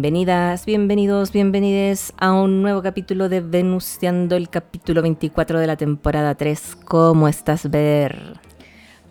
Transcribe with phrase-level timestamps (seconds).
[0.00, 6.34] bienvenidas, bienvenidos, bienvenides a un nuevo capítulo de Venustiando, el capítulo 24 de la temporada
[6.34, 6.78] 3.
[6.86, 8.40] ¿Cómo estás, Ver?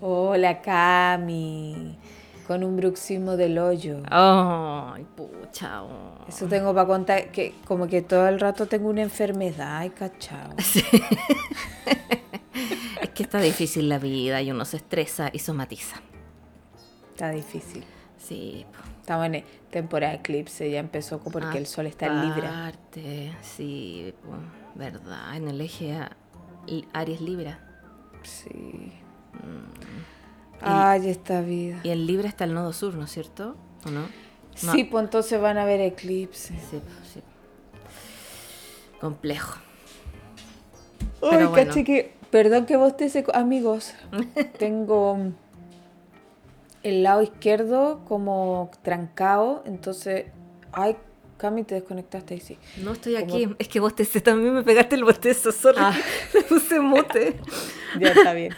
[0.01, 1.95] Hola, Cami.
[2.47, 3.97] Con un bruxismo del hoyo.
[4.09, 5.83] Ay, pucha.
[5.83, 6.25] oh.
[6.27, 10.55] Eso tengo para contar que como que todo el rato tengo una enfermedad, ay, cachao.
[13.03, 15.97] Es que está difícil la vida y uno se estresa y somatiza.
[17.13, 17.83] Está difícil.
[18.17, 18.88] Sí, po.
[19.09, 22.67] Estamos en temporada de eclipse, ya empezó porque el sol está en Libra.
[22.67, 24.35] Aparte, Sí, po,
[24.75, 25.97] verdad, en el eje
[26.93, 27.59] Aries Libra.
[28.21, 28.51] Sí.
[29.33, 30.61] Mm.
[30.61, 31.79] Ay, esta vida.
[31.81, 33.55] Y en Libra está el nodo sur, ¿no es cierto?
[33.83, 34.01] ¿O no?
[34.01, 34.71] No.
[34.73, 36.53] Sí, pues entonces van a ver eclipse.
[36.69, 37.23] Sí, po, sí.
[39.01, 39.57] Complejo.
[41.19, 41.53] Pero bueno.
[41.53, 43.95] caché que, perdón que vos te amigos,
[44.59, 45.33] tengo
[46.83, 50.25] el lado izquierdo como trancado, entonces,
[50.71, 50.95] ay,
[51.37, 52.57] Cami, te desconectaste ahí, sí.
[52.83, 53.47] No estoy Como- aquí.
[53.59, 55.77] Es que bostecé también, me pegaste el bostezo, sorry.
[55.79, 55.93] Ah.
[56.33, 57.39] Me puse mute.
[57.99, 58.53] Ya está bien.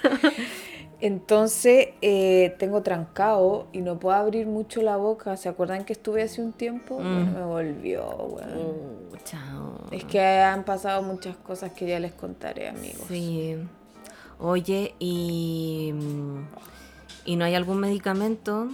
[0.99, 5.37] Entonces, eh, tengo trancado y no puedo abrir mucho la boca.
[5.37, 6.99] ¿Se acuerdan que estuve hace un tiempo?
[6.99, 7.03] Mm.
[7.03, 8.07] Bueno, me volvió.
[8.07, 9.79] Uh, chao.
[9.91, 13.05] Es que han pasado muchas cosas que ya les contaré, amigos.
[13.07, 13.55] Sí.
[14.39, 15.93] Oye, y.
[17.25, 18.69] ¿Y no hay algún medicamento?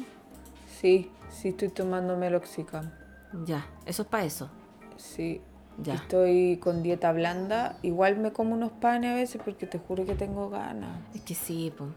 [0.80, 2.92] Sí, sí estoy tomando meloxicam.
[3.46, 4.50] Ya, eso es para eso.
[4.96, 5.42] Sí.
[5.84, 5.94] Ya.
[5.96, 7.78] Estoy con dieta blanda.
[7.84, 10.98] Igual me como unos panes a veces porque te juro que tengo ganas.
[11.14, 11.92] Es que sí, pues.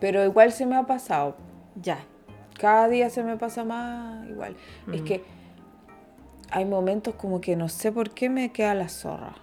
[0.00, 1.36] Pero igual se me ha pasado.
[1.80, 1.98] Ya.
[2.58, 4.56] Cada día se me pasa más igual.
[4.92, 5.04] Es Mm.
[5.04, 5.24] que
[6.50, 9.34] hay momentos como que no sé por qué me queda la zorra.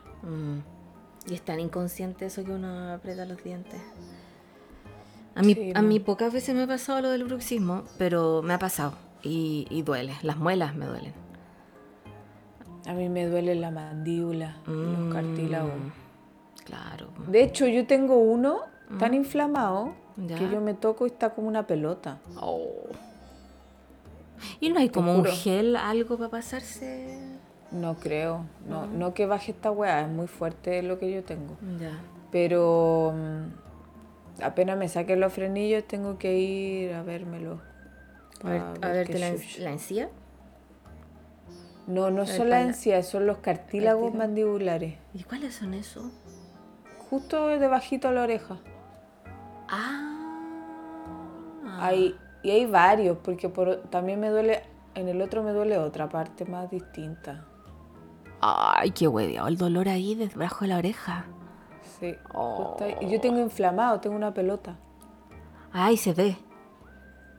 [1.27, 3.81] Y es tan inconsciente eso que uno aprieta los dientes.
[5.35, 5.87] A mí, Sí, a no.
[5.87, 8.93] mí pocas veces me ha pasado lo del bruxismo, pero me ha pasado.
[9.23, 10.13] Y, y duele.
[10.23, 11.13] Las muelas me duelen.
[12.87, 14.71] A mí me duele la mandíbula, Mm,
[15.05, 15.71] los cartílagos.
[16.65, 17.07] Claro.
[17.27, 18.59] De hecho, yo tengo uno
[18.99, 20.35] tan inflamado Ya.
[20.37, 22.17] que yo me toco y está como una pelota.
[24.59, 27.17] ¿Y no hay como un gel, algo para pasarse?
[27.71, 28.45] No creo.
[28.67, 31.57] No, no que baje esta weá, es muy fuerte lo que yo tengo.
[31.79, 31.91] Ya.
[32.31, 33.70] Pero mm,
[34.41, 37.61] apenas me saquen los frenillos tengo que ir a vérmelo.
[38.43, 40.09] A, ver, a verte la, encía.
[41.87, 44.17] No, no son las encías, son los cartílagos Cartílago.
[44.17, 44.95] mandibulares.
[45.13, 46.05] ¿Y cuáles son esos?
[47.09, 48.57] Justo debajito de la oreja.
[49.67, 50.07] Ah.
[51.79, 54.63] Hay, y hay varios, porque por, también me duele,
[54.95, 57.45] en el otro me duele otra parte más distinta.
[58.39, 61.25] Ay, qué hueveado el dolor ahí debajo de la oreja.
[62.01, 62.15] Sí.
[63.01, 64.75] Y yo tengo inflamado, tengo una pelota.
[65.71, 66.35] Ay, se ve.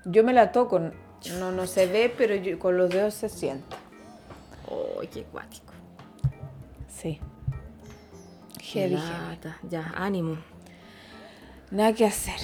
[0.07, 0.79] Yo me la toco,
[1.39, 3.77] no, no se ve, pero yo- con los dedos se siente.
[5.13, 5.73] Qué cuático.
[6.89, 7.21] Sí.
[8.63, 9.55] Heavy, heavy.
[9.69, 10.39] Ya, ánimo.
[11.71, 12.37] Nada que hacer.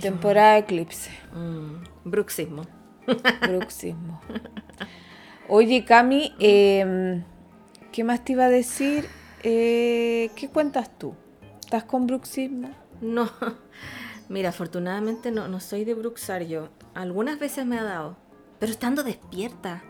[0.00, 1.10] Temporada de eclipse.
[1.34, 2.62] Mm, bruxismo.
[3.48, 4.20] Bruxismo.
[5.48, 7.22] Oye, Cami, eh,
[7.90, 9.08] ¿qué más te iba a decir?
[9.42, 11.14] Eh, ¿Qué cuentas tú?
[11.72, 12.68] ¿Estás con bruxismo?
[13.00, 13.30] No.
[14.28, 16.68] Mira, afortunadamente no, no soy de bruxar yo.
[16.92, 18.18] Algunas veces me ha dado.
[18.58, 19.82] Pero estando despierta.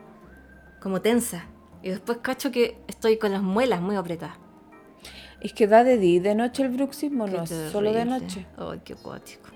[0.80, 1.46] Como tensa.
[1.82, 4.36] Y después cacho que estoy con las muelas muy apretadas.
[5.40, 8.04] Es que da de día y de noche el bruxismo, Qué no, es solo de
[8.04, 8.46] noche.
[8.56, 9.48] Ay, qué cuático.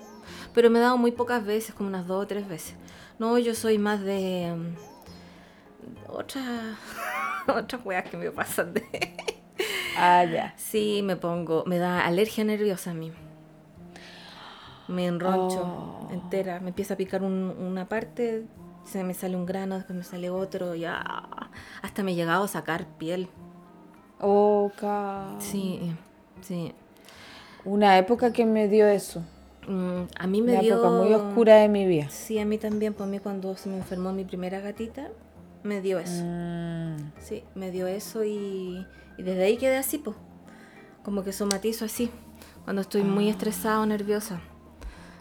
[0.52, 2.74] Pero me he dado muy pocas veces, como unas dos o tres veces.
[3.20, 4.52] No, yo soy más de.
[4.52, 6.76] mm, Otras.
[7.46, 8.82] Otras weas que me pasan de.
[9.98, 10.54] Ah, ya.
[10.56, 11.64] Sí, me pongo.
[11.66, 13.12] Me da alergia nerviosa a mí.
[14.88, 16.12] Me enroncho Oh.
[16.12, 16.60] entera.
[16.60, 18.44] Me empieza a picar un- una parte,
[18.84, 21.02] se me sale un grano, después me sale otro, ya.
[21.82, 23.28] Hasta me he llegado a sacar piel.
[24.20, 25.92] Oh, ca- Sí,
[26.40, 26.72] sí.
[27.64, 29.22] Una época que me dio eso.
[29.66, 30.74] Mm, a mí me Una dio.
[30.74, 32.08] época muy oscura de mi vida.
[32.08, 35.08] Sí, a mí también, por mí cuando se me enfermó mi primera gatita,
[35.64, 36.22] me dio eso.
[36.24, 38.86] Mm, Sí, me dio eso y,
[39.18, 40.16] y desde ahí quedé así, pues.
[41.02, 42.10] Como que somatizo así,
[42.64, 44.40] cuando estoy muy estresada o nerviosa.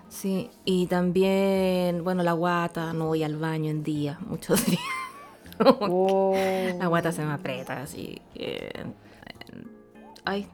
[0.10, 4.82] Sí, y también, bueno, la guata, no voy al baño en día, muchos días.
[5.60, 6.36] Oh.
[6.80, 8.22] La guata se me aprieta así.
[8.36, 8.86] eh,
[10.26, 10.48] ay.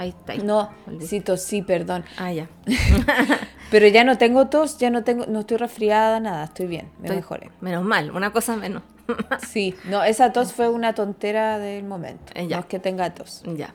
[0.00, 0.34] Ahí está.
[0.42, 0.70] No,
[1.00, 2.04] sí tosí, perdón.
[2.16, 2.48] Ah, ya.
[3.70, 7.06] Pero ya no tengo tos, ya no tengo, no estoy resfriada, nada, estoy bien, me
[7.08, 7.50] Estoy- mejoré.
[7.60, 8.82] Menos mal, una cosa menos.
[9.46, 12.32] Sí, no, esa tos fue una tontera del momento.
[12.34, 12.56] Eh, ya.
[12.56, 13.42] No es que tenga tos.
[13.56, 13.74] ya.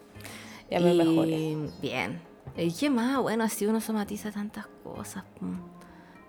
[0.72, 1.58] Ya me Y mejoré.
[1.82, 2.20] Bien.
[2.58, 3.20] ¿Y qué más?
[3.22, 5.26] Bueno, así uno somatiza tantas cosas.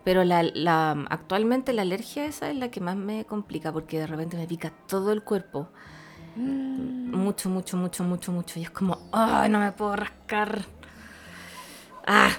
[0.04, 4.06] Pero la, la- actualmente la alergia esa es la que más me complica porque de
[4.06, 5.69] repente me pica todo el cuerpo.
[6.36, 8.58] Mucho, mucho, mucho, mucho, mucho.
[8.58, 10.64] Y es como, ¡ay, no me puedo rascar!
[12.06, 12.30] ¡Ah!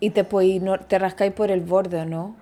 [0.00, 0.26] Y te
[0.60, 2.36] no, te rascáis por el borde, ¿o no?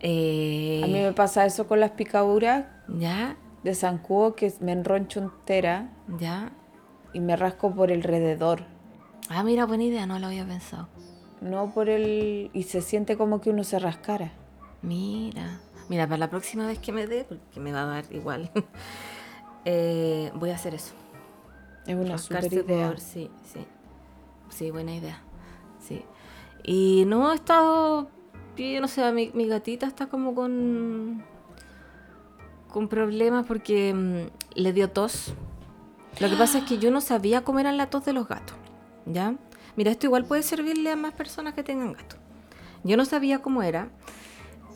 [0.00, 3.36] Eh, A mí me pasa eso con las picaduras ¿Ya?
[3.62, 6.52] de zancudo que me enroncho entera ¿Ya?
[7.12, 8.64] y me rasco por el alrededor.
[9.28, 10.88] Ah, mira, buena idea, no lo había pensado.
[11.40, 12.50] No por el...
[12.52, 14.32] Y se siente como que uno se rascara.
[14.82, 18.50] Mira, mira, para la próxima vez que me dé, porque me va a dar igual,
[19.64, 20.94] eh, voy a hacer eso.
[21.86, 22.88] Es una super idea.
[22.88, 23.64] por- sí, sí.
[24.48, 25.20] Sí, buena idea.
[25.86, 26.02] Sí.
[26.62, 28.08] Y no he estado,
[28.56, 31.22] yo no sé, mi, mi gatita está como con
[32.68, 35.32] con problemas porque mm, le dio tos.
[36.20, 38.56] Lo que pasa es que yo no sabía cómo eran la tos de los gatos,
[39.06, 39.34] ¿ya?
[39.76, 42.18] Mira, esto igual puede servirle a más personas que tengan gatos.
[42.84, 43.88] Yo no sabía cómo era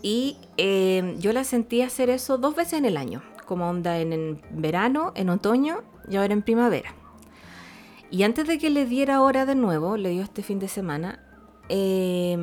[0.03, 4.13] y eh, yo la sentí hacer eso dos veces en el año, como onda en,
[4.13, 6.95] en verano, en otoño y ahora en primavera.
[8.11, 11.21] Y antes de que le diera ahora de nuevo, le dio este fin de semana,
[11.69, 12.37] eh,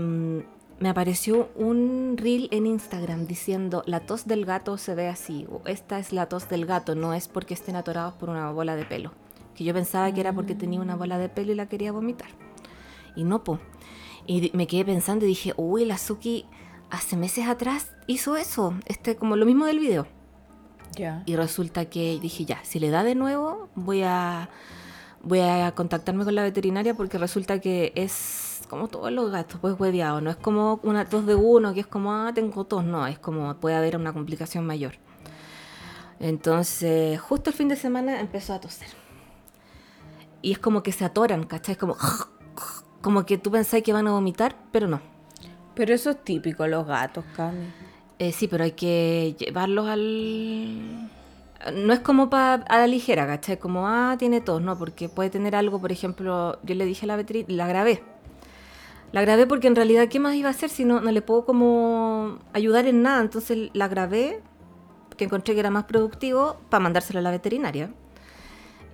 [0.80, 5.62] me apareció un reel en Instagram diciendo la tos del gato se ve así, o
[5.66, 8.86] esta es la tos del gato, no es porque estén atorados por una bola de
[8.86, 9.12] pelo.
[9.56, 12.28] Que yo pensaba que era porque tenía una bola de pelo y la quería vomitar.
[13.16, 13.60] Y no, po.
[14.28, 16.46] Y me quedé pensando y dije, uy, la Suki
[16.96, 20.08] hace meses atrás hizo eso, este, como lo mismo del video.
[20.96, 21.24] Ya.
[21.26, 24.50] Y resulta que dije, ya, si le da de nuevo, voy a,
[25.22, 29.80] voy a contactarme con la veterinaria porque resulta que es como todos los gatos, pues
[29.80, 30.22] hueveado.
[30.22, 32.84] No es como una tos de uno, que es como, ah, tengo tos.
[32.86, 34.94] No, es como puede haber una complicación mayor.
[36.20, 38.88] Entonces, justo el fin de semana empezó a toser.
[40.42, 41.74] Y es como que se atoran, ¿cachai?
[41.74, 41.98] Es como,
[43.02, 45.15] como que tú pensás que van a vomitar, pero no.
[45.76, 47.66] Pero eso es típico, los gatos, Cami.
[48.18, 51.10] Eh, sí, pero hay que llevarlos al...
[51.74, 53.58] No es como para a la ligera, ¿cachai?
[53.58, 57.08] Como, ah, tiene tos, no, porque puede tener algo, por ejemplo, yo le dije a
[57.08, 58.04] la veterinaria, la grabé.
[59.12, 61.46] La grabé porque en realidad, ¿qué más iba a hacer si no, no le puedo
[61.46, 63.22] como ayudar en nada?
[63.22, 64.42] Entonces la grabé,
[65.18, 67.92] que encontré que era más productivo, para mandárselo a la veterinaria.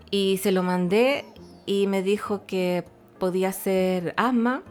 [0.10, 1.26] Y se lo mandé
[1.66, 2.86] y me dijo que
[3.20, 4.64] podía ser asma,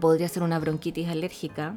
[0.00, 1.76] podría ser una bronquitis alérgica,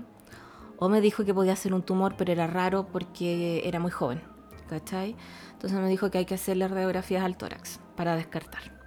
[0.77, 4.21] o me dijo que podía ser un tumor, pero era raro porque era muy joven,
[4.69, 5.15] ¿cachai?
[5.53, 8.77] Entonces me dijo que hay que hacerle radiografías al tórax para descartar.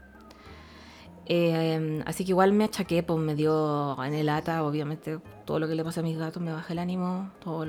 [1.27, 5.69] Eh, así que igual me achaqué, pues me dio en el ata, obviamente todo lo
[5.69, 7.67] que le pasa a mis gatos me baja el ánimo, todo,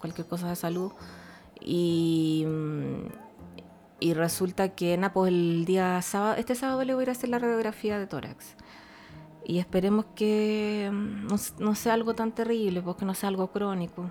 [0.00, 0.92] cualquier cosa de salud.
[1.60, 2.44] Y,
[4.00, 7.30] y resulta que na, pues el día sábado, este sábado le voy a a hacer
[7.30, 8.56] la radiografía de tórax.
[9.44, 14.10] Y esperemos que mm, no, no sea algo tan terrible, porque no sea algo crónico.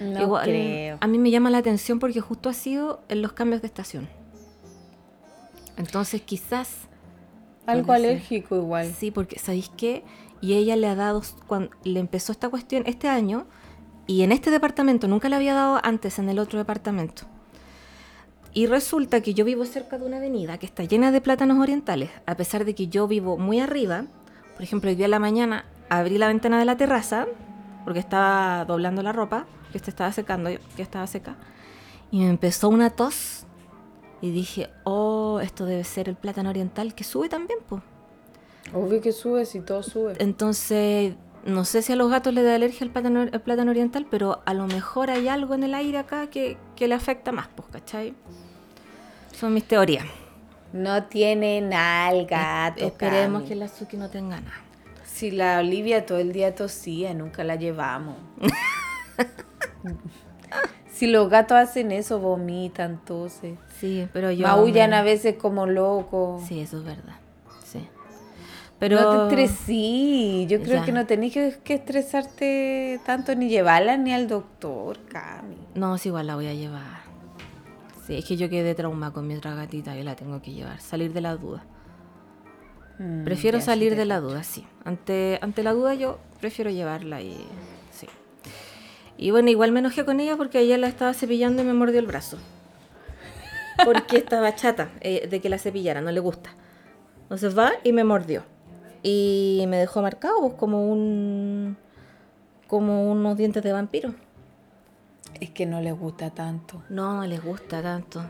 [0.00, 0.98] No Igual, creo.
[1.00, 4.08] A mí me llama la atención porque justo ha sido en los cambios de estación.
[5.76, 6.88] Entonces quizás...
[7.66, 8.10] Algo puede ser.
[8.10, 8.94] alérgico igual.
[8.94, 10.04] Sí, porque ¿sabéis qué?
[10.40, 13.46] Y ella le ha dado, cuando le empezó esta cuestión este año,
[14.06, 17.24] y en este departamento, nunca le había dado antes en el otro departamento.
[18.54, 22.10] Y resulta que yo vivo cerca de una avenida que está llena de plátanos orientales,
[22.24, 24.06] a pesar de que yo vivo muy arriba.
[24.58, 27.28] Por ejemplo, hoy día en la mañana abrí la ventana de la terraza,
[27.84, 31.36] porque estaba doblando la ropa, que se estaba secando, que estaba seca,
[32.10, 33.46] y me empezó una tos.
[34.20, 37.82] Y dije, oh, esto debe ser el plátano oriental que sube también, pues.
[38.74, 40.14] Obvio que sube si todo sube.
[40.18, 41.14] Entonces,
[41.46, 44.42] no sé si a los gatos les da alergia al plátano, al plátano oriental, pero
[44.44, 47.68] a lo mejor hay algo en el aire acá que, que le afecta más, pues,
[47.68, 48.12] ¿cachai?
[49.30, 50.06] Son mis teorías.
[50.72, 52.84] No tiene nada el gato.
[52.84, 54.52] Esperemos que la Suki no tenga nada.
[55.04, 58.16] Si la Olivia todo el día tosía, nunca la llevamos.
[60.92, 63.56] si los gatos hacen eso, vomitan, tose.
[63.80, 64.46] Sí, pero yo...
[64.46, 66.42] Maullan me- a veces como locos.
[66.46, 67.16] Sí, eso es verdad.
[67.64, 67.86] Sí.
[68.78, 69.00] Pero...
[69.00, 70.46] No te estresí.
[70.48, 70.84] Yo creo Ya.
[70.84, 75.56] que no tenés que, que estresarte tanto ni llevarla ni al doctor, Cami.
[75.74, 77.07] No, sí, igual la voy a llevar.
[78.08, 80.80] Sí, es que yo quedé trauma con mi otra gatita y la tengo que llevar.
[80.80, 81.62] Salir de la duda.
[82.98, 84.66] Mm, Prefiero salir de la duda, sí.
[84.82, 87.36] Ante, ante la duda yo prefiero llevarla y
[87.90, 88.06] sí.
[89.18, 92.00] Y bueno, igual me enojé con ella porque ella la estaba cepillando y me mordió
[92.00, 92.38] el brazo.
[93.84, 96.48] Porque estaba chata eh, de que la cepillara, no le gusta.
[97.24, 98.42] Entonces va y me mordió.
[99.02, 101.76] Y me dejó marcado pues, como un.
[102.68, 104.14] como unos dientes de vampiro.
[105.40, 106.82] Es que no les gusta tanto.
[106.88, 108.22] No, no les gusta tanto.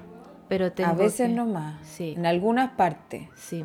[0.48, 1.86] Pero tengo A veces que- nomás.
[1.86, 2.14] Sí.
[2.16, 3.28] En algunas partes.
[3.36, 3.64] Sí.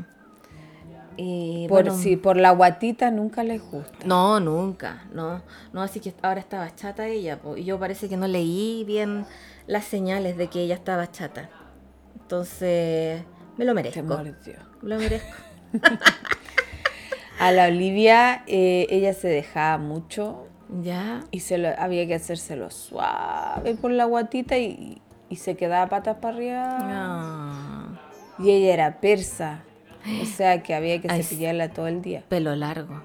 [1.15, 4.05] Y Por, bueno, si por la guatita nunca les gusta.
[4.05, 5.43] No, nunca, no.
[5.71, 7.39] No, así que ahora estaba chata ella.
[7.39, 9.25] po, y yo parece que no leí bien
[9.67, 11.49] las señales de que ella estaba chata.
[12.19, 13.23] Entonces,
[13.57, 14.03] me lo Te merezco.
[14.03, 14.55] mordió.
[14.81, 15.29] Me lo merezco.
[17.39, 20.47] A la Olivia, eh, ella se dejaba mucho
[20.81, 21.23] Ya.
[21.31, 26.17] y se lo, había que hacérselo suave por la guatita y, y se quedaba patas
[26.17, 26.77] para arriba.
[26.81, 27.87] Ah,
[28.39, 29.63] Y ella era persa.
[30.21, 32.23] O sea que había que Ay, cepillarla todo el día.
[32.27, 33.01] pelo largo.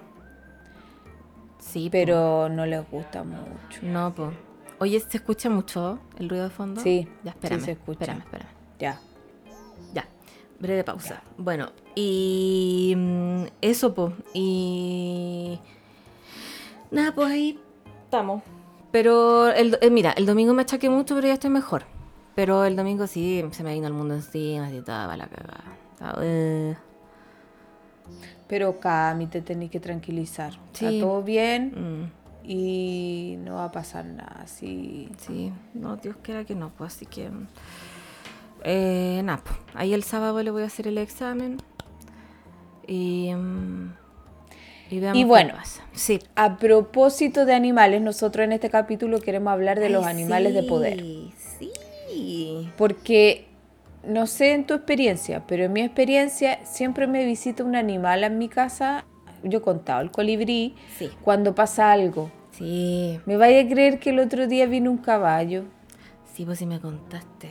[1.59, 1.93] Sí, po.
[1.93, 3.81] Pero no les gusta mucho.
[3.83, 4.31] No, pues.
[4.81, 6.81] Oye, ¿se escucha mucho el ruido de fondo?
[6.81, 7.61] Sí, Ya, sí espérame.
[7.65, 8.01] se escucha.
[8.05, 8.49] Espérame, espérame.
[8.79, 9.01] Ya.
[9.93, 10.09] Ya,
[10.61, 11.23] breve pausa.
[11.37, 14.13] Bueno, y mm, eso, pues.
[14.35, 15.59] Y.
[16.91, 17.61] Nada, pues ahí
[18.05, 18.43] estamos.
[18.91, 21.85] Pero, el, eh, mira, el domingo me achaqué mucho, pero ya estoy mejor.
[22.35, 25.65] Pero el domingo sí, se me vino el mundo encima, así estaba la cagada.
[25.93, 26.77] Estaba, eh,
[28.47, 30.59] Pero Cami, te tenés que tranquilizar.
[30.73, 32.11] Está todo bien
[32.45, 34.47] mm, y no va a pasar nada.
[34.47, 35.11] Sí.
[35.19, 37.29] sí, no, Dios quiera que no, pues así que.
[38.65, 41.59] Eh, nada, pues, ahí el sábado le voy a hacer el examen.
[42.87, 43.35] Y.
[43.35, 44.08] mm,
[44.91, 45.55] y, bueno.
[45.93, 50.63] Sí, A propósito de animales, nosotros en este capítulo queremos hablar de los animales de
[50.63, 50.99] poder.
[51.01, 52.71] Sí.
[52.77, 53.47] Porque
[54.05, 58.39] no sé en tu experiencia, pero en mi experiencia siempre me visita un animal en
[58.39, 59.05] mi casa.
[59.43, 61.11] Yo he contado el colibrí Sí.
[61.23, 62.31] cuando pasa algo.
[62.53, 63.21] Sí.
[63.27, 65.65] Me vaya a creer que el otro día vino un caballo.
[66.35, 67.51] Sí, pues sí me contaste.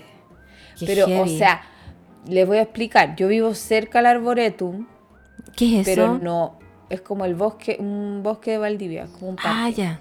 [0.79, 1.61] Qué pero, o sea,
[2.27, 3.15] les voy a explicar.
[3.15, 4.85] Yo vivo cerca al arboretum,
[5.55, 5.95] ¿qué es eso?
[6.01, 6.59] pero no.
[6.89, 9.49] Es como el bosque, un bosque de Valdivia, como un parque.
[9.51, 9.99] Ah, ya.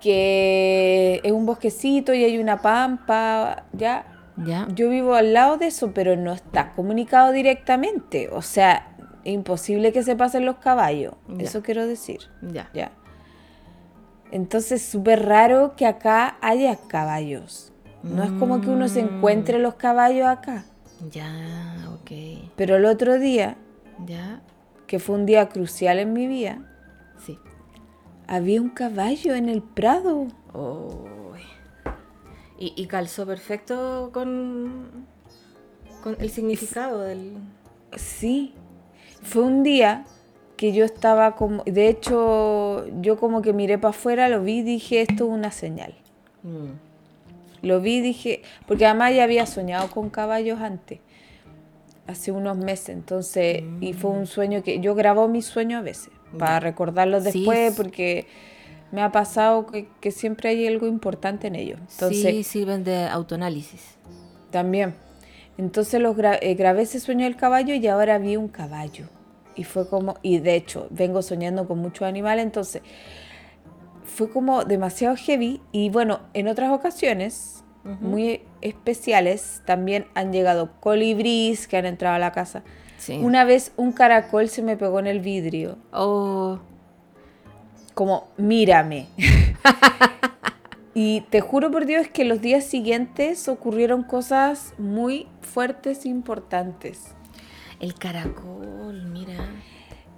[0.00, 4.06] Que es un bosquecito y hay una pampa, ya.
[4.36, 4.66] Ya.
[4.74, 8.28] Yo vivo al lado de eso, pero no está comunicado directamente.
[8.30, 8.88] O sea,
[9.24, 11.14] imposible que se pasen los caballos.
[11.28, 11.44] Ya.
[11.44, 12.20] Eso quiero decir.
[12.40, 12.70] Ya.
[12.72, 12.90] Ya.
[14.32, 17.72] Entonces, súper raro que acá haya caballos.
[18.02, 19.16] No es como que uno se Mm.
[19.18, 20.64] encuentre los caballos acá.
[21.10, 22.10] Ya, ok.
[22.56, 23.56] Pero el otro día,
[24.06, 24.40] Ya.
[24.92, 26.58] Que fue un día crucial en mi vida,
[27.24, 27.38] Sí.
[28.26, 30.26] había un caballo en el prado.
[30.52, 31.40] Uy.
[32.58, 35.06] Y, y calzó perfecto con,
[36.02, 37.38] con el significado del.
[37.96, 38.52] Sí.
[39.22, 40.04] Fue un día
[40.58, 41.62] que yo estaba como...
[41.64, 45.52] De hecho, yo como que miré para afuera, lo vi y dije, esto es una
[45.52, 45.94] señal.
[46.42, 47.66] Mm.
[47.66, 51.00] Lo vi y dije, porque además ya había soñado con caballos antes,
[52.06, 56.10] hace unos meses, entonces, y fue un sueño que yo grabo mis sueños a veces,
[56.38, 58.26] para recordarlos después, porque
[58.90, 61.78] me ha pasado que, que siempre hay algo importante en ellos.
[61.92, 63.96] Entonces, sí, sirven de autoanálisis.
[64.50, 64.94] también.
[65.58, 69.06] Entonces los gra- eh, grabé ese sueño del caballo y ahora vi un caballo.
[69.54, 72.82] Y fue como, y de hecho, vengo soñando con muchos animales, entonces
[74.04, 75.60] fue como demasiado heavy.
[75.72, 82.18] Y bueno, en otras ocasiones, muy especiales, también han llegado colibríes que han entrado a
[82.18, 82.62] la casa.
[82.98, 83.18] Sí.
[83.20, 86.60] Una vez un caracol se me pegó en el vidrio, Oh,
[87.94, 89.08] como, mírame.
[90.94, 97.14] y te juro por Dios que los días siguientes ocurrieron cosas muy fuertes e importantes.
[97.80, 99.34] el caracol, mira.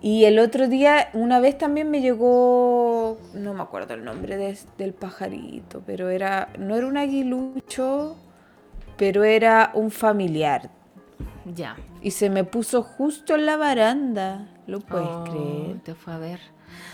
[0.07, 4.59] Y el otro día, una vez también me llegó, no me acuerdo el nombre de-
[4.77, 8.15] del pajarito, pero era, no era un aguilucho,
[8.99, 10.69] pero era un familiar.
[11.55, 11.77] Ya.
[12.03, 15.81] Y se me puso justo en la baranda, ¿lo puedes Oh, creer?
[15.83, 16.41] Te fue a ver.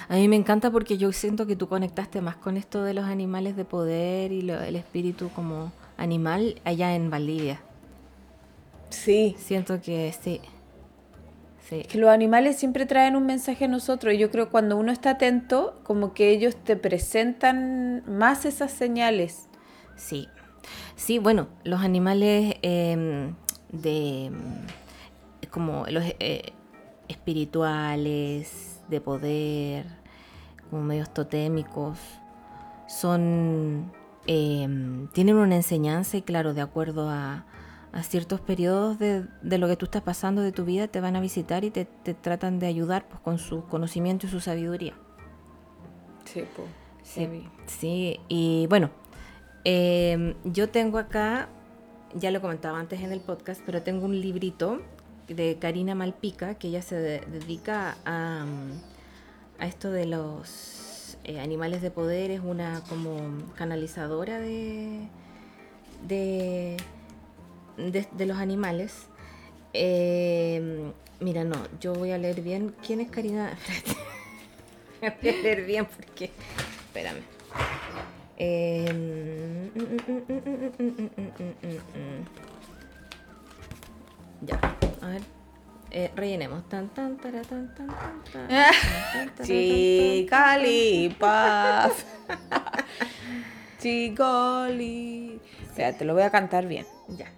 [0.09, 3.07] A mí me encanta porque yo siento que tú conectaste más con esto de los
[3.07, 7.61] animales de poder y lo- el espíritu como animal allá en Valdivia.
[8.90, 9.35] Sí.
[9.37, 10.40] Siento que sí.
[11.70, 11.84] Sí.
[11.84, 14.12] Que los animales siempre traen un mensaje a nosotros.
[14.12, 18.72] y Yo creo que cuando uno está atento, como que ellos te presentan más esas
[18.72, 19.48] señales.
[19.96, 20.28] Sí.
[20.96, 23.34] Sí, bueno, los animales em,
[23.70, 24.30] de
[25.50, 26.52] como los eh,
[27.08, 29.86] espirituales, de poder,
[30.68, 31.98] como medios totémicos,
[32.86, 33.92] son
[34.26, 37.46] em, tienen una enseñanza y claro, de acuerdo a,
[37.92, 41.16] a ciertos periodos de, de lo que tú estás pasando de tu vida, te van
[41.16, 44.94] a visitar y te, te tratan de ayudar pues, con su conocimiento y su sabiduría.
[46.25, 46.44] Sí,
[47.02, 48.20] Sí, sí.
[48.28, 48.90] y bueno,
[49.64, 51.49] em, yo tengo acá,
[52.14, 54.80] ya lo comentaba antes en el podcast, pero tengo un librito
[55.26, 58.44] de Karina Malpica, que ella se dedica a,
[59.59, 63.16] a esto de los eh, animales de poder, es una como
[63.56, 65.09] canalizadora de,
[66.06, 66.76] de,
[67.90, 69.06] de, los animales.
[69.72, 72.75] Em, mira, no, yo voy a leer bien.
[72.84, 73.56] ¿Quién es Karina?
[75.00, 76.30] voy a leer bien porque
[76.90, 77.22] Espérame.
[84.42, 84.58] ya,
[85.00, 85.22] a ver.
[85.92, 86.68] Eh, rellenemos.
[86.68, 87.88] Tan, tan, tan, tan, tan,
[88.32, 88.49] tan.
[89.44, 90.70] Chicalipa.
[93.80, 95.40] Chicoli.
[95.62, 96.87] Espera, te lo voy a cantar bien.
[97.08, 97.32] Ya.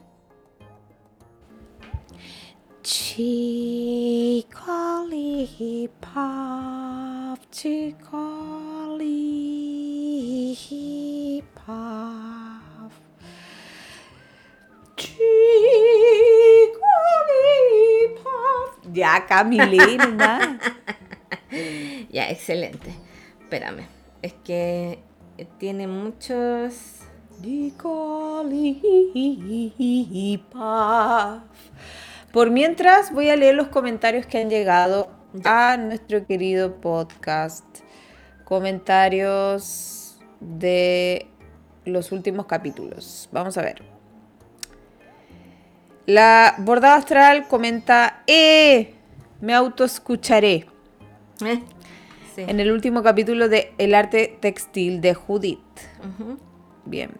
[2.82, 4.58] Chicolipa.
[7.50, 9.02] Chicoli.
[18.92, 20.58] Ya, Camilina.
[22.10, 22.92] ya, excelente.
[23.40, 23.86] Espérame.
[24.20, 24.98] Es que
[25.58, 26.98] tiene muchos.
[32.32, 35.10] Por mientras, voy a leer los comentarios que han llegado
[35.44, 37.64] a nuestro querido podcast.
[38.44, 41.26] Comentarios de
[41.84, 43.28] los últimos capítulos.
[43.32, 43.82] Vamos a ver.
[46.06, 48.94] La bordada astral comenta, ¡eh!
[49.42, 50.66] Me autoescucharé.
[51.44, 51.62] ¿Eh?
[52.38, 55.60] En el último capítulo de El arte textil de Judith.
[56.86, 57.10] Bien.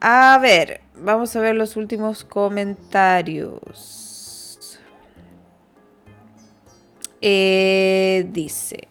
[0.00, 3.58] A ver, vamos a ver los últimos comentarios.
[7.20, 8.88] Eh, dice,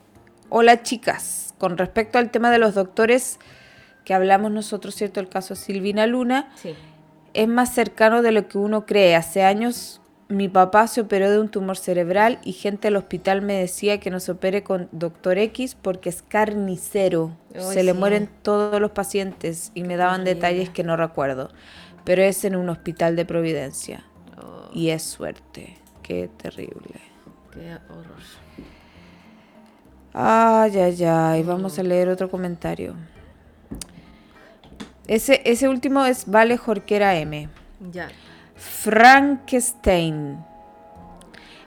[0.50, 3.40] hola chicas, con respecto al tema de los doctores
[4.04, 5.20] que hablamos nosotros, ¿cierto?
[5.20, 6.52] El caso Silvina Luna.
[6.56, 6.76] Sí
[7.38, 9.16] es más cercano de lo que uno cree.
[9.16, 13.54] Hace años mi papá se operó de un tumor cerebral y gente del hospital me
[13.54, 17.38] decía que no se opere con doctor X porque es carnicero.
[17.54, 21.52] se le mueren todos los pacientes y me daban detalles que no recuerdo.
[22.08, 24.06] Pero es en un hospital de Providencia.
[24.42, 24.70] Oh.
[24.72, 25.78] Y es suerte.
[26.02, 27.02] Qué terrible.
[27.52, 28.24] Qué horror.
[30.14, 31.44] Ay, ay, ay.
[31.44, 32.96] Vamos a leer otro comentario.
[35.06, 37.50] Ese, ese último es Vale Jorquera M.
[37.92, 38.08] Ya.
[38.56, 40.38] Frankenstein.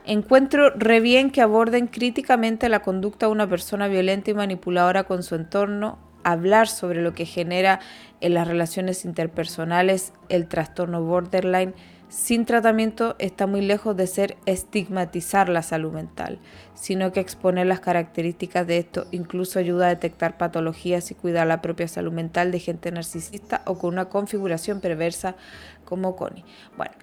[0.06, 5.22] Encuentro re bien que aborden críticamente la conducta de una persona violenta y manipuladora con
[5.22, 7.80] su entorno, hablar sobre lo que genera
[8.20, 11.74] en las relaciones interpersonales el trastorno borderline
[12.10, 16.40] sin tratamiento está muy lejos de ser estigmatizar la salud mental,
[16.74, 21.62] sino que exponer las características de esto incluso ayuda a detectar patologías y cuidar la
[21.62, 25.36] propia salud mental de gente narcisista o con una configuración perversa
[25.84, 26.44] como Connie.
[26.76, 26.94] Bueno,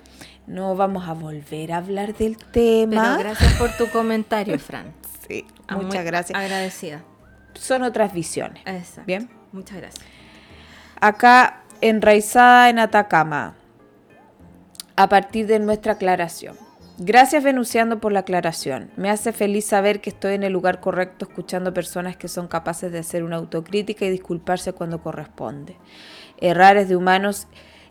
[0.45, 3.15] no vamos a volver a hablar del tema.
[3.15, 4.93] Pero gracias por tu comentario, Fran.
[5.30, 6.38] sí, ah, muchas gracias.
[6.38, 7.01] Agradecida.
[7.60, 8.62] Son otras visiones.
[8.65, 9.04] Exacto.
[9.06, 9.30] Bien.
[9.52, 10.06] Muchas gracias.
[11.00, 13.56] Acá, enraizada en Atacama
[14.96, 16.58] a partir de nuestra aclaración.
[17.00, 18.89] Gracias Venusiano por la aclaración.
[18.98, 22.91] Me hace feliz saber que estoy en el lugar correcto escuchando personas que son capaces
[22.91, 25.76] de hacer una autocrítica y disculparse cuando corresponde.
[26.41, 27.48] Errar es de humanos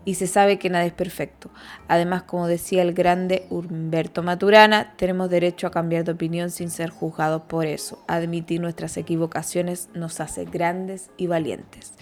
[0.07, 1.51] y se sabe que nada es perfecto.
[1.89, 6.91] Además, como decía el grande Humberto Maturana, tenemos derecho a cambiar de opinión sin ser
[6.91, 8.03] juzgados por eso.
[8.07, 11.93] Admitir nuestras equivocaciones nos hace grandes y valientes.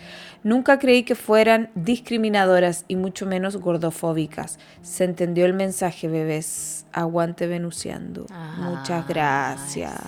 [0.43, 4.59] Nunca creí que fueran discriminadoras y mucho menos gordofóbicas.
[4.83, 6.85] Se entendió el mensaje, bebés.
[6.93, 8.27] Aguante venuciando.
[8.59, 9.99] Muchas gracias.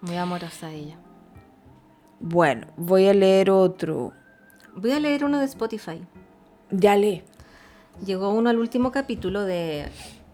[0.00, 0.98] Muy amorosa ella.
[2.18, 4.12] Bueno, voy a leer otro.
[4.74, 6.02] Voy a leer uno de Spotify.
[6.72, 7.22] Ya lee.
[8.04, 9.86] Llegó uno al último capítulo de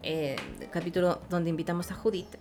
[0.02, 0.36] eh,
[0.70, 2.36] capítulo donde invitamos a Judith.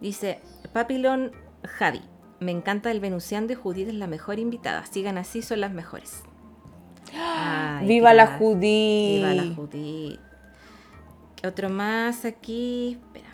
[0.00, 0.38] Dice,
[0.72, 1.32] Papilón
[1.64, 2.00] Javi,
[2.38, 4.86] me encanta el venusiano y Judith es la mejor invitada.
[4.86, 6.22] Sigan así, son las mejores.
[7.82, 9.16] ¡Viva la Judith!
[9.16, 10.20] ¡Viva la Judith!
[11.44, 12.98] Otro más aquí.
[13.02, 13.30] Espérame.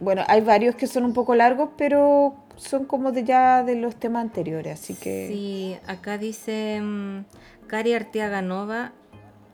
[0.00, 3.94] Bueno, hay varios que son un poco largos, pero son como de ya de los
[3.96, 5.28] temas anteriores, así que.
[5.28, 7.24] Sí, acá dice um,
[7.68, 8.92] Cari Arteaga Nova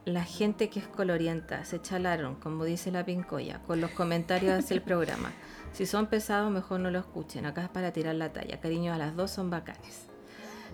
[0.06, 4.74] la gente que es colorienta se chalaron, como dice la pincoya, con los comentarios hacia
[4.74, 5.32] el programa.
[5.72, 7.44] Si son pesados, mejor no lo escuchen.
[7.44, 8.60] Acá es para tirar la talla.
[8.60, 10.06] Cariño, a las dos son bacanes.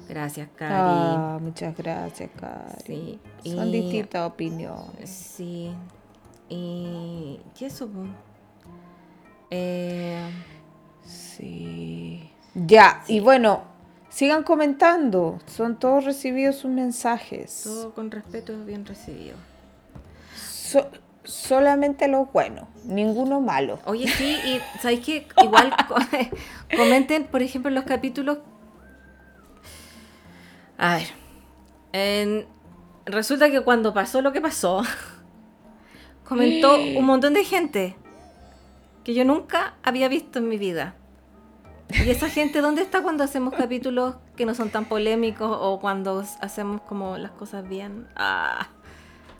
[0.08, 0.74] Gracias, Cari.
[0.76, 3.18] Ah, muchas gracias, Cari.
[3.42, 5.10] Son distintas opiniones.
[5.10, 5.72] Sí.
[6.48, 7.88] Y, ¿qué eso?
[9.50, 10.30] Eh...
[11.04, 12.30] Sí.
[12.54, 13.64] Ya, y bueno,
[14.12, 17.62] Sigan comentando, son todos recibidos sus mensajes.
[17.64, 19.36] Todo con respeto es bien recibido.
[20.36, 20.90] So-
[21.24, 23.78] solamente lo bueno, ninguno malo.
[23.86, 25.26] Oye, sí, y ¿sabéis qué?
[25.42, 25.94] Igual co-
[26.76, 28.38] comenten, por ejemplo, los capítulos.
[30.76, 31.06] A ver.
[31.92, 32.46] en-
[33.06, 34.82] resulta que cuando pasó lo que pasó,
[36.28, 37.96] comentó un montón de gente
[39.04, 40.96] que yo nunca había visto en mi vida.
[42.04, 46.24] ¿Y esa gente dónde está cuando hacemos capítulos que no son tan polémicos o cuando
[46.40, 48.06] hacemos como las cosas bien?
[48.16, 48.68] Ah.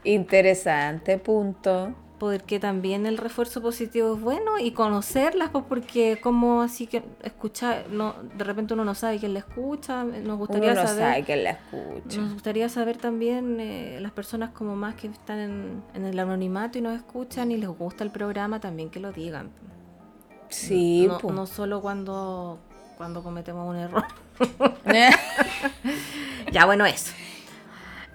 [0.04, 1.94] Interesante punto.
[2.18, 7.86] porque también el refuerzo positivo es bueno y conocerlas, pues porque como así que escuchar,
[7.90, 11.24] no, de repente uno no sabe quién la escucha, nos Uno gustaría no saber, sabe
[11.24, 12.20] quién la escucha.
[12.20, 16.78] nos gustaría saber también eh, las personas como más que están en, en el anonimato
[16.78, 19.50] y nos escuchan y les gusta el programa también que lo digan.
[20.52, 22.58] Sí, no, no solo cuando,
[22.96, 24.04] cuando cometemos un error.
[26.52, 27.12] Ya, bueno, eso.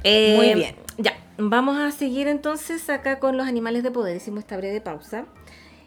[0.04, 0.76] Eh, Muy bien.
[0.98, 4.18] Ya, vamos a seguir entonces acá con los animales de poder.
[4.18, 5.26] Hicimos esta breve pausa.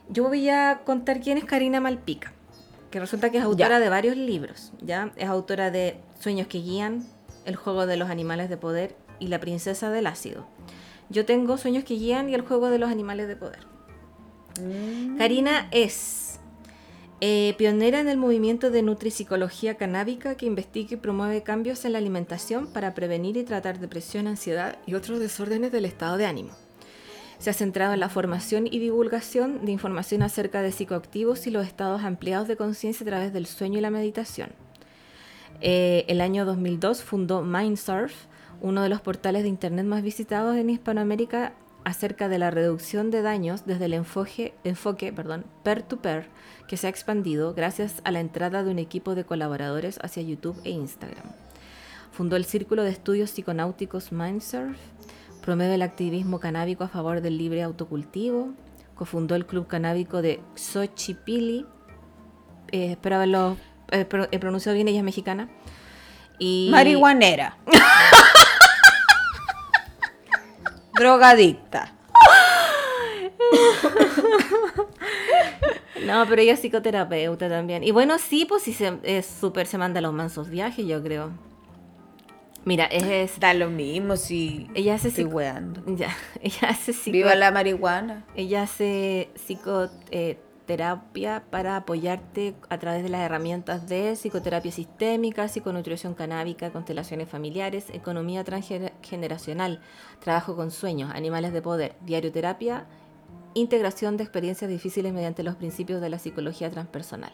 [0.09, 2.33] Yo voy a contar quién es Karina Malpica,
[2.91, 3.81] que resulta que es autora Ya.
[3.81, 4.73] de varios libros.
[4.81, 5.13] ¿ya?
[5.17, 7.07] Es autora de Sueños que guían,
[7.45, 10.47] El juego de los animales de poder y La princesa del ácido.
[11.09, 13.61] Yo tengo Sueños que guían y El juego de los animales de poder.
[14.61, 15.19] Mm.
[15.19, 16.30] Karina es
[17.23, 21.99] eh, pionera en el movimiento de nutripsicología canábica que investiga y promueve cambios en la
[21.99, 26.51] alimentación para prevenir y tratar depresión, ansiedad y otros desórdenes del estado de ánimo.
[27.39, 31.67] Se ha centrado en la formación y divulgación de información acerca de psicoactivos y los
[31.67, 34.53] estados ampliados de conciencia a través del sueño y la meditación.
[35.61, 38.15] Eh, el año 2002 fundó Mindsurf,
[38.63, 41.53] uno de los portales de Internet más visitados en Hispanoamérica
[41.85, 46.29] acerca de la reducción de daños desde el enfoque, enfoque perdón, peer-to-peer
[46.69, 50.61] que se ha expandido gracias a la entrada de un equipo de colaboradores hacia YouTube
[50.65, 51.25] e Instagram.
[52.13, 54.79] Fundó el Círculo de Estudios Psiconáuticos Mindsurf,
[55.43, 58.51] promueve el activismo canábico a favor del libre autocultivo,
[58.95, 61.67] cofundó el Club Canábico de Xochipilli,
[62.73, 63.57] eh, espero haberlo
[63.91, 65.49] eh, he pronunciado bien, ella es mexicana.
[66.39, 67.57] Y Marihuanera.
[71.01, 71.93] Drogadicta.
[76.07, 77.85] No, pero ella es psicoterapeuta también.
[77.85, 81.31] Y bueno, sí, pues sí, se, es súper, se manda los mansos viajes, yo creo.
[82.65, 83.05] Mira, es...
[83.05, 85.33] es- Da lo mismo si ella hace estoy psico-
[85.97, 86.09] ya,
[86.43, 88.25] ella hace psico- Viva la marihuana.
[88.35, 90.39] Ella hace psicoterapia
[91.51, 98.45] para apoyarte a través de las herramientas de psicoterapia sistémica, psiconutrición canábica, constelaciones familiares, economía
[98.45, 99.81] transgeneracional,
[100.21, 102.87] trabajo con sueños, animales de poder, diarioterapia,
[103.55, 107.33] integración de experiencias difíciles mediante los principios de la psicología transpersonal.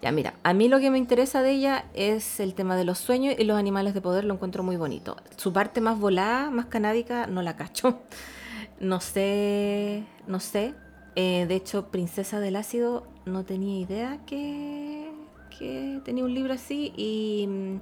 [0.00, 2.98] Ya, mira, a mí lo que me interesa de ella es el tema de los
[2.98, 5.16] sueños y los animales de poder, lo encuentro muy bonito.
[5.36, 8.00] Su parte más volada, más canábica, no la cacho.
[8.80, 10.74] No sé, no sé.
[11.16, 15.10] Eh, de hecho, Princesa del Ácido no tenía idea que,
[15.56, 17.80] que tenía un libro así y mm,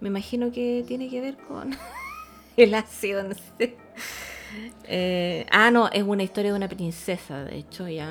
[0.00, 1.76] me imagino que tiene que ver con
[2.56, 3.76] el ácido, no sé.
[4.84, 8.08] Eh, ah, no, es una historia de una princesa, de hecho, ya.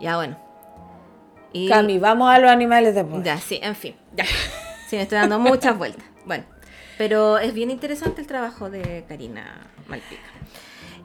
[0.00, 0.36] Ya, bueno.
[1.52, 3.24] Y- Cami, vamos a los animales de poder.
[3.24, 4.24] ya, sí, en fin, ya.
[4.88, 6.04] Sí, me estoy dando muchas vueltas.
[6.24, 6.44] Bueno,
[6.98, 10.22] pero es bien interesante el trabajo de Karina Malpica.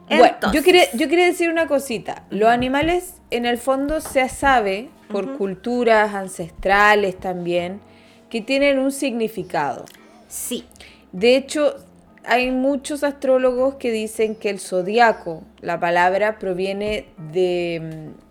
[0.08, 2.24] Bueno, yo Entonces, quería, yo quería decir una cosita.
[2.30, 7.80] Los animales, en el fondo, se sabe, por culturas ancestrales también,
[8.28, 9.84] que tienen un significado.
[10.28, 10.66] Sí,
[11.12, 11.76] De hecho,
[12.24, 18.14] hay muchos astrólogos que dicen que el zodiaco, la palabra proviene de.
[18.16, 18.24] mm,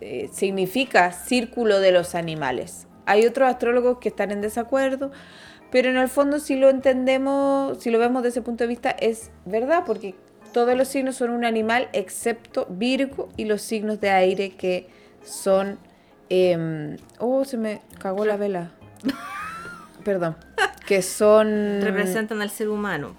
[0.00, 2.86] eh, significa círculo de los animales.
[3.04, 5.10] Hay otros astrólogos que están en desacuerdo,
[5.72, 8.90] pero en el fondo, si lo entendemos, si lo vemos desde ese punto de vista,
[8.90, 10.14] es verdad, porque
[10.52, 14.88] todos los signos son un animal, excepto Virgo y los signos de aire que
[15.24, 15.78] son.
[16.30, 18.70] em, oh, se me cagó la vela.
[20.04, 20.36] Perdón.
[20.86, 21.80] Que son.
[21.82, 23.14] representan al ser humano.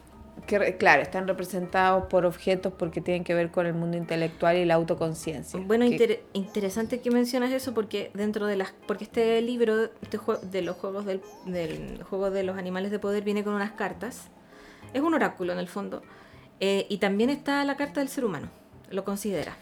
[0.48, 4.66] que, claro, están representados por objetos porque tienen que ver con el mundo intelectual y
[4.66, 5.60] la autoconciencia.
[5.64, 10.40] Bueno, Que- inter- interesante que mencionas eso porque dentro de las porque este libro jue-
[10.40, 14.30] de los juegos del, del juego de los animales de poder viene con unas cartas.
[14.94, 16.02] Es un oráculo en el fondo.
[16.60, 18.48] Eh, y también está la carta del ser humano.
[18.90, 19.56] Lo considera.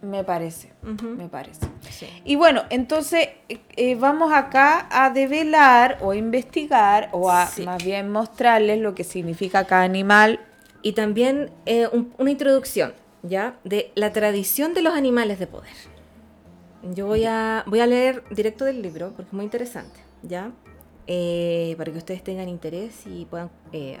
[0.00, 1.64] Me parece, me parece.
[1.88, 2.08] Sí.
[2.24, 7.62] Y bueno, entonces eh, eh, vamos acá a develar o investigar o a Sí.
[7.64, 10.40] más bien mostrarles lo que significa cada animal.
[10.82, 13.54] Y también eh, un- una introducción, ¿ya?
[13.62, 15.70] De la tradición de los animales de poder.
[16.94, 20.50] Yo voy a, voy a leer directo del libro porque es muy interesante, ¿ya?
[21.06, 23.50] eh, para que ustedes tengan interés y puedan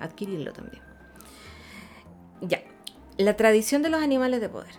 [0.00, 0.82] adquirirlo también.
[2.42, 2.60] Ya,
[3.18, 4.74] la tradición de los animales de poder.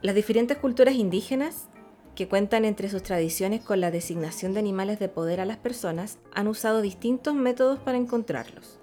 [0.00, 1.68] Las diferentes culturas indígenas
[2.14, 6.18] que cuentan entre sus tradiciones con la designación de animales de poder a las personas
[6.34, 8.78] han usado distintos métodos para encontrarlos.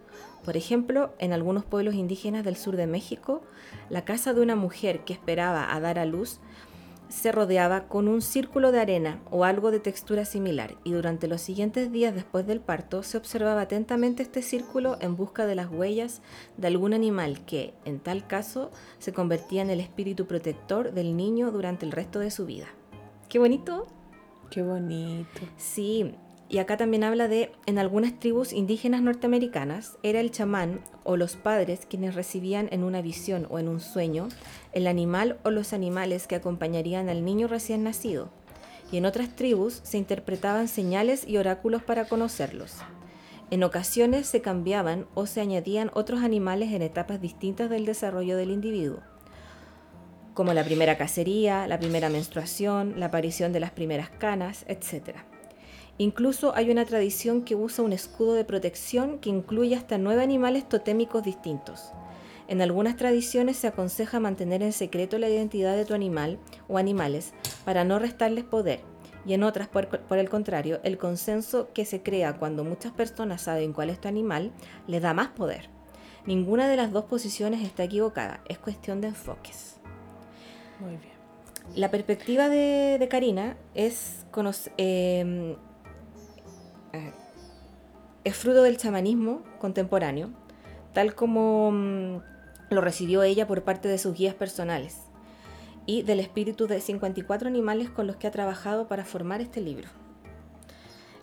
[0.45, 3.41] Por ejemplo, en algunos pueblos indígenas del sur de México,
[3.89, 6.39] la casa de una mujer que esperaba a dar a luz
[7.09, 11.41] se rodeaba con un círculo de arena o algo de textura similar y durante los
[11.41, 16.21] siguientes días después del parto se observaba atentamente este círculo en busca de las huellas
[16.57, 21.51] de algún animal que, en tal caso, se convertía en el espíritu protector del niño
[21.51, 22.67] durante el resto de su vida.
[23.27, 23.87] ¡Qué bonito!
[24.49, 25.41] Qué bonito.
[25.57, 26.15] Sí,
[26.49, 31.35] y acá también habla de, en algunas tribus indígenas norteamericanas, era el chamán o los
[31.35, 34.29] padres quienes recibían en una visión o en un sueño
[34.73, 38.31] el animal o los animales que acompañarían al niño recién nacido.
[38.91, 42.77] Y en otras tribus se interpretaban señales y oráculos para conocerlos.
[43.51, 48.49] En ocasiones se cambiaban o se añadían otros animales en etapas distintas del desarrollo del
[48.49, 49.01] individuo,
[50.33, 55.17] como la primera cacería, la primera menstruación, la aparición de las primeras canas, etc.
[56.01, 60.67] Incluso hay una tradición que usa un escudo de protección que incluye hasta nueve animales
[60.67, 61.91] totémicos distintos.
[62.47, 67.33] En algunas tradiciones se aconseja mantener en secreto la identidad de tu animal o animales
[67.65, 68.79] para no restarles poder,
[69.25, 73.73] y en otras, por, el contrario, el consenso que se crea cuando muchas personas saben
[73.73, 74.53] cuál es tu animal
[74.87, 75.69] le da más poder.
[76.25, 79.75] Ninguna de las dos posiciones está equivocada, es cuestión de enfoques.
[80.79, 81.19] Muy bien.
[81.75, 85.57] La perspectiva de, Karina es conocer, eh,
[88.29, 90.29] es fruto del chamanismo contemporáneo,
[90.93, 92.17] tal como mm,
[92.69, 94.97] lo recibió ella por parte de sus guías personales
[95.85, 99.89] y del espíritu de 54 animales con los que ha trabajado para formar este libro.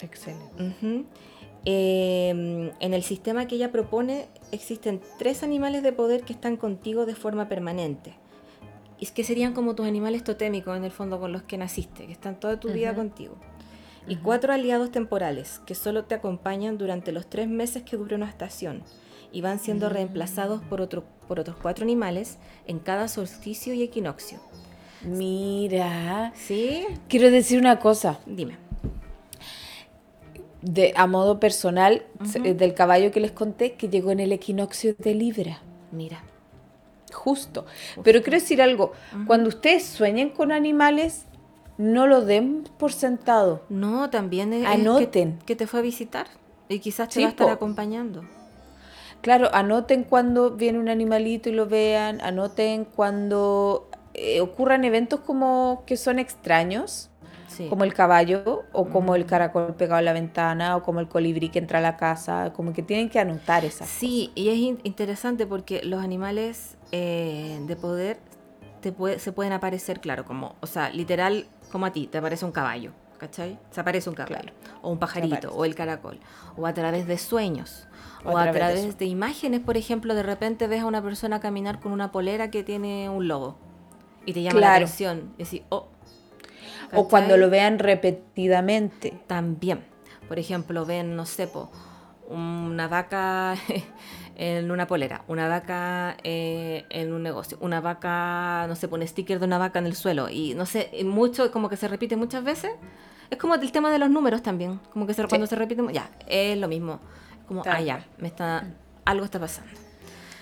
[0.01, 0.75] Excelente.
[1.65, 7.07] Em, en el sistema que ella propone existen tres animales de poder que están contigo
[7.07, 8.15] de forma permanente.
[8.99, 12.13] Y que serían como tus animales totémicos en el fondo con los que naciste, que
[12.13, 13.37] están toda tu vida contigo
[14.09, 18.29] y cuatro aliados temporales que solo te acompañan durante los tres meses que dura una
[18.29, 18.83] estación
[19.33, 19.93] y van siendo mm.
[19.93, 24.41] reemplazados por, otro, por otros cuatro animales en cada solsticio y equinoccio.
[25.03, 26.33] Mira.
[26.35, 26.87] ¿Sí?
[27.09, 28.19] Quiero decir una cosa.
[28.27, 28.59] Dime.
[30.63, 32.05] De, a modo personal,
[32.43, 35.63] del caballo que les conté, que llegó en el equinoccio de Libra.
[35.93, 36.25] Mira.
[37.13, 37.67] Justo.
[38.03, 38.93] Pero quiero decir algo.
[39.27, 41.27] Cuando ustedes sueñen con animales,
[41.79, 43.63] no lo den por sentado.
[43.69, 46.27] No, también es anoten que, te fue a visitar
[46.69, 48.25] y quizás te va a estar acompañando.
[49.21, 55.83] Claro, anoten cuando viene un animalito y lo vean, anoten cuando eh, ocurran eventos como
[55.87, 57.11] que son extraños,
[57.71, 59.29] como el caballo o como el mm.
[59.29, 62.75] caracol pegado a la ventana o como el colibrí que entra a la casa, como
[62.75, 68.19] que tienen que anotar esas Sí, y es interesante porque los animales eh, de poder
[68.81, 72.53] te se pueden aparecer, claro, como, o sea, literal como a ti, te aparece un
[72.53, 73.59] caballo, ¿cachai?
[73.71, 74.53] Se aparece un caballo,
[74.83, 76.19] o un pajarito, o el caracol,
[76.57, 77.87] o a través de sueños,
[78.25, 79.07] o, a, través, de...
[79.07, 83.09] imágenes, por ejemplo, de repente ves a una persona caminar con una polera que tiene
[83.09, 83.57] un lobo
[84.25, 85.33] y te llama la atención.
[85.39, 85.89] Y decís, oh,
[86.93, 89.19] o cuando lo vean repetidamente.
[89.27, 89.85] También.
[90.29, 91.49] Por ejemplo, ven, no sé,
[92.29, 93.55] una vaca
[94.37, 99.39] en una polera, una vaca eh, en un negocio, una vaca, no sé, pone sticker
[99.39, 102.45] de una vaca en el suelo y no sé, mucho, como que se repite muchas
[102.45, 102.73] veces.
[103.31, 106.57] Es como el tema de los números también, como que cuando se repite, ya, es
[106.59, 107.01] lo mismo.
[107.49, 108.65] Como, ah, ya, me está,
[109.05, 109.73] algo está pasando.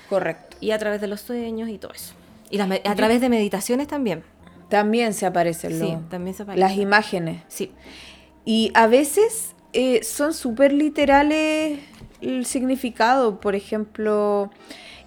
[0.08, 0.56] Correcto.
[0.60, 2.14] Y a través de los sueños y todo eso.
[2.50, 4.22] Y a través de meditaciones también.
[4.68, 6.60] También se aparecen sí, también se aparecen.
[6.60, 7.42] las imágenes.
[7.48, 7.72] Sí.
[8.44, 11.80] Y a veces eh, son súper literales
[12.20, 14.50] el significado, por ejemplo,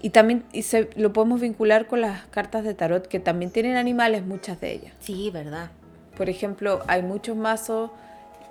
[0.02, 3.78] y también y se, lo podemos vincular con las cartas de tarot, que también tienen
[3.78, 4.94] animales, muchas de ellas.
[5.00, 5.72] Sí, verdad.
[6.16, 7.92] Por ejemplo, hay muchos mazos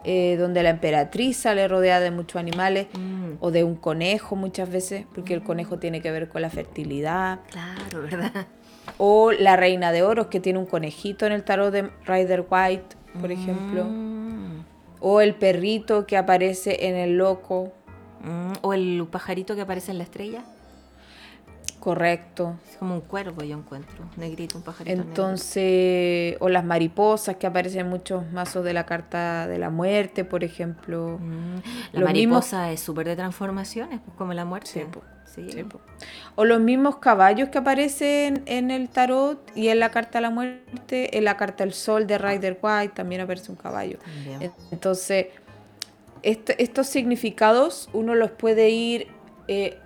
[0.05, 3.35] eh, donde la emperatriz sale rodeada de muchos animales, mm.
[3.41, 7.41] o de un conejo muchas veces, porque el conejo tiene que ver con la fertilidad.
[7.51, 8.47] Claro, ¿verdad?
[8.99, 12.97] O la reina de oros, que tiene un conejito en el tarot de Rider White,
[13.21, 13.85] por ejemplo.
[15.01, 17.73] O el perrito que aparece en el loco,
[18.27, 20.43] Mm, o el pajarito que aparece en la estrella.
[21.79, 22.57] Correcto.
[22.69, 24.05] Es como un cuervo, yo encuentro.
[24.17, 25.01] Negrito, un pajarito.
[25.01, 30.25] Entonces, o las mariposas que aparecen en muchos mazos de la carta de la muerte,
[30.25, 31.19] por ejemplo.
[31.21, 31.59] Mm,
[31.93, 34.71] la mariposa es súper de transformaciones, pues, como la muerte.
[34.73, 34.81] Sí,
[35.37, 35.65] sí,
[36.35, 40.31] o los mismos caballos que aparecen en el tarot y en la carta de la
[40.31, 43.99] muerte, en la carta del sol de Rider White también aparece un caballo.
[44.71, 45.27] Entonces
[46.23, 49.09] este- estos significados uno los puede ir
[49.49, 49.79] eh,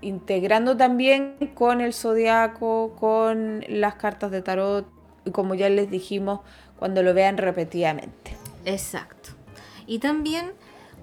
[0.00, 4.86] integrando también con el zodiaco, con las cartas de tarot,
[5.24, 6.40] y como ya les dijimos,
[6.78, 8.36] cuando lo vean repetidamente.
[8.64, 9.30] Exacto.
[9.86, 10.52] Y también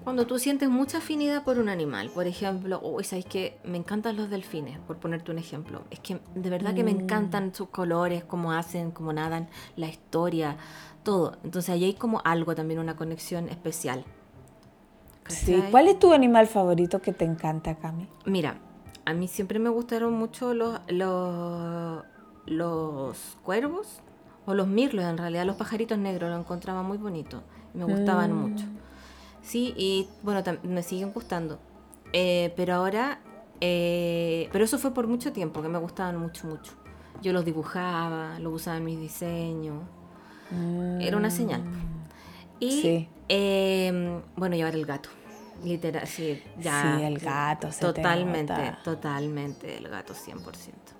[0.04, 4.16] cuando tú sientes mucha afinidad por un animal, por ejemplo, oh, ¿sabes que Me encantan
[4.16, 5.82] los delfines, por ponerte un ejemplo.
[5.90, 7.00] Es que de verdad que me Mm.
[7.00, 10.56] encantan sus colores, cómo hacen, cómo nadan, la historia,
[11.02, 11.38] todo.
[11.42, 14.04] Entonces ahí hay como algo también, una conexión especial.
[15.28, 15.64] Sí.
[15.70, 18.06] ¿Cuál es tu animal favorito que te encanta, Cami?
[18.26, 18.58] Mira,
[19.06, 22.04] a mí siempre me gustaron mucho los, los,
[22.46, 24.00] los cuervos
[24.44, 27.42] o los mirlos, en realidad los pajaritos negros, los encontraba muy bonitos
[27.74, 28.36] y me gustaban Mm.
[28.36, 28.66] mucho.
[29.44, 31.58] Sí, y bueno, me siguen gustando.
[32.12, 33.20] Eh, pero ahora,
[33.60, 36.72] eh, pero eso fue por mucho tiempo, que me gustaban mucho, mucho.
[37.22, 39.82] Yo los dibujaba, los usaba en mis diseños.
[41.00, 41.62] Era una señal.
[42.60, 43.08] Y Sí.
[43.28, 45.08] eh, bueno, llevar el gato.
[45.64, 46.96] Literal, sí, ya.
[46.98, 48.54] Sí, el gato se te Totalmente,
[48.84, 50.92] totalmente, el gato 100%.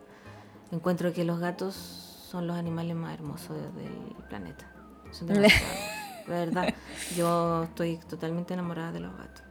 [0.73, 4.67] Encuentro que los gatos son los animales más hermosos de- del planeta.
[5.13, 5.29] Son
[6.27, 6.75] verdad,
[7.17, 9.43] yo estoy totalmente enamorada de los gatos.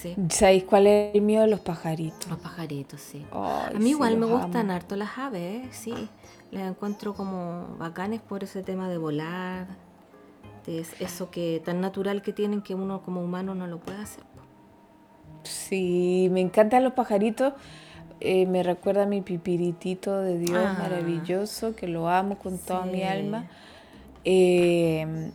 [0.00, 1.46] Sí, ¿Sabéis cuál es el mío?
[1.46, 2.28] Los pajaritos.
[2.28, 3.24] los pajaritos, sí.
[3.30, 4.72] A mí sí, igual me gustan amo.
[4.72, 5.68] harto las aves, ¿eh?
[5.70, 6.08] sí.
[6.50, 9.66] Las encuentro como bacanes por ese tema de volar,
[10.66, 13.98] de es- eso que tan natural que tienen que uno como humano no lo puede
[14.02, 14.24] hacer.
[15.44, 17.54] Sí, me encantan los pajaritos.
[18.20, 20.76] Eh, me recuerda a mi pipiritito de Dios Ah.
[20.78, 23.46] maravilloso, que lo amo con toda mi alma.
[24.24, 25.30] Eh,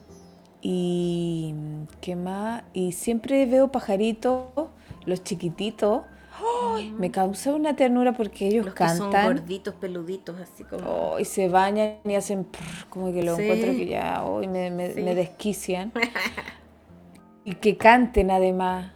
[0.62, 1.54] y
[2.02, 4.45] qué más, y siempre veo pajaritos,
[5.06, 6.02] los chiquititos.
[6.97, 9.38] Me causa una ternura porque ellos Los que son cantan.
[9.38, 10.88] gorditos, peluditos, así como...
[10.88, 12.45] Oh, y se bañan y hacen
[12.89, 13.41] como que lo Sí.
[13.43, 15.02] encuentro que ya hoy me, me- Sí.
[15.02, 15.91] me desquician.
[17.45, 18.91] y que canten además.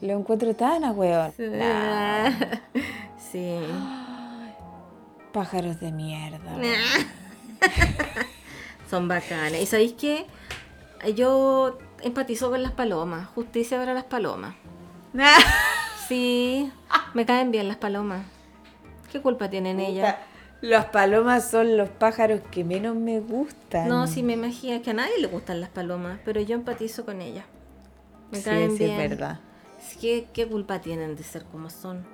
[0.00, 1.32] Lo encuentro tan a hueón.
[3.30, 3.56] Sí.
[5.32, 6.56] Pájaros de mierda.
[8.88, 9.62] Son bacanes.
[9.62, 10.26] ¿Y sabéis qué?
[11.14, 13.28] Yo empatizo con las palomas.
[13.34, 14.54] Justicia para las palomas.
[16.08, 16.72] Sí,
[17.12, 18.24] me caen bien las palomas.
[19.12, 20.16] ¿Qué culpa tienen ellas?
[20.62, 23.88] Las palomas son los pájaros que menos me gustan.
[23.88, 27.20] No, sí me imagino que a nadie le gustan las palomas, pero yo empatizo con
[27.20, 27.44] ellas.
[28.30, 28.98] Me Sí, caen sí, bien.
[28.98, 29.40] es verdad.
[30.00, 32.06] ¿Qué, ¿Qué culpa tienen de ser como son?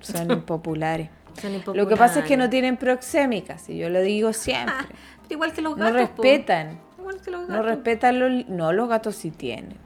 [0.00, 1.10] Son impopulares.
[1.38, 4.74] Son Lo que pasa es que no tienen proxémicas, y yo lo digo siempre.
[5.32, 6.10] Igual que los no gatos.
[6.10, 6.22] po.
[6.22, 6.80] respetan.
[6.98, 8.48] Igual que los No respetan los...
[8.48, 9.76] No, los gatos sí tienen.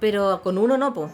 [0.00, 1.10] Pero con uno no, po.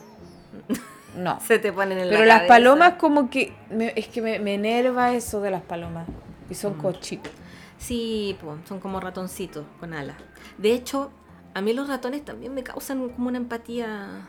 [1.16, 1.40] No.
[1.46, 3.52] Se te ponen en la Pero las palomas como que...
[3.70, 6.06] me- es que me, me enerva eso de las palomas.
[6.50, 7.32] Y son cochitos.
[7.78, 10.16] Sí, po, son como ratoncitos con alas.
[10.58, 11.10] De hecho,
[11.54, 14.28] a mí los ratones también me causan como una empatía.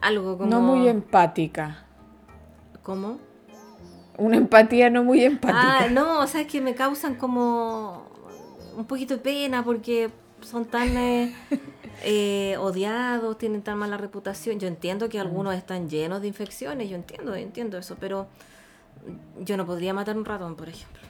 [0.00, 0.48] Algo como.
[0.50, 1.84] No muy empática.
[2.82, 3.18] ¿Cómo?
[4.18, 5.84] Una empatía no muy empática.
[5.84, 8.04] Ah, no, o sea, es que me causan como
[8.76, 10.10] un poquito de pena porque
[10.42, 11.34] son tan eh,
[12.04, 14.58] eh, odiados, tienen tan mala reputación.
[14.58, 18.26] Yo entiendo que algunos están llenos de infecciones, yo entiendo, entiendo eso, pero
[19.40, 21.00] yo no podría matar un ratón, por ejemplo.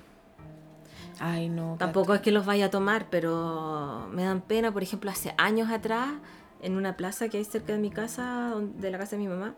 [1.19, 1.77] Ay, no.
[1.79, 4.73] Tampoco es que los vaya a tomar, pero me dan pena.
[4.73, 6.09] Por ejemplo, hace años atrás,
[6.63, 9.55] en una plaza que hay cerca de mi casa, de la casa de mi mamá,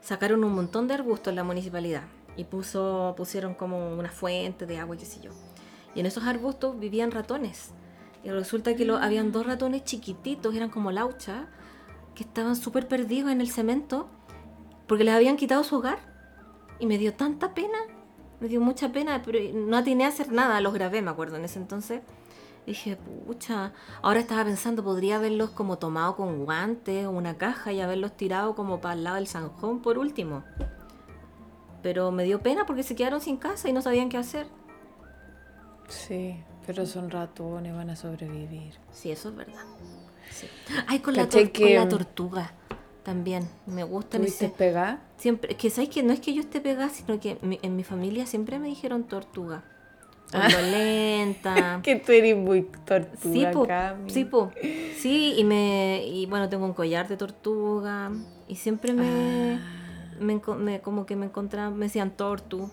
[0.00, 2.02] sacaron un montón de arbustos en la municipalidad
[2.36, 5.32] y pusieron como una fuente de agua qué sé yo.
[5.94, 7.72] Y en esos arbustos vivían ratones.
[8.24, 11.48] Y resulta que lo, habían dos ratones chiquititos, eran como laucha,
[12.14, 14.08] que estaban súper perdidos en el cemento
[14.86, 15.98] porque les habían quitado su hogar.
[16.78, 17.78] Y me dio tanta pena,
[18.40, 21.44] me dio mucha pena, pero no atiné a hacer nada, los grabé, me acuerdo, en
[21.44, 22.02] ese entonces.
[22.66, 27.80] Dije, pucha, ahora estaba pensando, podría haberlos como tomado con guantes o una caja y
[27.80, 30.44] haberlos tirado como para el lado del zanjón por último.
[31.82, 34.46] Pero me dio pena porque se quedaron sin casa y no sabían qué hacer.
[35.88, 38.74] Sí, pero son ratones, van a sobrevivir.
[38.92, 39.62] Sí, eso es verdad.
[40.30, 40.46] Sí.
[40.86, 42.52] Ay, con la, con la que- tortuga
[43.02, 43.48] también.
[43.66, 44.54] Me gustan ¿Tuviste ese...
[44.54, 45.00] pegada?
[45.16, 47.82] Siempre, que sabes que no es que yo esté pegada, sino que mi- en mi
[47.84, 49.64] familia siempre me dijeron tortuga.
[50.34, 50.48] Ah.
[50.48, 51.80] lenta.
[51.82, 54.08] Que tú eres muy tortuga, Sí, po, Cami.
[54.10, 54.50] sí, po.
[54.96, 58.10] Sí, y me y bueno, tengo un collar de tortuga
[58.48, 59.60] y siempre me, Ah.
[60.20, 62.70] Me, me- como que me encontraban, me decían tortu.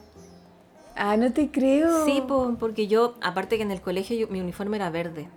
[0.95, 2.05] Ah, no te creo.
[2.05, 5.27] Sí, po, porque yo, aparte que en el colegio yo- mi uniforme era verde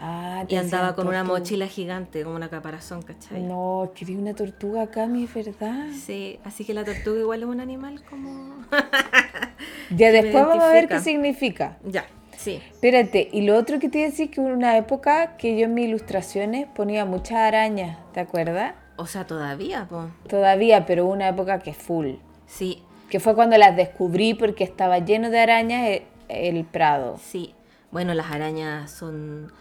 [0.00, 3.42] Ah, te y andaba con una mochila gigante, como una caparazón, ¿cachai?
[3.42, 5.86] No, quería una tortuga, Cami, es verdad.
[5.92, 8.56] Sí, así que la tortuga igual es un animal como...
[9.90, 11.78] Ya después vamos a ver qué significa.
[11.84, 12.60] ya, Sí.
[12.70, 15.66] Espérate, y lo otro que te iba a decir que hubo una época que yo
[15.66, 18.74] en mis ilustraciones ponía muchas arañas, ¿te acuerdas?
[18.96, 20.06] O sea, todavía, po.
[20.28, 22.14] Todavía, pero hubo una época que full.
[22.46, 27.18] Sí, Que fue cuando las descubrí porque estaba lleno de arañas e- el, Prado.
[27.22, 27.54] sí.
[27.92, 29.52] Bueno, las arañas son.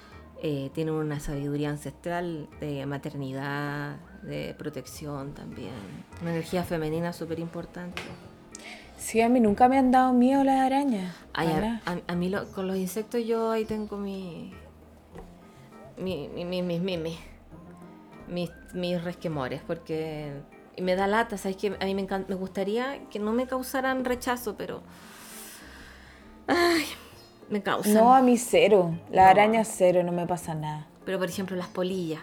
[0.42, 5.72] eh, tienen una sabiduría ancestral de maternidad, de protección también.
[6.22, 8.02] Una energía femenina súper importante.
[8.98, 11.16] Sí, a mí nunca me han dado miedo las arañas.
[11.34, 14.54] Ay, a, a- a mí lo- con los insectos yo ahí tengo mi.
[15.98, 17.18] mi, mi, mi, mi, mi- mi-
[18.28, 20.32] mis, mis resquemores, porque
[20.76, 21.58] y me da lata, ¿sabes?
[21.58, 24.82] Que a mí me, encan- me gustaría que no me causaran rechazo, pero.
[26.48, 26.86] Ay,
[27.50, 27.94] me causan.
[27.94, 28.98] No, a mí cero.
[29.12, 29.30] Las No.
[29.32, 30.88] arañas cero, no me pasa nada.
[31.06, 32.22] Pero por ejemplo, las polillas.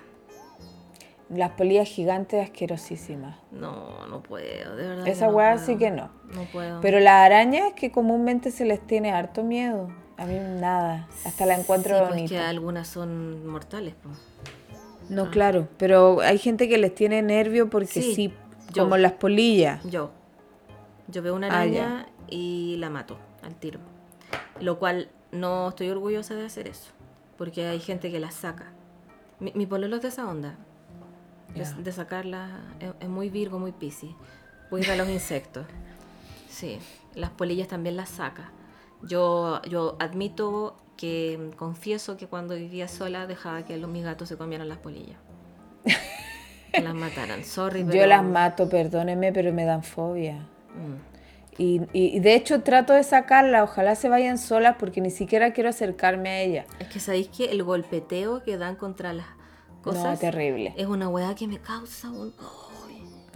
[1.29, 3.37] Las polillas gigantes asquerosísimas.
[3.53, 5.07] No, no puedo, de verdad.
[5.07, 6.11] Esa no sí que no.
[6.35, 6.81] No puedo.
[6.81, 9.89] Pero las arañas que comúnmente se les tiene harto miedo.
[10.17, 11.09] A mí nada.
[11.25, 12.29] Hasta la encuentro sí, pues bonita.
[12.35, 14.17] que algunas son mortales, pues.
[15.11, 15.69] No, claro.
[15.77, 18.35] Pero hay gente que les tiene nervio porque Sí, sí,
[18.73, 18.85] yo.
[18.85, 19.83] como las polillas.
[19.85, 20.11] Yo.
[21.09, 23.81] Yo veo una Ah, araña y la mato al tiro.
[24.61, 26.93] Lo cual no estoy orgullosa de hacer eso.
[27.37, 28.73] Porque hay gente que las saca.
[29.41, 30.57] Mi, mi pololo es de esa onda.
[31.55, 32.61] De, de sacarla.
[32.79, 34.13] Es, es muy virgo, muy piscis.
[34.71, 35.67] Voy a los insectos.
[36.49, 36.79] Sí.
[37.15, 38.51] Las polillas también las saca.
[39.03, 44.29] Yo, yo admito que mm, confieso que cuando vivía sola dejaba que los, mis gatos
[44.29, 45.17] se comieran las polillas.
[46.73, 47.45] Que las mataran.
[47.45, 47.97] Sorry, pero...
[47.99, 50.37] Yo las mato, perdónenme, pero me dan fobia.
[50.75, 51.11] Mm.
[51.59, 55.69] Y, y- de hecho trato de sacarlas, ojalá se vayan solas porque ni siquiera quiero
[55.71, 56.67] acercarme a ellas.
[56.79, 59.27] Es que sabéis que el golpeteo que dan contra las
[59.83, 60.75] cosas No, terrible.
[60.77, 62.35] es una weá que me causa un...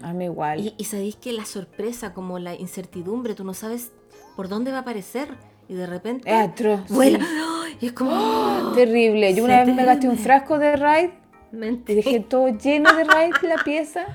[0.03, 0.61] A mí igual.
[0.61, 3.93] Y, y sabéis que la sorpresa, como la incertidumbre, tú no sabes
[4.37, 5.29] por dónde va a aparecer
[5.69, 6.89] y de repente Es atroz.
[6.89, 7.19] vuela.
[7.81, 8.73] Y es como...
[8.75, 9.35] Terrible.
[9.35, 11.11] Yo una vez me gasté un frasco de Raid
[11.53, 11.97] y Mentira.
[11.97, 14.07] dejé todo lleno de Raid la pieza,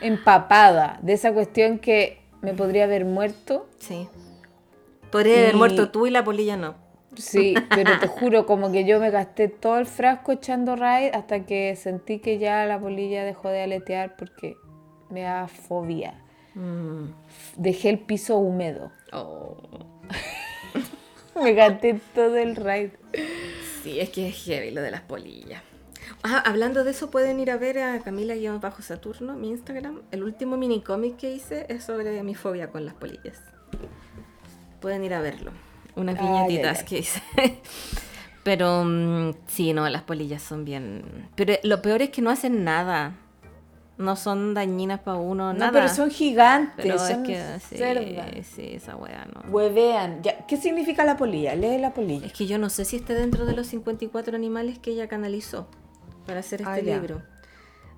[0.00, 3.66] empapada de esa cuestión que me podría haber muerto.
[3.78, 4.08] Sí.
[5.10, 6.76] Podría haber muerto tú y la polilla no.
[7.16, 11.44] Sí, pero te juro, como que yo me gasté todo el frasco echando Raid hasta
[11.44, 14.56] que sentí que ya la polilla dejó de aletear porque
[15.10, 16.14] me da fobia.
[16.54, 17.04] Mm.
[17.56, 18.90] Dejé el piso húmedo.
[19.12, 19.56] Oh.
[21.40, 22.90] Me gasté todo el Raid.
[23.82, 25.62] Sí, es que es heavy lo de las polillas.
[26.22, 30.02] Ah, hablando de eso, pueden ir a ver a Camila-Saturno, mi Instagram.
[30.10, 33.42] El último mini cómic que hice es sobre mi fobia con las polillas.
[34.80, 35.52] Pueden ir a verlo.
[35.96, 36.86] Unas viñetitas ay, ay.
[36.86, 37.22] que hice.
[38.42, 41.28] Pero mm, sí, no, las polillas son bien.
[41.34, 43.16] Pero lo peor es que no hacen nada.
[43.96, 45.72] No son dañinas para uno, No, nada.
[45.72, 49.48] pero son gigantes, Pero es que sí, sí, esa weá no.
[49.52, 50.20] Huevean.
[50.22, 51.54] Ya, ¿Qué significa la polilla?
[51.54, 52.26] Lee la polilla.
[52.26, 55.68] Es que yo no sé si esté dentro de los 54 animales que ella canalizó
[56.26, 57.22] para hacer este Ah, libro.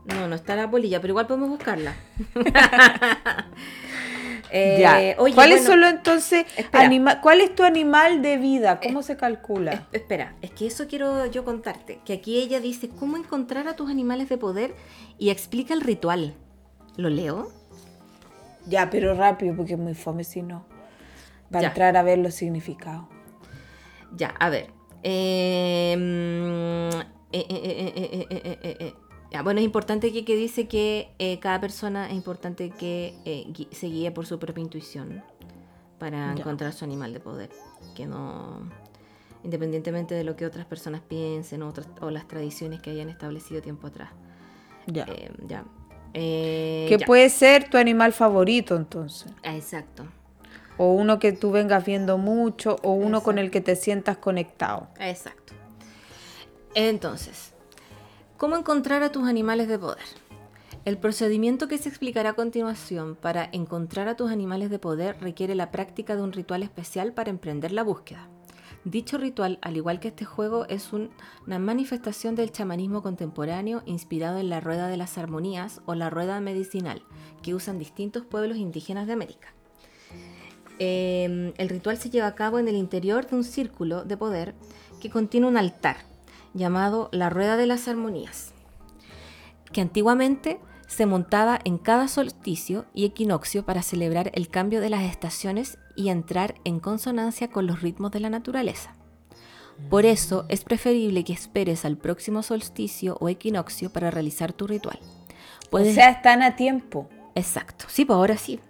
[0.05, 1.95] No, no está la polilla, pero igual podemos buscarla.
[4.51, 5.21] Eh, ya.
[5.21, 8.81] oye, ¿Cuáles bueno, son los entonces anima- ¿Cuál es tu animal de vida?
[8.81, 9.73] ¿Cómo se calcula?
[9.73, 12.01] es- espera, es que eso quiero yo contarte.
[12.05, 14.75] Que aquí ella dice cómo encontrar a tus animales de poder
[15.19, 16.35] y explica el ritual.
[16.97, 17.51] ¿Lo leo?
[18.67, 20.65] Ya, pero rápido porque es muy fome si no.
[21.51, 21.69] Para Ya.
[21.69, 23.05] entrar a ver los significados.
[24.17, 24.71] Ya, a ver.
[25.03, 27.01] Eh, mm,
[27.33, 28.95] eh,
[29.31, 29.33] eh, eh, eh, eh, eh, eh, eh, eh.
[29.33, 33.45] Ya, bueno, es importante que, que dice que eh, cada persona es importante que eh,
[33.49, 35.22] gui- se guíe por su propia intuición
[35.99, 36.41] para Ya.
[36.41, 37.51] encontrar su animal de poder.
[37.95, 38.61] Que no.
[39.43, 43.61] Independientemente de lo que otras personas piensen o, otras- o las tradiciones que hayan establecido
[43.62, 44.11] tiempo atrás.
[44.87, 45.05] Ya.
[45.09, 45.64] Eh, ya.
[46.14, 47.07] Eh, ¿Qué ya.
[47.07, 49.33] puede ser tu animal favorito entonces?
[49.43, 50.05] Ah, Exacto.
[50.79, 54.89] O uno que tú vengas viendo mucho, o uno con el que te sientas conectado.
[55.01, 55.55] Exacto.
[56.74, 57.55] Entonces,
[58.37, 60.05] ¿cómo encontrar a tus animales de poder?
[60.84, 65.55] El procedimiento que se explicará a continuación para encontrar a tus animales de poder requiere
[65.55, 68.28] la práctica de un ritual especial para emprender la búsqueda.
[68.84, 71.11] Dicho ritual, al igual que este juego, es un-
[71.45, 76.41] una manifestación del chamanismo contemporáneo inspirado en la rueda de las armonías o la rueda
[76.41, 77.03] medicinal
[77.43, 79.49] que usan distintos pueblos indígenas de América.
[80.78, 84.55] Eh, el ritual se lleva a cabo en el interior de un círculo de poder
[85.01, 85.97] que contiene un altar
[86.57, 88.53] llamado la Rueda de las Armonías,
[89.73, 95.03] que antiguamente se montaba en cada solsticio y equinoccio para celebrar el cambio de las
[95.03, 98.95] estaciones y entrar en consonancia con los ritmos de la naturaleza.
[99.91, 104.99] Por eso es preferible que esperes al próximo solsticio o equinoccio para realizar tu ritual.
[105.71, 107.09] Puedes- O sea, están a tiempo.
[107.35, 108.61] Exacto, sí, pues ahora sí.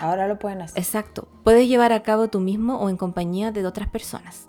[0.00, 0.78] Ahora lo pueden hacer.
[0.78, 1.28] Exacto.
[1.42, 4.47] Puedes llevar a cabo tú mismo o en compañía de otras personas.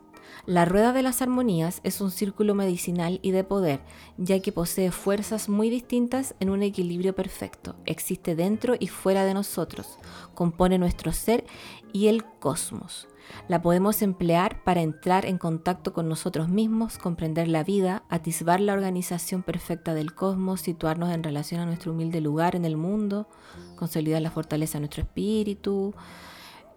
[0.50, 3.82] La rueda de las armonías es un círculo medicinal y de poder,
[4.18, 7.76] ya que posee fuerzas muy distintas en un equilibrio perfecto.
[7.86, 10.00] Existe dentro y fuera de nosotros,
[10.34, 11.46] compone nuestro ser
[11.94, 13.08] y el cosmos.
[13.48, 18.74] La podemos emplear para entrar en contacto con nosotros mismos, comprender la vida, atisbar la
[18.74, 23.30] organización perfecta del cosmos, situarnos en relación a nuestro humilde lugar en el mundo,
[23.76, 25.94] consolidar la fortaleza de nuestro espíritu,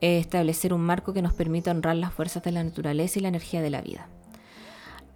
[0.03, 3.63] establecer un marco que nos permita honrar las fuerzas de la naturaleza y la energía
[3.63, 4.09] de la vida.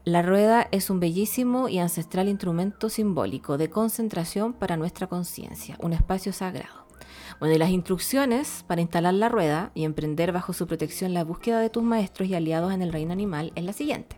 [0.05, 5.93] La rueda es un bellísimo y ancestral instrumento simbólico de concentración para nuestra conciencia, un
[5.93, 6.87] espacio sagrado.
[7.41, 11.59] Bueno, y las instrucciones para instalar la rueda y emprender bajo su protección la búsqueda
[11.59, 14.17] de tus maestros y aliados en el reino animal es la siguiente.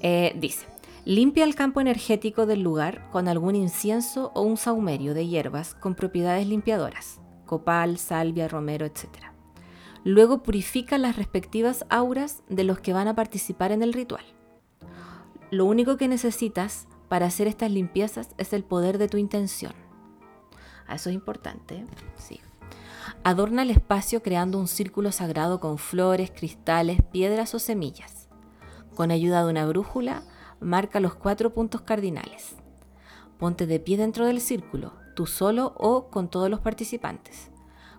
[0.00, 0.66] Eh, dice,
[1.04, 5.94] limpia el campo energético del lugar con algún incienso o un saumerio de hierbas con
[5.94, 7.21] propiedades limpiadoras
[7.52, 9.08] copal, salvia, romero, etc.
[10.04, 14.24] Luego purifica las respectivas auras de los que van a participar en el ritual.
[15.50, 19.74] Lo único que necesitas para hacer estas limpiezas es el poder de tu intención.
[20.88, 21.84] Eso es importante,
[22.16, 22.40] sí.
[23.22, 28.30] Adorna el espacio creando un círculo sagrado con flores, cristales, piedras o semillas.
[28.94, 30.22] Con ayuda de una brújula,
[30.58, 32.56] marca los cuatro puntos cardinales.
[33.36, 37.50] Ponte de pie dentro del círculo, tú solo o con todos los participantes.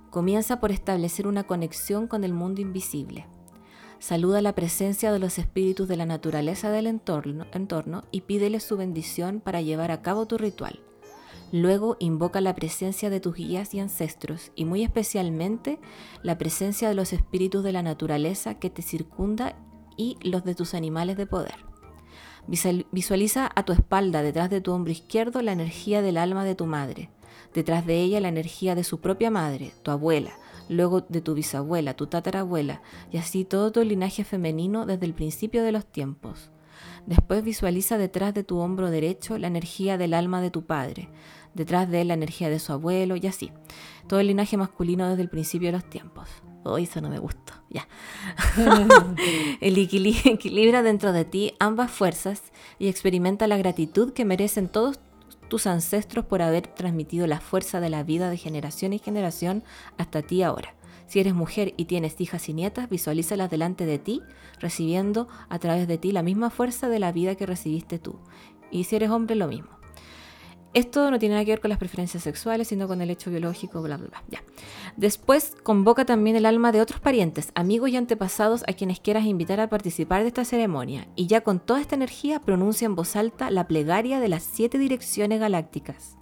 [0.09, 3.25] Comienza por establecer una conexión con el mundo invisible.
[3.99, 8.75] Saluda la presencia de los espíritus de la naturaleza del entorno, entorno y pídele su
[8.75, 10.81] bendición para llevar a cabo tu ritual.
[11.53, 15.79] Luego invoca la presencia de tus guías y ancestros y muy especialmente
[16.21, 19.55] la presencia de los espíritus de la naturaleza que te circunda
[19.95, 21.72] y los de tus animales de poder.
[22.47, 26.65] Visualiza a tu espalda, detrás de tu hombro izquierdo, la energía del alma de tu
[26.65, 27.09] madre.
[27.53, 30.31] Detrás de ella la energía de su propia madre, tu abuela,
[30.69, 32.81] luego de tu bisabuela, tu tatarabuela,
[33.11, 36.49] y así todo tu linaje femenino desde el principio de los tiempos.
[37.05, 41.09] Después visualiza detrás de tu hombro derecho la energía del alma de tu padre,
[41.53, 43.51] detrás de él la energía de su abuelo, y así,
[44.07, 46.29] todo el linaje masculino desde el principio de los tiempos.
[46.63, 47.53] Oh, eso no me gustó.
[47.69, 47.87] Ya.
[49.61, 52.41] el equilibra dentro de ti ambas fuerzas
[52.79, 54.99] y experimenta la gratitud que merecen todos
[55.49, 59.63] tus ancestros por haber transmitido la fuerza de la vida de generación en generación
[59.97, 60.73] hasta ti ahora.
[61.05, 64.21] Si eres mujer y tienes hijas y nietas, visualízalas delante de ti,
[64.59, 68.19] recibiendo a través de ti la misma fuerza de la vida que recibiste tú.
[68.71, 69.82] Y si eres hombre, lo mismo.
[70.73, 73.81] Esto no tiene nada que ver con las preferencias sexuales, sino con el hecho biológico,
[73.83, 74.23] bla, bla, bla.
[74.29, 74.43] Ya.
[74.97, 79.59] Después convoca también el alma de otros parientes, amigos y antepasados a quienes quieras invitar
[79.59, 81.07] a participar de esta ceremonia.
[81.15, 84.79] Y ya con toda esta energía pronuncia en voz alta la plegaria de las siete
[84.79, 86.17] direcciones galácticas,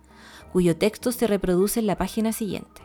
[0.52, 2.82] cuyo texto se reproduce en la página siguiente.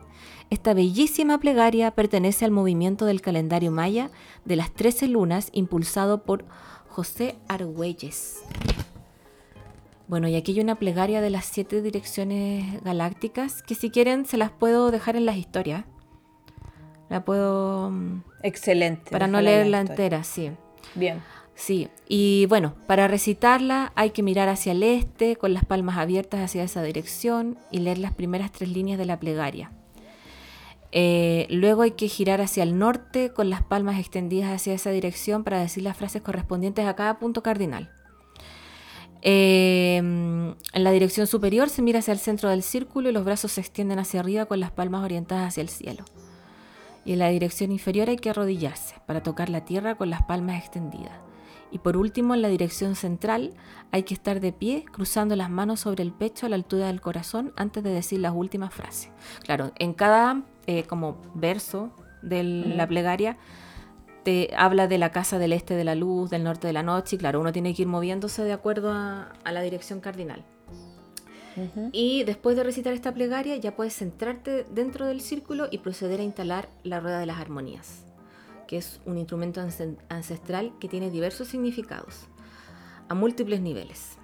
[0.50, 4.10] Esta bellísima plegaria pertenece al movimiento del calendario maya
[4.44, 6.44] de las trece lunas impulsado por
[6.88, 8.44] José Argüelles.
[10.08, 14.36] Bueno, y aquí hay una plegaria de las siete direcciones galácticas que si quieren se
[14.36, 15.84] las puedo dejar en las historias.
[17.08, 17.90] La puedo...
[17.90, 19.10] Mm, Excelente.
[19.10, 20.52] Para no leerla entera, sí.
[20.94, 21.20] Bien.
[21.54, 26.40] Sí, y bueno, para recitarla hay que mirar hacia el este con las palmas abiertas
[26.40, 29.72] hacia esa dirección y leer las primeras tres líneas de la plegaria.
[30.92, 35.44] Eh, luego hay que girar hacia el norte con las palmas extendidas hacia esa dirección
[35.44, 37.90] para decir las frases correspondientes a cada punto cardinal.
[39.28, 43.50] Em, en la dirección superior se mira hacia el centro del círculo y los brazos
[43.50, 46.04] se extienden hacia arriba con las palmas orientadas hacia el cielo.
[47.04, 50.60] Y en la dirección inferior hay que arrodillarse para tocar la tierra con las palmas
[50.60, 51.18] extendidas.
[51.72, 53.54] Y por último, en la dirección central
[53.90, 57.00] hay que estar de pie, cruzando las manos sobre el pecho a la altura del
[57.00, 59.10] corazón antes de decir las últimas frases.
[59.42, 61.90] Claro, en cada eh, como verso
[62.22, 63.38] de la plegaria
[64.56, 67.18] habla de la casa del este de la luz, del norte de la noche, y
[67.18, 70.44] claro, uno tiene que ir moviéndose de acuerdo a, la dirección cardinal.
[71.92, 76.22] Y después de recitar esta plegaria ya puedes centrarte dentro del círculo y proceder a
[76.22, 78.04] instalar la rueda de las armonías,
[78.68, 79.62] que es un instrumento
[80.10, 82.26] ancestral que tiene diversos significados,
[83.08, 84.18] a múltiples niveles.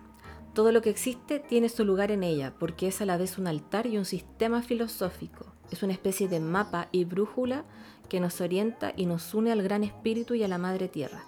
[0.53, 3.47] Todo lo que existe tiene su lugar en ella, porque es a la vez un
[3.47, 5.47] altar y un sistema filosófico.
[5.71, 7.65] Es una especie de mapa y brújula
[8.09, 11.25] que nos orienta y nos une al gran espíritu y a la madre tierra.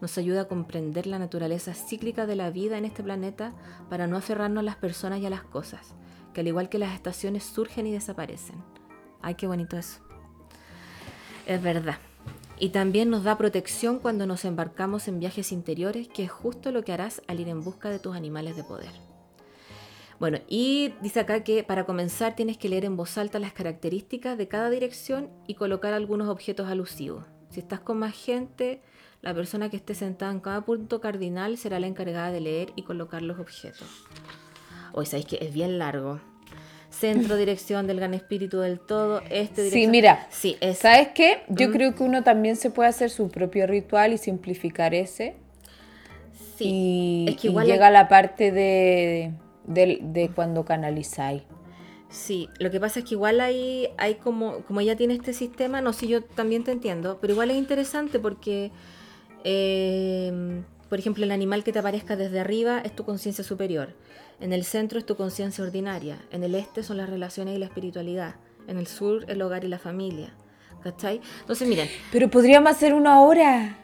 [0.00, 3.52] Nos ayuda a comprender la naturaleza cíclica de la vida en este planeta
[3.90, 5.94] para no aferrarnos a las personas y a las cosas,
[6.32, 8.62] que al igual que las estaciones surgen y desaparecen.
[9.20, 10.00] Ay, qué bonito eso.
[11.46, 11.98] Es verdad.
[12.60, 16.84] Y también nos da protección cuando nos embarcamos en viajes interiores, que es justo lo
[16.84, 19.07] que harás al ir en busca de tus animales de poder.
[20.18, 24.36] Bueno, y dice acá que para comenzar tienes que leer en voz alta las características
[24.36, 27.24] de cada dirección y colocar algunos objetos alusivos.
[27.50, 28.80] Si estás con más gente,
[29.20, 32.82] La persona que esté sentada en cada punto cardinal será la encargada de leer y
[32.84, 34.06] colocar los objetos.
[34.92, 36.20] Hoy sabéis que es bien largo.
[36.88, 39.20] Centro, dirección del gran espíritu del todo.
[39.28, 39.70] Este, dirección.
[39.70, 40.26] Sí, mira.
[40.30, 40.78] Sí, es.
[40.78, 41.42] ¿Sabes qué?
[41.48, 41.72] Yo Mm.
[41.72, 45.34] creo que uno también se puede hacer su propio ritual y simplificar ese.
[46.56, 46.64] Sí.
[46.64, 49.32] y, es que y llega la parte de, de,
[49.68, 51.42] de cuando canalizáis.
[52.10, 55.82] Sí, lo que pasa es que igual hay, hay como, como ella tiene este sistema,
[55.82, 58.72] no sé, yo también te entiendo, pero igual es interesante porque,
[59.44, 63.94] eh, por ejemplo, el animal que te aparezca desde arriba es tu conciencia superior,
[64.40, 67.66] en el centro es tu conciencia ordinaria, en el este son las relaciones y la
[67.66, 70.32] espiritualidad, en el sur el hogar y la familia,
[70.82, 71.20] ¿cachai?
[71.40, 73.76] Entonces, miren, Pero podríamos hacer una hora.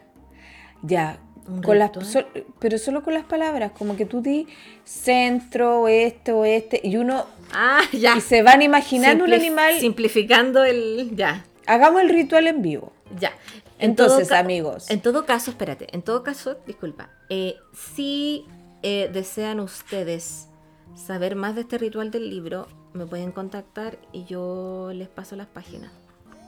[0.83, 1.19] Ya.
[1.47, 2.27] ¿Un Con las, sol-
[2.59, 4.47] pero solo con las palabras, como que tú di
[4.85, 8.17] centro, oeste, oeste, y uno ah, ya.
[8.17, 9.75] y se van imaginando un Simplif- animal.
[9.81, 12.93] Simplificando el, ya, Hagamos el ritual en vivo.
[13.19, 13.33] Ya.
[13.79, 14.91] En Entonces, amigos.
[14.91, 18.45] En todo caso, espérate, en todo caso, disculpa, eh, si
[18.83, 20.49] eh, desean ustedes
[20.95, 25.47] saber más de este ritual del libro, me pueden contactar y yo les paso las
[25.49, 25.91] páginas.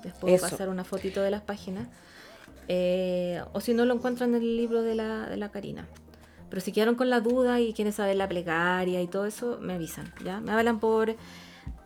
[0.04, 0.48] Les puedo Eso.
[0.48, 1.88] pasar una fotito de las páginas.
[2.68, 5.86] Eh, o si no, lo encuentran en el libro de la, de la Karina.
[6.50, 9.74] Pero si quedaron con la duda y quieren saber la plegaria y todo eso, me
[9.74, 10.40] avisan, ¿ya?
[10.40, 11.16] Me hablan por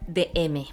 [0.07, 0.67] DM,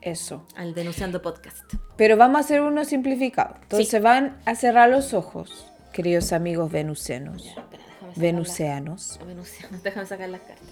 [0.00, 0.44] Eso.
[0.56, 1.58] al Denunciando Podcast.
[1.96, 3.56] Pero vamos a hacer uno simplificado.
[3.62, 3.98] Entonces Sí.
[3.98, 6.66] van a cerrar los ojos, queridos amigos.
[6.66, 6.94] Espera,
[8.16, 9.18] Venuseanos.
[9.18, 10.68] las- venusianos, Déjame sacar las cartas.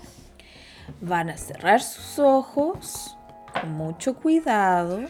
[1.01, 3.17] Van a cerrar sus ojos
[3.53, 5.09] con mucho cuidado Ya.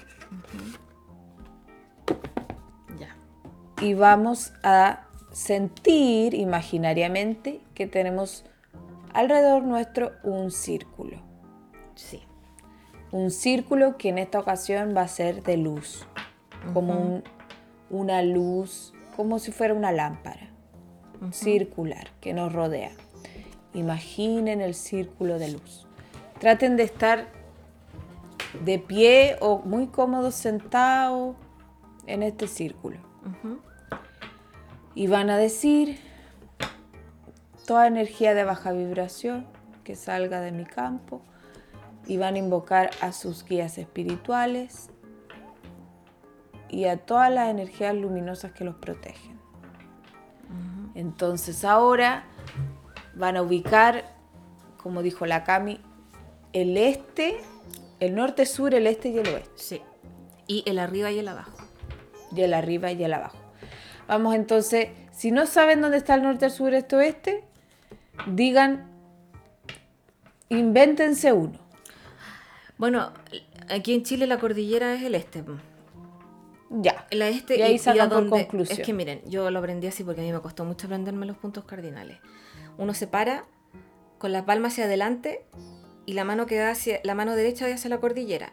[3.81, 5.03] Y vamos a
[5.33, 8.45] sentir imaginariamente que tenemos
[9.13, 11.19] alrededor nuestro un círculo.
[11.95, 12.23] Sí.
[13.13, 16.07] Un círculo que en esta ocasión va a ser de luz,
[16.75, 17.25] como un-
[17.91, 20.51] una luz, como si fuera una lámpara
[21.33, 22.91] circular que nos rodea.
[23.73, 25.87] Imaginen el círculo de luz.
[26.41, 27.29] Traten de estar
[28.65, 31.37] de pie o muy cómodos sentados
[32.07, 32.99] en este círculo.
[34.95, 36.01] Y van a decir
[37.67, 39.47] toda energía de baja vibración
[39.85, 41.23] que salga de mi campo.
[42.07, 44.91] Y van a invocar a sus guías espirituales
[46.69, 49.37] y a todas las energías luminosas que los protegen.
[50.95, 52.25] Entonces ahora
[53.15, 54.15] van a ubicar,
[54.77, 55.81] como dijo la Cami,
[56.53, 57.39] el este,
[58.01, 59.51] el norte, sur, el este y el oeste.
[59.57, 59.83] Sí.
[60.47, 61.56] Y el arriba y el abajo.
[62.35, 63.39] Y el arriba y el abajo.
[64.09, 67.45] Vamos entonces, si no saben dónde está el norte, el sur, este, oeste,
[68.27, 68.89] digan,
[70.49, 71.59] invéntense uno.
[72.79, 73.13] Bueno,
[73.69, 75.43] aquí en Chile la cordillera es el este.
[76.71, 77.07] Ya.
[77.11, 78.81] La este Y ahí sacan por dónde- conclusión.
[78.81, 81.37] Es que miren, yo lo aprendí así porque a mí me costó mucho aprenderme los
[81.37, 82.19] puntos cardinales.
[82.79, 83.45] Uno se para
[84.19, 85.47] con la palma hacia adelante
[86.05, 88.53] y la mano que da hacia la mano derecha hacia la cordillera.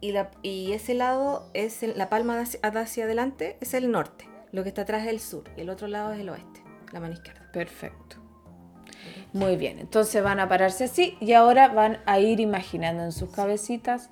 [0.00, 4.28] Y, la, y ese lado es el- la palma hacia, adelante es el norte.
[4.52, 7.00] Lo que está atrás es el sur y el otro lado es el oeste, la
[7.00, 7.50] mano izquierda.
[7.52, 8.16] Perfecto.
[9.32, 13.30] Muy bien, entonces van a pararse así y ahora van a ir imaginando en sus
[13.30, 14.08] cabecitas,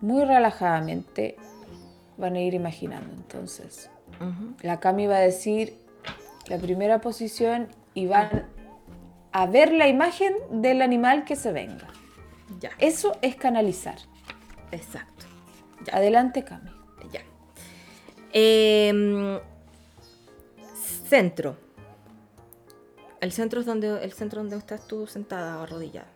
[0.00, 1.36] muy relajadamente,
[2.16, 3.12] van a ir imaginando.
[3.14, 3.90] Entonces,
[4.62, 5.74] la Cami va a decir
[6.46, 8.46] la primera posición y van
[9.32, 11.88] a ver la imagen del animal que se venga.
[12.60, 13.96] Ya, Eso es canalizar.
[14.72, 15.26] Exacto.
[15.92, 16.70] Adelante, Cami.
[17.12, 17.22] Ya.
[18.32, 19.38] Em,
[21.08, 21.56] centro.
[23.20, 26.08] El centro es donde el centro donde estás tú sentada o arrodillada.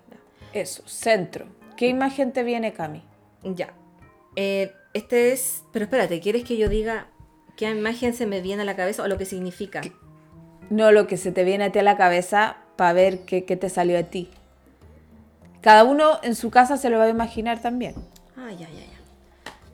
[0.53, 1.47] Eso, centro.
[1.77, 3.03] ¿Qué imagen te viene, Cami?
[3.43, 3.51] Ya.
[3.67, 3.75] Ya.
[4.37, 5.65] Eh, este es.
[5.73, 7.09] Pero espérate, ¿quieres que yo diga
[7.57, 9.83] qué imagen se me viene a la cabeza o lo que significa?
[10.71, 13.57] No lo que se te viene a ti a la cabeza para ver qué, qué
[13.57, 14.31] te salió a ti.
[15.61, 17.95] Cada uno en su casa se lo va a imaginar también.
[18.45, 19.01] Ah, ya, ya, ya.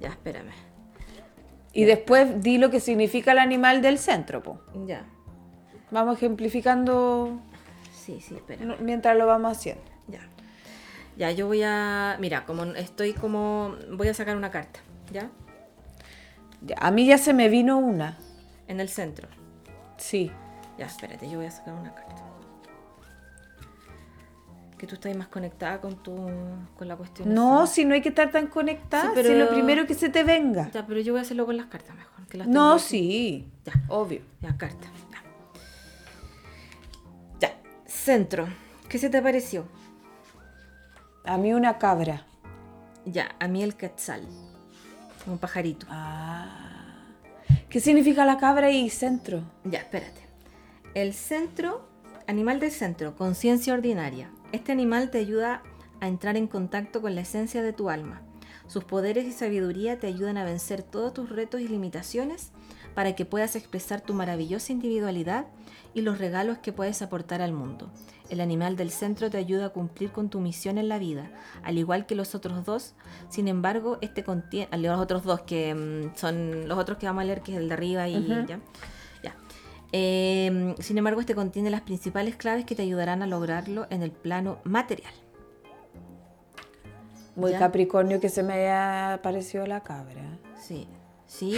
[0.00, 0.52] Ya, espérame.
[1.72, 4.42] Y después di lo que significa el animal del centro.
[4.42, 4.60] po.
[4.86, 5.04] Ya.
[5.90, 7.40] Vamos ejemplificando
[7.92, 8.64] Sí, sí, espera.
[8.64, 9.82] no- mientras lo vamos haciendo.
[10.08, 10.20] Ya.
[11.16, 12.16] Ya, yo voy a.
[12.20, 13.74] Mira, como estoy como.
[13.92, 14.80] Voy a sacar una carta,
[15.12, 15.30] ¿ya?
[16.62, 18.16] Ya, a mí ya se me vino una.
[18.68, 19.28] En el centro.
[19.96, 20.30] Sí.
[20.78, 22.22] Ya, espérate, yo voy a sacar una carta.
[24.80, 26.16] Que tú estás más conectada con tu.
[26.78, 27.34] con la cuestión.
[27.34, 27.74] No, esa.
[27.74, 29.02] si no hay que estar tan conectada.
[29.02, 30.70] Sí, Si pero- lo primero que se te venga.
[30.70, 32.26] Ya, pero yo voy a hacerlo con las cartas mejor.
[32.30, 33.46] que las No, sí.
[33.66, 33.72] Ya.
[33.88, 34.22] Obvio.
[34.40, 34.86] Ya, carta.
[35.10, 35.22] Ya.
[37.40, 37.60] Ya.
[37.86, 38.48] Centro.
[38.88, 39.66] ¿Qué se te pareció?
[41.26, 42.24] A mí una cabra.
[43.04, 44.26] Ya, a mí el quetzal.
[45.26, 45.86] Un pajarito.
[45.90, 47.04] Ah.
[47.68, 49.42] ¿Qué significa la cabra y centro?
[49.64, 50.22] Ya, espérate.
[50.94, 51.86] El centro,
[52.26, 54.30] animal del centro, conciencia ordinaria.
[54.52, 55.62] Este animal te ayuda
[56.00, 58.22] a entrar en contacto con la esencia de tu alma.
[58.66, 62.50] Sus poderes y sabiduría te ayudan a vencer todos tus retos y limitaciones
[62.94, 65.46] para que puedas expresar tu maravillosa individualidad
[65.94, 67.90] y los regalos que puedes aportar al mundo.
[68.28, 71.30] El animal del centro te ayuda a cumplir con tu misión en la vida,
[71.62, 72.94] al igual que los otros dos.
[73.28, 77.24] Sin embargo, este contiene los otros dos que mm, son los otros que vamos a
[77.24, 78.60] leer, que es el de arriba y ya.
[79.92, 84.12] Eh, sin embargo, este contiene las principales claves que te ayudarán a lograrlo en el
[84.12, 85.12] plano material.
[87.36, 87.58] Muy Ya.
[87.58, 90.22] Capricornio que se me haya parecido la cabra.
[90.60, 90.86] Sí,
[91.26, 91.56] sí,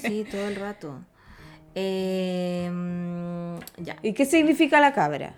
[0.00, 0.98] sí, todo el rato.
[1.74, 2.70] Eh,
[3.78, 5.34] ya, ¿Y qué significa la cabra?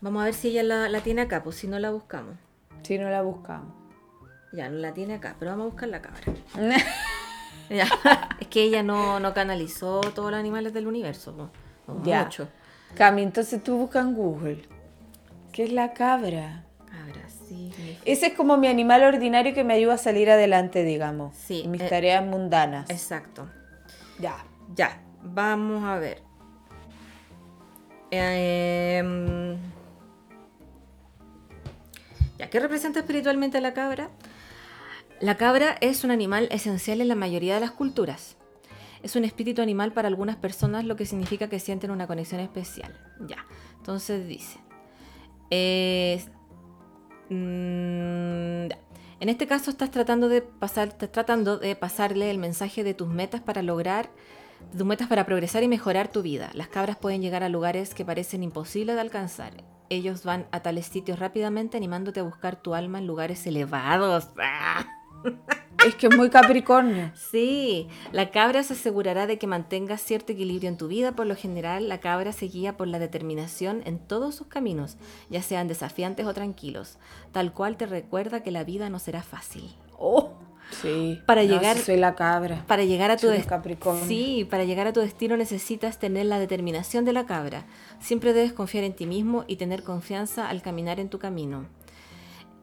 [0.00, 2.34] vamos a ver si ella la, la tiene acá, pues si no la buscamos.
[2.82, 3.72] Si no la buscamos.
[4.52, 6.22] Ya, no la tiene acá, pero vamos a buscar la cabra.
[8.40, 11.50] Es que ella no, no canalizó todos los animales del universo, no,
[11.92, 12.24] no Ya.
[12.24, 12.48] mucho.
[12.94, 14.62] Cami, entonces tú buscas en Google.
[15.52, 16.64] ¿Qué es la cabra?
[16.90, 17.72] Cabra, sí.
[18.04, 21.34] Ese es como mi animal ordinario que me ayuda a salir adelante, digamos.
[21.36, 22.88] Sí, en mis eh, tareas mundanas.
[22.90, 23.48] Exacto.
[24.18, 24.36] Ya.
[24.74, 26.22] Ya, vamos a ver.
[28.10, 29.56] Em,
[32.38, 34.10] ya, ¿qué representa espiritualmente a la cabra?
[35.20, 38.36] La cabra es un animal esencial en la mayoría de las culturas.
[39.02, 42.98] Es un espíritu animal para algunas personas, lo que significa que sienten una conexión especial.
[43.20, 43.46] Ya,
[43.78, 44.58] entonces dice.
[45.50, 46.28] es-
[47.30, 48.68] mm.
[49.18, 53.08] En este caso estás tratando de pasar, estás tratando de pasarle el mensaje de tus
[53.08, 54.10] metas para lograr
[54.76, 56.50] tus metas para progresar y mejorar tu vida.
[56.52, 59.52] Las cabras pueden llegar a lugares que parecen imposibles de alcanzar.
[59.88, 64.28] Ellos van a tales sitios rápidamente animándote a buscar tu alma en lugares elevados.
[64.38, 64.84] ¡Ah!
[65.86, 67.12] Es que es muy Capricornio.
[67.30, 71.12] Sí, la cabra se asegurará de que mantengas cierto equilibrio en tu vida.
[71.12, 74.96] Por lo general, la cabra se guía por la determinación en todos sus caminos,
[75.28, 76.98] ya sean desafiantes o tranquilos,
[77.32, 79.74] tal cual te recuerda que la vida no será fácil.
[79.98, 80.32] ¡Oh!
[80.82, 81.20] Sí.
[81.26, 82.64] Para No, llegar- sí soy la cabra.
[82.66, 84.04] Para llegar a tu Soy de des- Capricornio.
[84.06, 87.64] Sí, para llegar a tu destino necesitas tener la determinación de la cabra.
[88.00, 91.66] Siempre debes confiar en ti mismo y tener confianza al caminar en tu camino.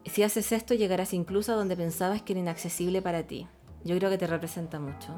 [0.06, 3.48] Si haces esto, llegarás incluso a donde pensabas que era inaccesible para ti.
[3.84, 5.14] Yo creo que te representa mucho.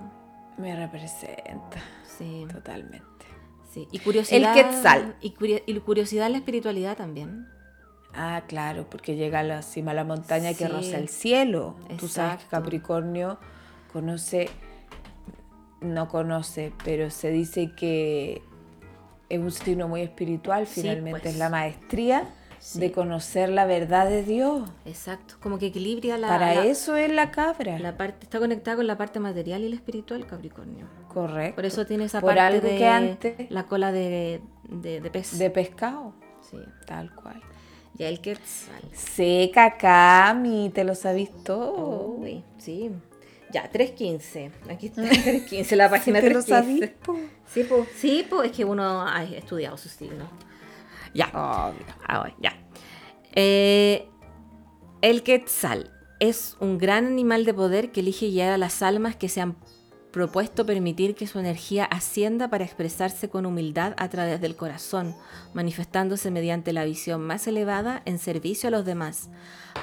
[0.58, 1.78] Me representa.
[2.18, 3.26] Sí, Totalmente.
[3.72, 3.88] sí.
[3.92, 4.56] Y curiosidad.
[4.58, 5.16] El Quetzal.
[5.22, 7.48] Y, curio- y curiosidad en la espiritualidad también.
[8.14, 11.76] Ah, claro, porque llega a la cima de la montaña que roza el cielo.
[11.98, 12.46] Tú sabes que Exacto.
[12.50, 13.38] Capricornio
[13.92, 14.50] conoce,
[15.82, 18.42] no conoce, pero se dice que
[19.30, 21.34] es un signo muy espiritual, Sí, finalmente pues.
[21.34, 22.24] es la maestría
[22.66, 22.80] Sí.
[22.80, 24.68] de conocer la verdad de Dios.
[24.86, 25.36] Exacto.
[25.39, 26.28] Como que equilibra la.
[26.30, 27.78] Para la- eso es la cabra.
[27.78, 30.88] la parte, está conectada con la parte material y la espiritual, Capricornio.
[31.07, 31.55] Correcto.
[31.57, 35.11] Por eso tiene esa Por parte algo de que antes- la cola de, de, de
[35.11, 35.38] pez.
[35.38, 36.57] De pescado, Sí.
[36.88, 37.39] tal cual.
[37.93, 38.82] Ya el Quetzal.
[38.93, 42.16] Seca, Cami, te lo sabís todo.
[42.18, 42.89] Uy, sí.
[43.53, 44.51] Ya, 3.15.
[44.72, 46.45] Aquí está 3.15, la página te lo 3.15.
[46.47, 47.16] sabís, po.
[47.45, 50.28] Sí, pues, sí, po, es que uno ha estudiado sus signos.
[51.16, 51.28] Ya.
[51.34, 51.86] Obvio.
[52.07, 52.53] Ahora, ya.
[53.34, 54.07] Eh,
[55.01, 59.30] el Quetzal es un gran animal de poder que elige guiar a las almas que
[59.30, 59.55] se han
[60.11, 65.13] propuesto permitir que su energía ascienda para expresarse con humildad a través del corazón,
[65.53, 69.30] manifestándose mediante la visión más elevada en servicio a los demás,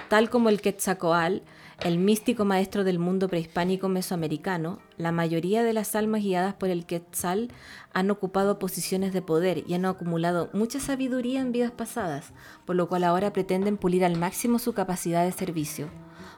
[0.09, 1.43] tal como el Quetzalcoatl,
[1.85, 6.87] el místico maestro del mundo prehispánico mesoamericano, la mayoría de las almas guiadas por el
[6.87, 7.49] Quetzal
[7.93, 12.33] han ocupado posiciones de poder y han acumulado mucha sabiduría en vidas pasadas,
[12.67, 15.89] por lo cual ahora pretenden pulir al máximo su capacidad de servicio.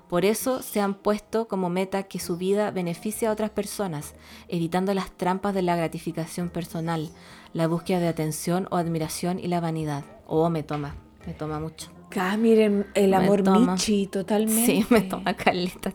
[0.08, 4.14] Por eso se han puesto como meta que su vida beneficie a otras personas,
[4.48, 7.10] evitando las trampas de la gratificación personal,
[7.52, 10.04] la búsqueda de atención o admiración y la vanidad.
[10.26, 10.94] Oh, me toma,
[11.26, 11.93] me toma mucho.
[12.38, 13.42] Miren, el amor.
[13.48, 14.66] Michi, totalmente.
[14.66, 15.92] Sí, me toma calita.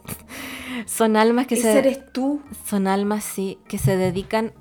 [0.86, 2.42] Son almas que Ese se eres tú.
[2.66, 4.54] son almas sí que se dedican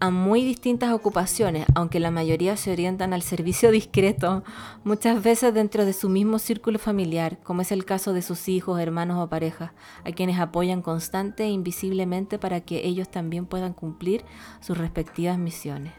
[0.00, 4.42] a muy distintas ocupaciones, aunque la mayoría se orientan al servicio discreto,
[4.82, 8.80] muchas veces dentro de su mismo círculo familiar, como es el caso de sus hijos,
[8.80, 9.72] hermanos o parejas,
[10.04, 14.24] a quienes apoyan constante e invisiblemente para que ellos también puedan cumplir
[14.60, 15.92] sus respectivas misiones.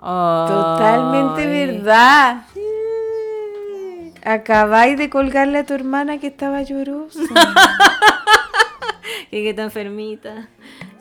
[0.00, 1.46] Totalmente Ay.
[1.66, 2.42] verdad.
[4.24, 7.20] Acabáis de colgarle a tu hermana que estaba llorosa.
[9.30, 10.48] Que que está enfermita.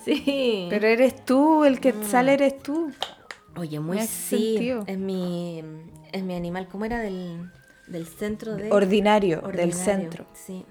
[0.05, 0.67] Sí.
[0.69, 2.91] Pero eres tú, el que sale eres tú.
[3.57, 4.53] Oye, muy sí.
[4.53, 4.83] sentido.
[4.87, 5.61] Es mi,
[6.13, 6.67] es mi animal.
[6.71, 7.51] ¿Cómo era del,
[7.87, 10.25] del centro de Ordinario, del centro.
[10.33, 10.65] Sí.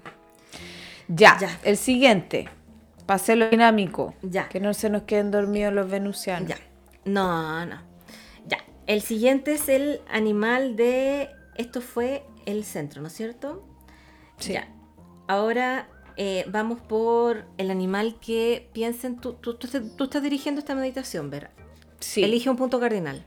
[1.07, 1.59] Ya, Ya.
[1.63, 2.49] el siguiente.
[3.05, 4.15] Para hacerlo dinámico.
[4.23, 4.49] Ya.
[4.49, 6.49] Que no se nos queden dormidos los venusianos.
[6.49, 6.57] Ya.
[7.05, 7.79] No, no.
[8.47, 8.57] Ya.
[8.87, 11.29] El siguiente es el animal de.
[11.55, 13.63] Esto fue el centro, ¿no es cierto?
[14.37, 14.53] Sí.
[14.53, 14.67] Ya.
[15.27, 15.87] Ahora
[16.17, 19.17] eh, vamos por el animal que piensen.
[19.17, 21.49] Tú, tú, tú, tú estás dirigiendo esta meditación, Ver.
[21.99, 22.23] Sí.
[22.23, 23.25] Elige un punto cardinal.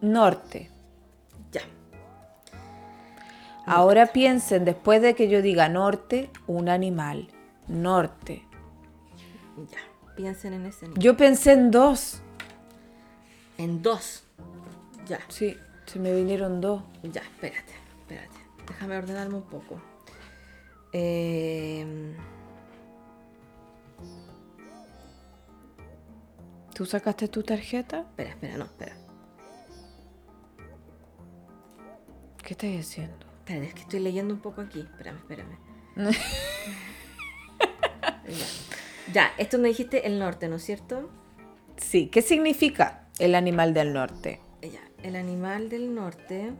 [0.00, 0.70] Norte.
[1.52, 1.60] Ya.
[3.66, 7.28] Ahora piensen, después de que yo diga norte, un animal.
[7.68, 8.46] Norte.
[9.70, 10.14] Ya.
[10.16, 11.02] Piensen en ese animal.
[11.02, 12.22] Yo pensé en dos.
[13.58, 14.24] En dos.
[15.06, 15.20] Ya.
[15.28, 15.56] Sí,
[15.86, 16.82] se me vinieron dos.
[17.02, 18.36] Ya, espérate, espérate.
[18.68, 19.80] Déjame ordenarme un poco.
[20.92, 22.14] Eh,
[26.74, 28.00] ¿Tú sacaste tu tarjeta?
[28.00, 28.96] espera, espera, no, espera.
[32.42, 33.26] ¿Qué estás haciendo?
[33.38, 34.80] Espera, es que estoy leyendo un poco aquí.
[34.80, 35.58] Espérame, espérame.
[38.26, 39.12] ya.
[39.12, 41.08] ya, esto me dijiste el norte, ¿no es cierto?
[41.78, 44.40] Sí, ¿qué significa el animal del norte?
[44.60, 46.52] Ya, el animal del norte.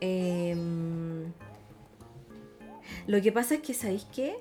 [0.00, 1.32] em,
[3.06, 4.36] lo que pasa es que, ¿sabéis qué?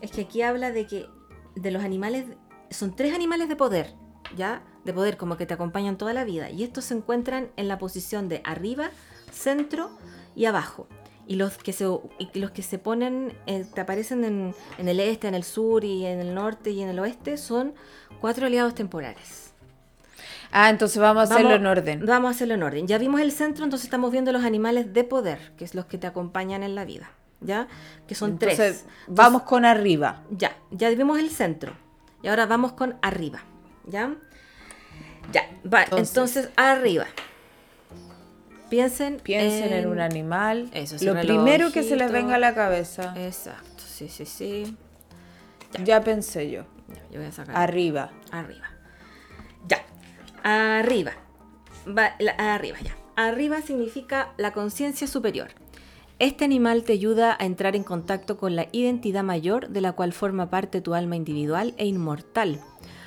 [0.00, 1.06] Es que aquí habla de que
[1.54, 2.26] de los animales,
[2.70, 3.94] son tres animales de poder,
[4.36, 4.62] ¿ya?
[4.84, 6.50] De poder, como que te acompañan toda la vida.
[6.50, 8.90] Y estos se encuentran en la posición de arriba,
[9.32, 9.90] centro
[10.36, 10.88] y abajo.
[11.26, 11.84] Y los que se,
[12.18, 15.84] y los que se ponen, eh, te aparecen en, en el este, en el sur
[15.84, 17.74] y en el norte y en el oeste, son
[18.20, 19.47] cuatro aliados temporales.
[20.50, 22.06] Ah, entonces vamos a hacerlo en orden.
[22.06, 22.86] Vamos a hacerlo en orden.
[22.86, 25.98] Ya vimos el centro, entonces estamos viendo los animales de poder, que es los que
[25.98, 27.10] te acompañan en la vida.
[27.40, 27.68] ¿Ya?
[28.08, 28.86] Que son Entonces, tres.
[29.06, 30.22] vamos con arriba.
[30.30, 31.72] Ya, ya vimos el centro.
[32.22, 33.44] Y ahora vamos con arriba.
[33.86, 34.14] ¿Ya?
[35.32, 35.42] Ya,
[35.72, 35.84] va.
[35.84, 37.06] Entonces- Entonces, arriba.
[38.68, 39.18] Piensen.
[39.22, 40.68] Piensen en, un animal.
[40.72, 43.14] Eso, Lo primero que se les venga a la cabeza.
[43.16, 44.76] Exacto, sí, sí, sí.
[45.84, 46.64] Ya pensé yo.
[46.88, 47.56] Ya, yo voy a sacar.
[47.56, 48.10] Arriba.
[48.30, 48.64] Arriba.
[49.66, 49.78] Ya.
[50.42, 51.12] Arriba.
[52.38, 52.96] Arriba, ya.
[53.16, 55.48] Arriba significa la conciencia superior.
[56.20, 60.12] Este animal te ayuda a entrar en contacto con la identidad mayor de la cual
[60.12, 62.60] forma parte tu alma individual e inmortal.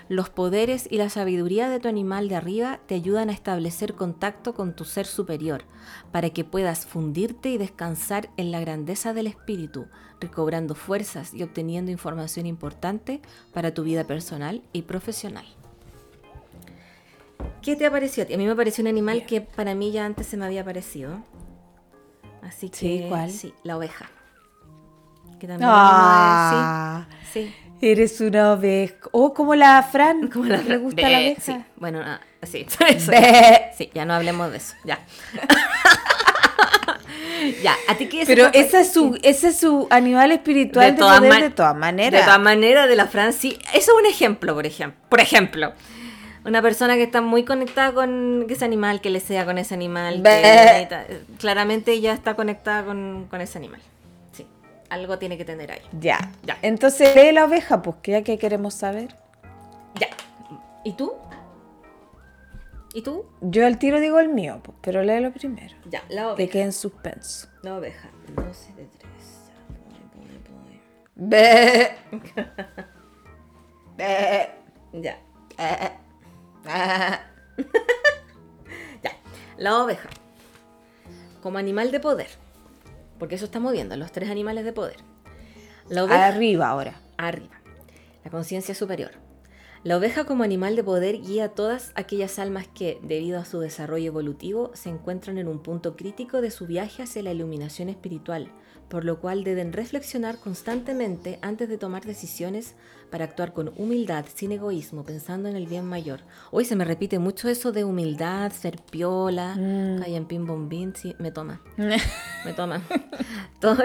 [0.07, 4.53] Los poderes y la sabiduría de tu animal de arriba te ayudan a establecer contacto
[4.53, 5.63] con tu ser superior,
[6.11, 9.87] para que puedas fundirte y descansar en la grandeza del espíritu,
[10.19, 13.21] recobrando fuerzas y obteniendo información importante
[13.53, 15.45] para tu vida personal y profesional.
[17.61, 18.33] ¿Qué te ha parecido a ti?
[18.33, 19.27] A mí me pareció un animal Bien.
[19.27, 21.19] que para mí ya antes se me había parecido.
[22.41, 23.29] Así que Sí, ¿cuál?
[23.31, 24.09] sí, la oveja.
[25.39, 27.53] Que también Ah, es sí, sí.
[27.81, 28.95] eres una oveja.
[29.11, 30.27] Oh, como la Fran.
[30.29, 31.41] Como la ¿Le gusta Ve, la oveja?
[31.41, 33.11] Sí, bueno, ah, sí, eso.
[33.77, 34.99] Sí, ya no hablemos de eso, ya.
[37.63, 40.91] ya, ¿a ti qué Pero se te ese es su, ese es su animal espiritual
[40.93, 42.25] de, todas poder man- de todas De maneras.
[42.25, 43.57] todas maneras, de la Fran, sí.
[43.73, 44.99] Eso es un ejemplo, por ejemplo.
[45.09, 45.73] Por ejemplo,
[46.45, 50.21] una persona que está muy conectada con ese animal, que le sea con ese animal.
[50.23, 53.79] que claramente ella está conectada con, con ese animal.
[54.31, 54.45] Sí,
[54.89, 55.81] algo tiene que tener ahí.
[55.99, 56.31] Ya.
[56.43, 56.57] Ya.
[56.61, 59.15] Entonces lee la oveja, pues que ya que queremos saber.
[59.99, 60.07] Ya.
[60.83, 61.13] ¿Y tú?
[62.93, 63.25] ¿Y tú?
[63.41, 65.75] Yo al tiro digo el mío, pues, pero léelo primero.
[65.89, 66.51] Ya, la Que oveja.
[66.51, 67.47] quede en suspenso.
[67.61, 68.09] La oveja.
[68.35, 69.11] 12 de 3.
[71.15, 71.91] Ve.
[73.97, 74.49] Ve.
[74.93, 75.17] Ya.
[79.03, 79.11] Ya.
[79.57, 80.09] La oveja.
[81.41, 82.27] Como animal de poder.
[83.17, 84.97] Porque eso estamos viendo, los tres animales de poder.
[85.89, 86.27] La oveja.
[86.27, 87.01] Arriba ahora.
[87.17, 87.61] arriba.
[88.23, 89.11] La conciencia superior.
[89.83, 93.59] La oveja como animal de poder guía a todas aquellas almas que, debido a su
[93.59, 98.51] desarrollo evolutivo, se encuentran en un punto crítico de su viaje hacia la iluminación espiritual,
[98.91, 102.75] por lo cual deben reflexionar constantemente antes de tomar decisiones
[103.09, 106.19] para actuar con humildad, sin egoísmo, pensando en el bien mayor.
[106.51, 111.31] Hoy se me repite mucho eso de humildad, ser piola, callan pim bombín, sí, me
[111.31, 111.61] toma.
[111.77, 112.81] Me toma.
[113.61, 113.83] Todo,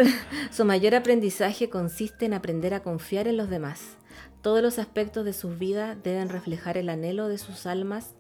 [0.50, 3.96] su mayor aprendizaje consiste en aprender a confiar en los demás.
[4.40, 8.14] Todos los aspectos de sus vidas deben reflejar el anhelo de sus almas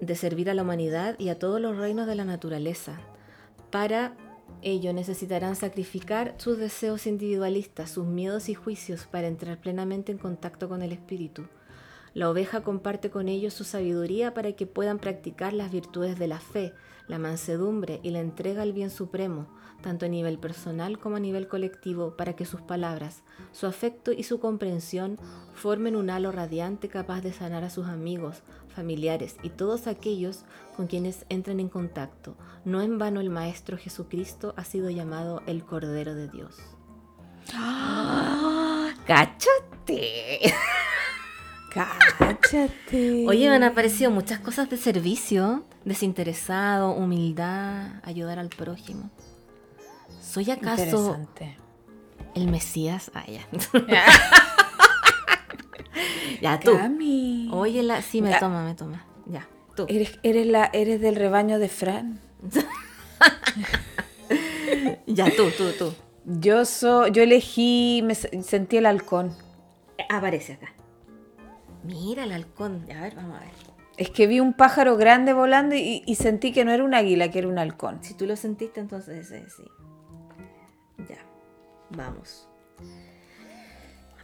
[0.00, 3.00] de servir a la humanidad y a todos los reinos de la naturaleza.
[3.70, 4.14] Para
[4.64, 10.68] ello necesitarán sacrificar sus deseos individualistas, sus miedos y juicios para entrar plenamente en contacto
[10.68, 11.46] con el espíritu.
[12.14, 16.38] La oveja comparte con ellos su sabiduría para que puedan practicar las virtudes de la
[16.38, 16.72] fe,
[17.08, 19.48] la mansedumbre y la entrega al bien supremo,
[19.82, 24.22] tanto a nivel personal como a nivel colectivo, para que sus palabras, su afecto y
[24.22, 25.18] su comprensión
[25.54, 28.42] formen un halo radiante capaz de sanar a sus amigos,
[28.74, 30.44] familiares y todos aquellos
[30.76, 32.36] con quienes entren en contacto.
[32.64, 36.56] No en vano el Maestro Jesucristo ha sido llamado el Cordero de Dios.
[39.06, 40.40] ¡Cáchate!
[41.74, 43.26] Cáchate.
[43.26, 49.10] Oye, me han aparecido muchas cosas de servicio, desinteresado, humildad, ayudar al prójimo.
[50.22, 51.18] ¿Soy acaso
[52.34, 53.10] el Mesías?
[53.14, 53.46] Ah, ya.
[56.40, 56.76] ya, tú.
[56.76, 57.48] Cami.
[57.52, 58.02] Oye, la...
[58.02, 58.38] sí, me Ya.
[58.40, 59.04] toma, me toma.
[59.26, 59.86] Ya, tú.
[59.88, 62.20] Eres, eres, la, eres del rebaño de Fran.
[65.06, 65.94] Ya, tú, tú, tú.
[66.24, 69.32] Yo, so, yo elegí, me se- sentí el halcón.
[70.08, 70.72] Aparece acá.
[71.84, 72.86] Mira el halcón.
[72.90, 73.50] A ver, vamos a ver.
[73.96, 77.30] Es que vi un pájaro grande volando y, y sentí que no era un águila,
[77.30, 78.02] que era un halcón.
[78.02, 79.64] Si tú lo sentiste, entonces sí.
[81.08, 81.18] Ya.
[81.90, 82.48] Vamos.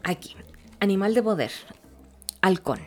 [0.03, 0.35] Aquí.
[0.81, 1.51] Animal de poder.
[2.43, 2.79] Halcón.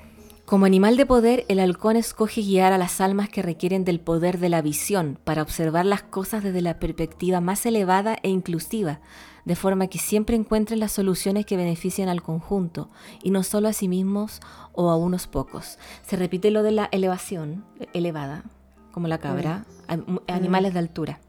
[0.46, 4.40] Como animal de poder, el halcón escoge guiar a las almas que requieren del poder
[4.40, 9.00] de la visión para observar las cosas desde la perspectiva más elevada e inclusiva,
[9.46, 12.90] de forma que siempre encuentren las soluciones que benefician al conjunto
[13.22, 14.42] y no solo a sí mismos
[14.74, 15.78] o a unos pocos.
[16.02, 18.44] Se repite lo de la elevación, elevada,
[18.92, 19.66] como la cabra,
[20.28, 21.20] animales de altura.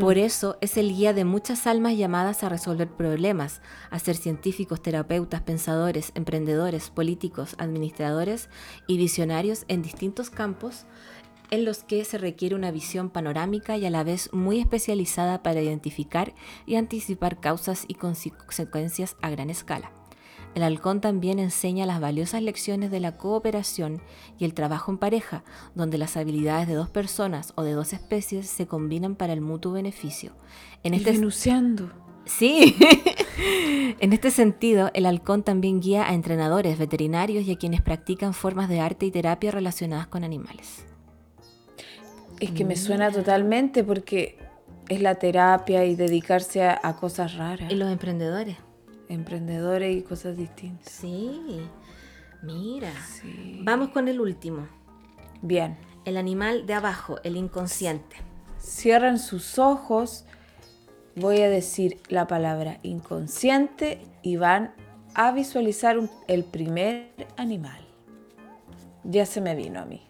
[0.00, 4.82] Por eso es el guía de muchas almas llamadas a resolver problemas, a ser científicos,
[4.82, 8.48] terapeutas, pensadores, emprendedores, políticos, administradores
[8.86, 10.84] y visionarios en distintos campos
[11.50, 15.62] en los que se requiere una visión panorámica y a la vez muy especializada para
[15.62, 16.34] identificar
[16.66, 19.97] y anticipar causas y consecuencias a gran escala.
[20.58, 24.02] El halcón también enseña las valiosas lecciones de la cooperación
[24.40, 25.44] y el trabajo en pareja,
[25.76, 29.70] donde las habilidades de dos personas o de dos especies se combinan para el mutuo
[29.70, 30.32] beneficio.
[30.82, 31.16] En este,
[32.24, 32.74] sí,
[34.00, 38.68] en este sentido, el halcón también guía a entrenadores, veterinarios y a quienes practican formas
[38.68, 40.84] de arte y terapia relacionadas con animales.
[42.40, 44.36] Es que me suena totalmente porque
[44.88, 47.70] es la terapia y dedicarse a, a cosas raras.
[47.70, 48.56] ¿Y los emprendedores?
[49.08, 50.92] Emprendedores y cosas distintas.
[50.92, 51.60] Sí,
[52.42, 52.92] mira.
[53.06, 53.60] Sí.
[53.62, 54.68] Vamos con el último.
[55.42, 55.76] Bien.
[56.04, 58.16] El animal de abajo, el inconsciente.
[58.60, 60.24] Cierran sus ojos.
[61.16, 64.72] Voy a decir la palabra inconsciente y van
[65.14, 67.80] a visualizar un- el primer animal.
[69.04, 70.02] Ya se me vino a mí.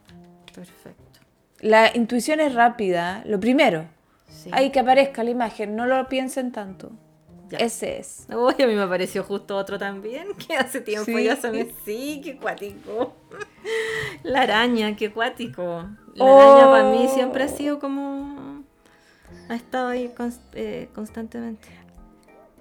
[0.54, 1.20] Perfecto.
[1.60, 3.22] La intuición es rápida.
[3.26, 3.86] Lo primero,
[4.28, 4.50] Sí.
[4.52, 5.76] hay que aparezca la imagen.
[5.76, 6.90] No lo piensen tanto.
[7.50, 7.58] Ya.
[7.58, 8.26] Ese es.
[8.28, 11.24] Uy, a mí me apareció justo otro también, que hace tiempo Sí.
[11.24, 11.68] ya se me...
[11.84, 13.14] Sí, qué cuático.
[14.22, 15.84] La araña, qué cuático.
[16.14, 16.40] La Oh.
[16.40, 18.64] araña para mí siempre ha sido como...
[19.48, 20.12] Ha estado ahí
[20.54, 21.68] eh, constantemente.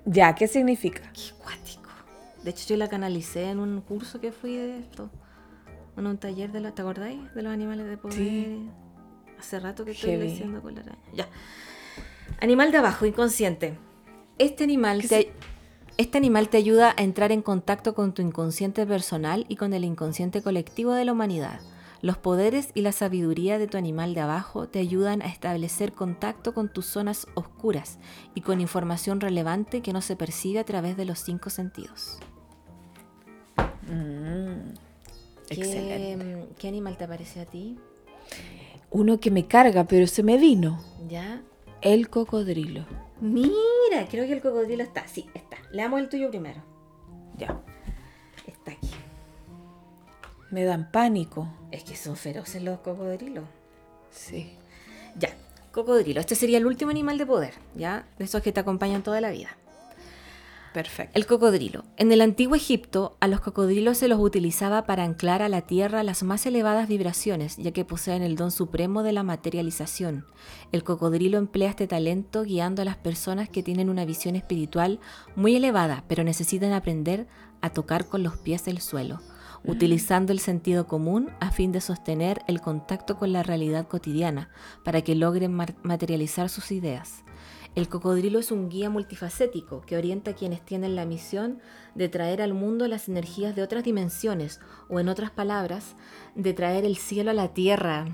[0.05, 1.01] Ya, ¿qué significa?
[1.13, 1.89] Qué cuático.
[2.43, 5.09] De hecho, yo la canalicé en un curso que fui de esto.
[5.97, 6.73] En un taller de los...
[6.73, 7.19] ¿Te acordáis?
[7.33, 8.15] De los animales de poder.
[8.17, 8.69] Sí.
[9.37, 10.99] Hace rato que estoy leyendo con la araña.
[11.13, 11.27] Ya.
[12.39, 13.77] Animal de abajo, inconsciente.
[14.39, 15.31] Este animal ¿Qué te...
[15.97, 19.83] Este animal te ayuda a entrar en contacto con tu inconsciente personal y con el
[19.83, 21.59] inconsciente colectivo de la humanidad.
[22.03, 26.53] Los poderes y la sabiduría de tu animal de abajo te ayudan a establecer contacto
[26.53, 27.97] con tus zonas oscuras
[28.35, 32.19] y con información relevante que no se percibe a través de los cinco sentidos.
[33.87, 34.73] Mm,
[35.49, 36.47] ¿Qué, Excelente.
[36.59, 37.79] ¿Qué animal te pareció a ti?
[38.91, 40.79] Uno que me carga, pero se me vino.
[41.09, 41.41] ¿Ya?
[41.81, 42.85] El cocodrilo.
[43.19, 45.07] Mira, creo que el cocodrilo está.
[45.07, 45.57] Sí, está.
[45.71, 46.61] Leamos el tuyo primero.
[47.37, 47.59] Ya.
[48.45, 48.91] Está aquí.
[50.51, 51.47] Me dan pánico.
[51.71, 53.45] Es que son feroces los cocodrilos.
[54.11, 54.57] Sí.
[55.17, 55.29] Ya,
[55.71, 56.19] cocodrilo.
[56.19, 58.07] Este sería el último animal de poder, ¿ya?
[58.17, 59.57] De esos que te acompañan toda la vida.
[60.77, 61.17] Perfecto.
[61.17, 61.85] El cocodrilo.
[61.97, 66.03] En el antiguo Egipto, a los cocodrilos se los utilizaba para anclar a la tierra
[66.03, 70.27] las más elevadas vibraciones, ya que poseen el don supremo de la materialización.
[70.71, 74.99] El cocodrilo emplea este talento guiando a las personas que tienen una visión espiritual
[75.35, 77.25] muy elevada, pero necesitan aprender
[77.61, 79.19] a tocar con los pies el suelo,
[79.65, 84.51] utilizando el sentido común a fin de sostener el contacto con la realidad cotidiana,
[84.85, 87.23] para que logren materializar sus ideas.
[87.77, 91.61] El cocodrilo es un guía multifacético que orienta a quienes tienen la misión
[91.93, 94.59] de traer al mundo las energías de otras dimensiones,
[94.89, 95.95] o en otras palabras,
[96.33, 98.07] de traer el cielo a la tierra.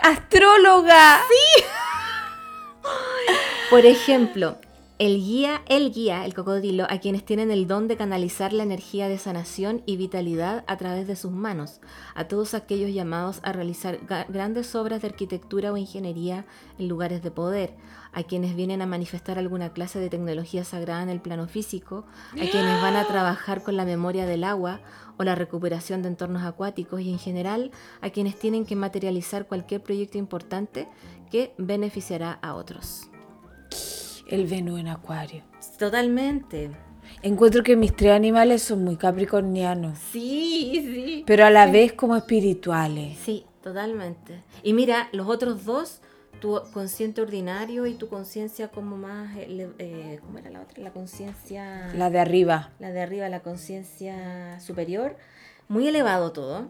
[0.00, 1.18] ¡Astróloga!
[3.70, 4.58] Por ejemplo,
[4.98, 9.08] el guía, el guía, el cocodrilo, a quienes tienen el don de canalizar la energía
[9.08, 11.80] de sanación y vitalidad a través de sus manos,
[12.16, 16.46] a todos aquellos llamados a realizar grandes obras de arquitectura o ingeniería
[16.80, 17.76] en lugares de poder,
[18.12, 22.50] a quienes vienen a manifestar alguna clase de tecnología sagrada en el plano físico, a
[22.50, 24.80] quienes van a trabajar con la memoria del agua
[25.16, 27.70] o la recuperación de entornos acuáticos y en general
[28.00, 30.88] a quienes tienen que materializar cualquier proyecto importante
[31.30, 33.08] que beneficiará a otros.
[34.28, 35.42] El Venus en Acuario.
[35.78, 36.70] Totalmente.
[37.22, 41.24] Encuentro que mis tres animales son muy capricornianos, Sí, sí.
[41.26, 43.16] pero a la vez como espirituales.
[43.18, 44.42] Sí, totalmente.
[44.62, 46.00] Y mira, los otros dos,
[46.40, 49.36] tu consciente ordinario y tu conciencia como más...
[49.38, 50.82] ele- eh, ¿Cómo era la otra?
[50.82, 51.92] La conciencia...
[51.94, 52.70] La de arriba.
[52.78, 55.16] la de arriba, la conciencia superior,
[55.68, 56.68] muy elevado todo.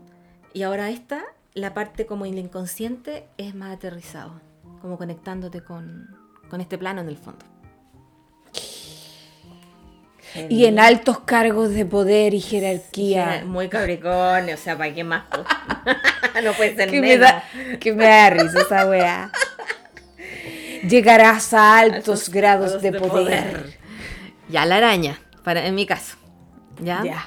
[0.54, 4.40] Y ahora esta, la parte como el inconsciente, es más aterrizado,
[4.80, 6.08] como conectándote con,
[6.48, 7.44] con este plano en el fondo.
[10.48, 13.42] Y en altos cargos de poder y jerarquía.
[13.46, 15.24] Muy capricornio, o sea, ¿para qué más?
[16.44, 17.28] no puede ser Que me, menos.
[17.28, 17.44] da,
[17.80, 19.32] que me da risa esa weá.
[20.86, 23.78] Llegarás a altos grados de, poder.
[24.48, 26.16] Ya, la araña, para, en mi caso.
[26.80, 27.02] ¿Ya?
[27.04, 27.26] Ya.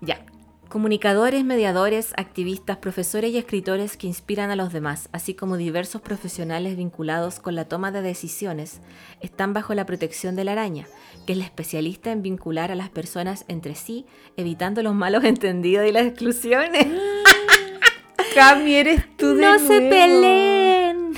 [0.00, 0.20] Ya.
[0.68, 6.76] Comunicadores, mediadores, activistas, profesores y escritores que inspiran a los demás, así como diversos profesionales
[6.76, 8.82] vinculados con la toma de decisiones,
[9.22, 10.86] están bajo la protección de la araña,
[11.26, 14.04] que es la especialista en vincular a las personas entre sí,
[14.36, 16.86] evitando los malos entendidos y las exclusiones.
[18.34, 21.14] Cami, eres tú de ¡No se peleen!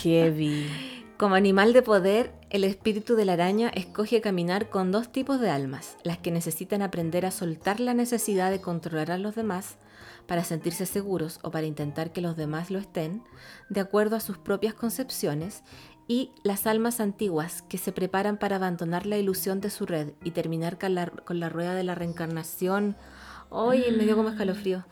[0.00, 1.04] Heavy.
[1.16, 5.50] Como animal de poder, el espíritu de la araña escoge caminar con dos tipos de
[5.50, 9.76] almas, las que necesitan aprender a soltar la necesidad de controlar a los demás
[10.26, 13.22] para sentirse seguros o para intentar que los demás lo estén,
[13.68, 15.64] de acuerdo a sus propias concepciones,
[16.08, 20.30] y las almas antiguas que se preparan para abandonar la ilusión de su red y
[20.30, 22.96] terminar con la, con la rueda de la reencarnación.
[23.50, 24.84] Oye, me dio como escalofrío.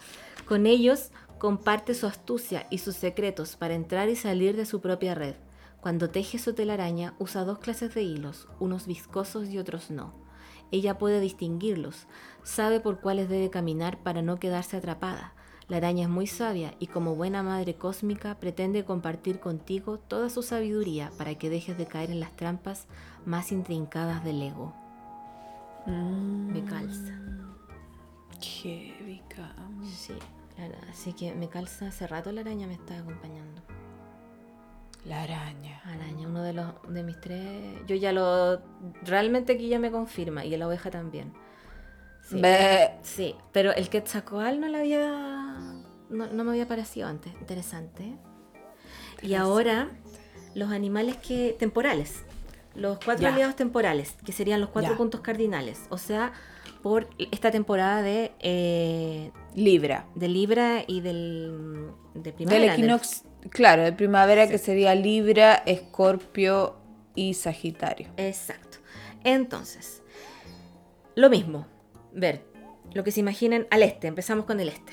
[0.44, 5.14] Con ellos comparte su astucia y sus secretos para entrar y salir de su propia
[5.14, 5.36] red.
[5.84, 10.14] Cuando teje su telaraña usa dos clases de hilos, unos viscosos y otros no.
[10.70, 12.06] Ella puede distinguirlos,
[12.42, 15.34] sabe por cuáles debe caminar para no quedarse atrapada.
[15.68, 20.40] La araña es muy sabia y como buena madre cósmica pretende compartir contigo toda su
[20.40, 22.86] sabiduría para que dejes de caer en las trampas
[23.26, 24.72] más intrincadas del ego.
[25.86, 27.12] Me calza.
[29.28, 29.90] Cami.
[29.90, 30.14] Sí,
[30.56, 33.63] la así que me calza hace rato la araña me está acompañando.
[35.04, 35.80] La araña.
[35.84, 37.76] Araña, uno de los de mis tres.
[37.86, 38.60] Yo ya lo.
[39.02, 40.44] Realmente aquí ya me confirma.
[40.44, 41.32] Y la oveja también.
[42.22, 42.40] Sí.
[42.40, 45.10] Be- Sí, pero el Quetzalcoatl no la había.
[46.08, 47.32] No, no me había parecido antes.
[47.40, 48.16] Interesante.
[49.22, 49.90] Y ahora,
[50.54, 51.54] los animales que.
[51.58, 52.24] temporales.
[52.74, 53.32] Los cuatro Ya.
[53.34, 54.96] aliados temporales, que serían los cuatro Ya.
[54.98, 55.86] puntos cardinales.
[55.90, 56.32] O sea,
[56.82, 58.32] por esta temporada de.
[58.40, 60.06] eh, Libra.
[60.14, 61.90] de Libra y del.
[62.14, 62.72] de primavera.
[62.72, 66.76] Del equinox, claro, de primavera que sería Libra, Escorpio
[67.14, 68.08] y Sagitario.
[68.16, 68.78] Exacto.
[69.24, 70.02] Entonces,
[71.14, 71.66] lo mismo.
[72.12, 72.44] Ver,
[72.92, 74.06] lo que se imaginen al este.
[74.06, 74.92] Empezamos con el este.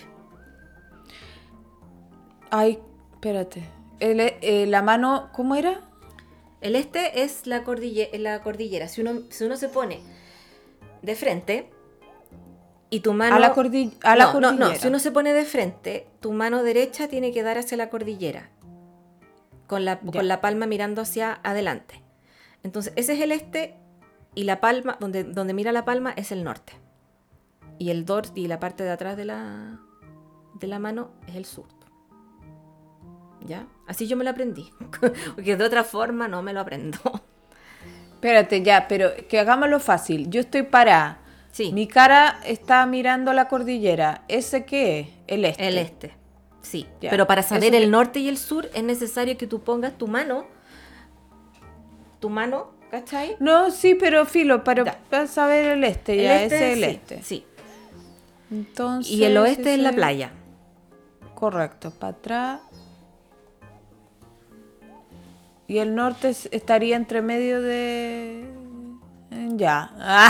[2.50, 2.80] Ay,
[3.14, 3.64] espérate.
[4.00, 5.82] El- eh, la mano, ¿cómo era?
[6.62, 8.88] El este es la, cordille- la cordillera.
[8.88, 10.00] Si uno, si uno se pone
[11.02, 11.70] de frente
[12.92, 13.36] y tu mano...
[13.36, 14.74] a la, cordi- a la no, no, cordillera.
[14.76, 17.90] no, si uno se pone de frente, tu mano derecha tiene que dar hacia la
[17.90, 18.50] cordillera.
[19.66, 22.04] Con la, con la palma mirando hacia adelante.
[22.62, 23.78] Entonces, ese es el este
[24.36, 26.74] y la palma, donde, donde mira la palma es el norte.
[27.80, 29.80] Y el dor y la parte de atrás de la,
[30.60, 31.66] de la mano es el sur.
[33.46, 33.66] ¿Ya?
[33.88, 34.70] Así yo me lo aprendí.
[35.36, 37.00] Porque de otra forma no me lo aprendo.
[38.14, 40.30] Espérate, ya, pero que hagámoslo fácil.
[40.30, 41.21] Yo estoy parada.
[41.52, 41.72] Sí.
[41.74, 44.24] Mi cara está mirando la cordillera.
[44.28, 45.08] ¿Ese qué es?
[45.28, 45.68] El este.
[45.68, 46.14] El este.
[46.62, 46.88] Sí.
[47.02, 47.10] Ya.
[47.10, 50.08] Pero para saber el que- norte y el sur es necesario que tú pongas tu
[50.08, 50.46] mano.
[52.20, 53.36] Tu mano, ¿cachai?
[53.40, 54.96] No, sí, pero filo, para,
[55.28, 57.24] saber el este, El ya, este, ese es el sí, este.
[57.24, 57.46] Sí.
[58.52, 60.32] Entonces, Y el oeste es la playa.
[61.36, 62.60] Correcto, para atrás.
[65.68, 68.46] Y el norte es- estaría entre medio de...
[69.56, 69.92] Ya.
[69.98, 70.30] Ah.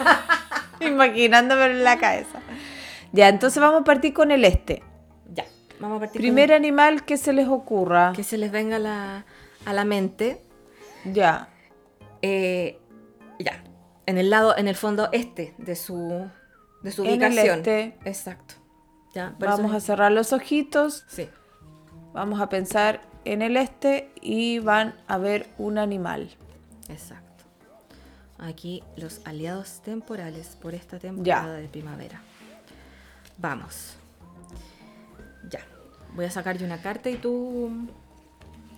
[0.86, 2.40] Imaginándome en la cabeza.
[3.12, 4.82] Ya, entonces vamos a partir con el este.
[5.32, 5.44] Ya.
[5.80, 8.06] Vamos a partir Primer animal que se les ocurra.
[8.08, 9.24] con que se les venga a la,
[9.64, 10.42] a la mente.
[11.04, 11.48] Ya.
[12.22, 12.78] Eh,
[13.38, 13.62] ya.
[14.06, 16.28] En el lado, en el fondo este de su,
[16.82, 17.58] de su En el ubicación.
[17.58, 17.98] este.
[18.04, 18.54] Exacto.
[19.14, 19.34] Ya.
[19.38, 21.04] Vamos a cerrar los ojitos.
[21.08, 21.28] Sí.
[22.12, 26.30] Vamos a pensar en el este y van a ver un animal.
[26.88, 27.19] Exacto.
[28.42, 32.22] Aquí los aliados temporales por esta temporada de primavera.
[33.38, 33.96] Vamos.
[35.50, 35.60] Ya.
[36.14, 37.70] Voy a sacar yo una carta y tú,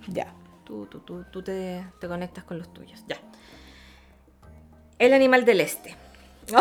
[0.09, 0.33] Ya.
[0.65, 3.05] tú, tú, tú, tú te, te conectas con los tuyos.
[3.07, 3.17] Ya.
[4.99, 5.97] El animal del este.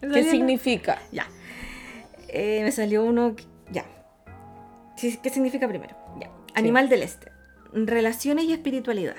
[0.00, 1.00] ¿Qué significa?
[1.12, 1.26] Ya.
[2.28, 3.34] Eh, me salió uno.
[3.36, 3.84] que- Ya.
[5.00, 5.96] ¿Qué significa primero?
[6.20, 6.30] Ya.
[6.54, 7.30] Animal del este.
[7.72, 9.16] Relaciones y espiritualidad.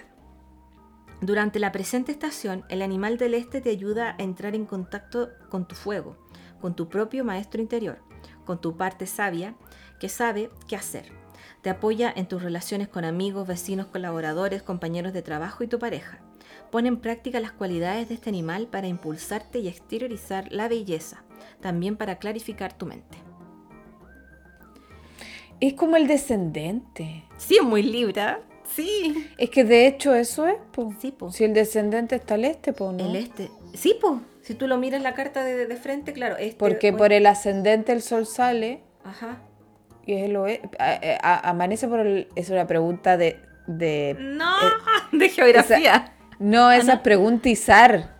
[1.22, 5.68] Durante la presente estación, el animal del este te ayuda a entrar en contacto con
[5.68, 6.16] tu fuego,
[6.62, 7.98] con tu propio maestro interior,
[8.46, 9.56] con tu parte sabia
[10.00, 11.12] que sabe qué hacer.
[11.62, 16.20] Te apoya en tus relaciones con amigos, vecinos, colaboradores, compañeros de trabajo y tu pareja.
[16.72, 21.24] Pone en práctica las cualidades de este animal para impulsarte y exteriorizar la belleza,
[21.62, 23.18] también para clarificar tu mente.
[25.60, 27.24] Es como el descendente.
[27.38, 28.42] Sí, es muy libra.
[28.76, 29.30] Sí.
[29.38, 30.94] Es que de hecho eso es, po.
[31.00, 31.32] Sí, po.
[31.32, 33.06] Si el descendente está al este, po, ¿no?
[33.10, 33.50] El este.
[33.74, 34.16] Sí, pues.
[34.42, 36.38] Si tú lo miras la carta de, de frente, claro.
[36.38, 39.40] Este, Porque bueno, por el ascendente el sol sale Ajá.
[40.06, 42.30] y es el oe- a- a- amanece por el...
[42.36, 43.40] Es una pregunta de...
[43.68, 44.54] de No,
[45.12, 46.14] de geografía.
[46.40, 48.16] no, esa es preguntizar.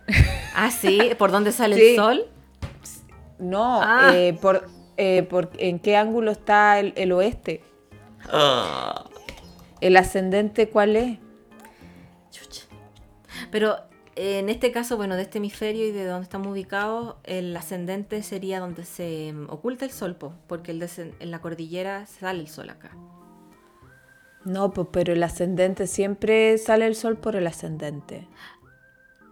[0.54, 0.98] Ah, sí.
[1.18, 1.90] ¿Por dónde sale Sí.
[1.90, 2.26] el sol?
[3.38, 4.10] No, Ah.
[4.14, 4.66] eh, por,
[4.98, 7.62] eh, por en qué ángulo está el, el oeste.
[9.80, 11.18] ¿El ascendente cuál es?
[12.30, 12.64] Chucha.
[13.50, 13.76] Pero
[14.16, 18.58] en este caso, bueno, de este hemisferio y de donde estamos ubicados, el ascendente sería
[18.58, 22.70] donde se mm, oculta el sol, po, porque el en la cordillera sale el sol
[22.70, 22.90] acá.
[24.44, 28.26] No, pues pero el ascendente siempre sale el sol por el ascendente.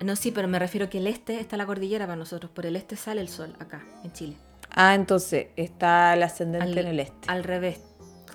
[0.04, 2.52] No, sí, pero me refiero que el este está la cordillera para nosotros.
[2.52, 4.36] Por el este sale el sol acá, en Chile.
[4.70, 7.28] Ah, entonces está el ascendente Al, en el este.
[7.28, 7.80] Al revés.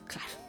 [0.08, 0.41] Claro,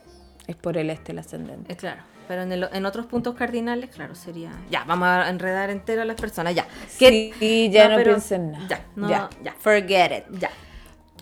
[0.46, 1.72] Es por el este el ascendente.
[1.72, 2.02] es claro.
[2.28, 4.52] Pero en, el- en otros puntos cardinales, claro, sería.
[4.70, 6.54] Ya, vamos a enredar entero a las personas.
[6.54, 6.66] Ya.
[6.98, 8.66] ¿Qué- Sí, ya no, pero- pienso en nada.
[8.68, 9.30] Ya, no, ya.
[9.42, 9.54] ya.
[9.58, 10.38] Forget it.
[10.38, 10.50] Ya.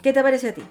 [0.03, 0.63] ¿Qué te parece a ti?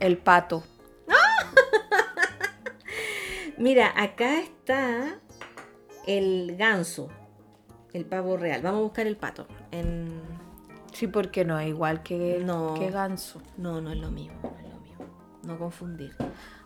[0.00, 0.62] El pato.
[3.58, 5.18] Mira, acá está
[6.06, 7.08] el ganso,
[7.92, 8.62] el pavo real.
[8.62, 9.46] Vamos a buscar el pato.
[9.70, 10.20] En...
[10.92, 12.74] Sí, porque no es igual que, No.
[12.74, 13.40] que ganso.
[13.56, 15.04] No, no es lo mismo, no es lo mismo.
[15.42, 16.14] No confundir.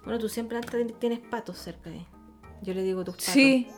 [0.05, 2.05] Bueno, tú siempre antes tienes patos cerca de.
[2.62, 3.32] Yo le digo tus patos.
[3.32, 3.68] Sí.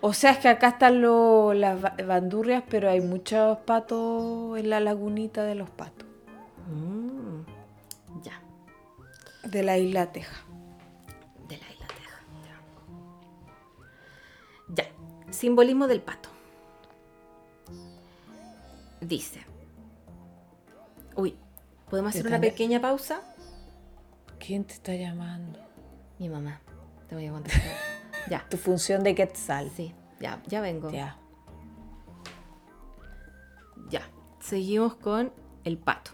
[0.00, 4.70] O sea, es que acá están lo- las ba- bandurrias, pero hay muchos patos en
[4.70, 6.06] la lagunita de los patos.
[6.68, 7.40] Mm,
[8.22, 8.40] ya,
[9.44, 10.36] De la isla Teja.
[11.48, 12.20] de la isla Teja.
[14.74, 14.84] Ya.
[14.84, 15.32] Ya.
[15.32, 16.30] Simbolismo del pato.
[19.00, 19.44] Dice.
[21.16, 21.36] Uy,
[21.90, 23.20] ¿podemos hacer una pequeña pausa?
[24.46, 25.58] ¿Quién te está llamando?
[26.18, 26.60] Mi mamá.
[27.08, 27.62] Te voy a contestar.
[28.30, 28.46] ya.
[28.50, 29.70] Tu función de Quetzal.
[29.74, 30.90] Sí, ya, ya vengo.
[30.90, 31.16] Ya.
[33.88, 34.02] Ya.
[34.40, 35.32] Seguimos con
[35.64, 36.10] el pato.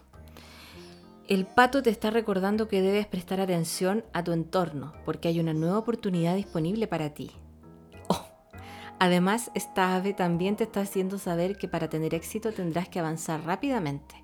[1.26, 5.52] El pato te está recordando que debes prestar atención a tu entorno porque hay una
[5.52, 7.32] nueva oportunidad disponible para ti.
[8.08, 8.24] Oh,
[9.00, 13.44] Además, esta ave también te está haciendo saber que para tener éxito tendrás que avanzar
[13.44, 14.14] rápidamente.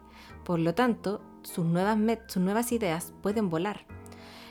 [0.45, 3.96] Por lo tanto, sus nuevas, sus nuevas ideas pueden volar.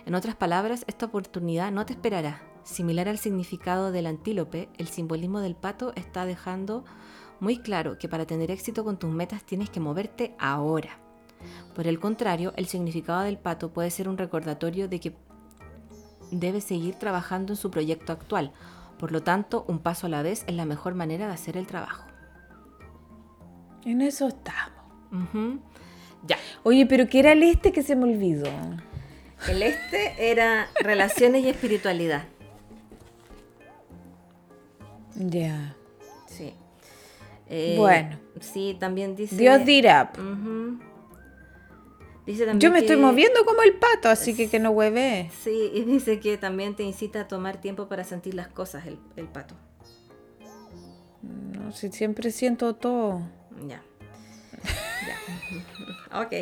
[0.06, 2.42] En otras palabras, esta oportunidad no te esperará.
[2.64, 6.86] Similar al significado del antílope, el simbolismo del pato está dejando
[7.40, 11.00] muy claro que para tener éxito con tus metas tienes que moverte ahora.
[11.74, 15.16] Por el contrario, el significado del pato puede ser un recordatorio de que
[16.32, 18.52] debe seguir trabajando en su proyecto actual.
[19.00, 21.68] Por lo tanto, un paso a la vez es la mejor manera de hacer el
[21.68, 22.06] trabajo.
[23.86, 24.72] En eso estamos.
[26.26, 26.38] Ya.
[26.64, 28.50] Oye, pero ¿qué era el este que se me olvidó?
[29.48, 32.24] El este era relaciones y espiritualidad.
[35.16, 35.76] Ya.
[36.28, 36.54] Sí.
[37.48, 38.20] Eh, Bueno.
[38.40, 39.36] Sí, también dice.
[39.36, 40.12] Dios dirá.
[40.18, 40.80] Ujú.
[42.26, 45.30] Dice también Yo me estoy moviendo como el pato, así que que no hueve.
[45.44, 48.98] Sí, y dice que también te incita a tomar tiempo para sentir las cosas, el,
[49.16, 49.56] el pato.
[51.22, 53.22] No, si siempre siento todo.
[53.68, 53.84] Ya.
[55.08, 56.20] Ya.
[56.22, 56.34] ok.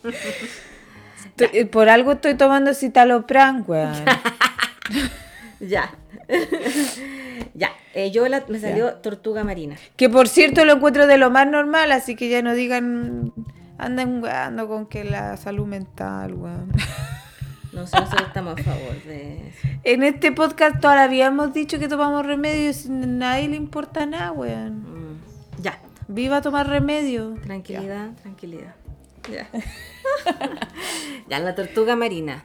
[1.26, 3.92] Estoy- eh, por algo estoy tomando citalopram, weón.
[5.60, 5.90] Ya.
[7.54, 7.70] ya.
[7.94, 9.76] Eh, yo la- me salió tortuga marina.
[9.96, 13.32] que por cierto lo encuentro de lo más normal, así que ya no digan,
[13.78, 16.72] andan weando con que la salud mental, weón.
[17.72, 19.68] Nosotros estamos a favor de eso.
[19.84, 24.32] En este podcast todavía hemos dicho que tomamos remedios y a nadie le importa nada,
[24.32, 24.80] weón.
[24.82, 25.78] Mm, Ya.
[26.08, 27.34] Viva tomar remedio.
[27.42, 28.74] Tranquilidad, tranquilidad.
[29.30, 29.48] Ya.
[31.28, 32.44] ya, la tortuga marina.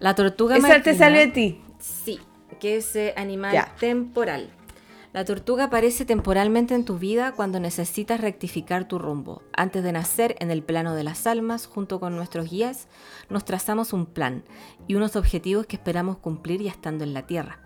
[0.00, 0.82] La tortuga Esa marina.
[0.84, 1.60] te salió a ti.
[1.78, 2.20] Sí,
[2.60, 3.74] que es eh, animal Ya.
[3.78, 4.50] temporal.
[5.12, 9.42] La tortuga aparece temporalmente en tu vida cuando necesitas rectificar tu rumbo.
[9.56, 12.88] Antes de nacer en el plano de las almas, junto con nuestros guías,
[13.30, 14.42] nos trazamos un plan
[14.88, 17.60] y unos objetivos que esperamos cumplir ya estando en la tierra.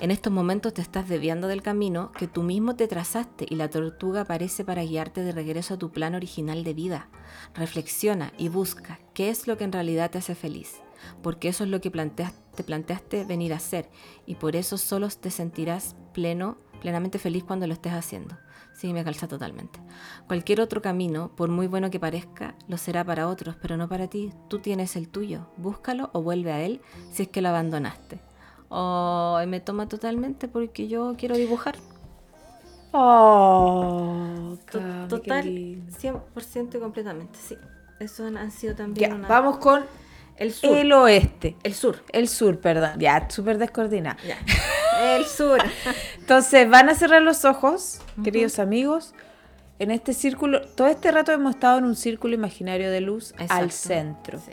[0.00, 3.68] En estos momentos te estás desviando del camino que tú mismo te trazaste y la
[3.68, 7.08] tortuga aparece para guiarte de regreso a tu plan original de vida.
[7.52, 10.80] Reflexiona y busca qué es lo que en realidad te hace feliz.
[11.22, 13.88] porque eso es lo que te planteaste venir a hacer
[14.26, 18.36] y por eso solo te sentirás pleno, plenamente feliz cuando lo estés haciendo.
[18.74, 19.80] Sí, me calza totalmente.
[20.26, 24.08] Cualquier otro camino, por muy bueno que parezca, lo será para otros, pero no para
[24.08, 24.32] ti.
[24.48, 25.50] Tú tienes el tuyo.
[25.56, 26.80] Búscalo o vuelve a él
[27.12, 28.27] si es que lo abandonaste.
[28.70, 31.76] Oh, me toma totalmente porque yo quiero dibujar.
[32.92, 34.56] Oh,
[35.08, 35.96] Total, lindo.
[35.98, 37.56] 100% y completamente, sí.
[38.00, 39.84] Eso han, sido también Ya, una- vamos con
[40.36, 40.76] El sur.
[40.76, 41.56] el oeste.
[41.62, 42.02] El sur.
[42.12, 42.98] El sur, perdón.
[42.98, 44.16] Ya, súper descoordinada.
[44.26, 44.36] Ya.
[45.16, 45.60] El sur.
[46.18, 49.14] Entonces, van a cerrar los ojos, queridos amigos.
[49.78, 53.70] En este círculo, todo este rato hemos estado en un círculo imaginario de luz al
[53.70, 54.38] centro.
[54.40, 54.52] Sí.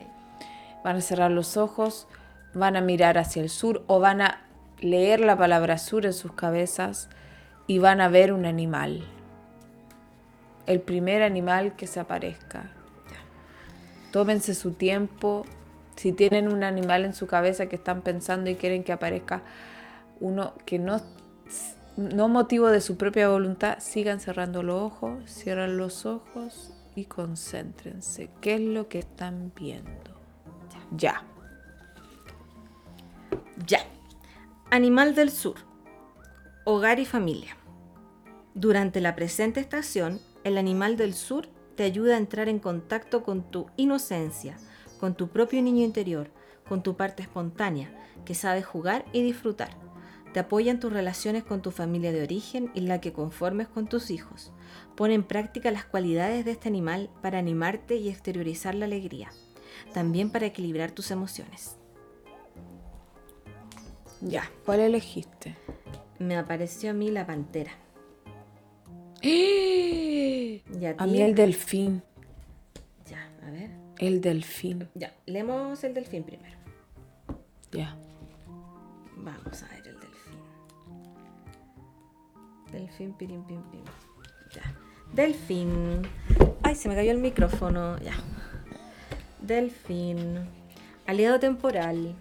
[0.83, 2.07] Van a cerrar los ojos,
[2.55, 4.41] van a mirar hacia el sur o van a
[4.79, 7.09] leer la palabra sur en sus cabezas
[7.67, 9.03] y van a ver un animal.
[10.65, 12.71] El primer animal que se aparezca.
[14.11, 15.45] Tómense su tiempo.
[15.95, 19.43] Si tienen un animal en su cabeza que están pensando y quieren que aparezca
[20.19, 21.01] uno que no,
[21.97, 28.29] no motivo de su propia voluntad, sigan cerrando los ojos, cierran los ojos y concéntrense.
[28.41, 30.15] ¿Qué es lo que están viendo?
[30.91, 31.23] Ya.
[33.65, 33.79] Ya.
[34.71, 35.55] Animal del sur.
[36.65, 37.57] Hogar y familia.
[38.53, 43.51] Durante la presente estación, el animal del sur te ayuda a entrar en contacto con
[43.51, 44.57] tu inocencia,
[44.99, 46.31] con tu propio niño interior,
[46.67, 47.91] con tu parte espontánea,
[48.25, 49.69] que sabe jugar y disfrutar.
[50.33, 53.87] Te apoya en tus relaciones con tu familia de origen y la que conformes con
[53.87, 54.51] tus hijos.
[54.95, 59.31] Pone en práctica las cualidades de este animal para animarte y exteriorizar la alegría.
[59.93, 61.77] También para equilibrar tus emociones.
[64.21, 64.49] Ya.
[64.65, 65.55] ¿Cuál elegiste?
[66.19, 67.71] Me apareció a mí la pantera.
[69.21, 71.03] a ¿Y a ti?
[71.05, 72.01] mí el delfín.
[73.09, 73.69] Ya, a ver.
[73.97, 74.89] El delfín.
[74.93, 76.57] Ya, leemos el delfín primero.
[77.71, 77.95] Ya.
[79.17, 80.39] Vamos a ver el delfín.
[82.71, 83.83] Delfín, pirim, pim, pim.
[84.53, 84.63] Ya.
[85.13, 86.01] Delfín.
[86.63, 87.97] Ay, se me cayó el micrófono.
[87.99, 88.13] Ya.
[89.41, 90.39] Delfín.
[91.05, 92.15] Aliado temporal.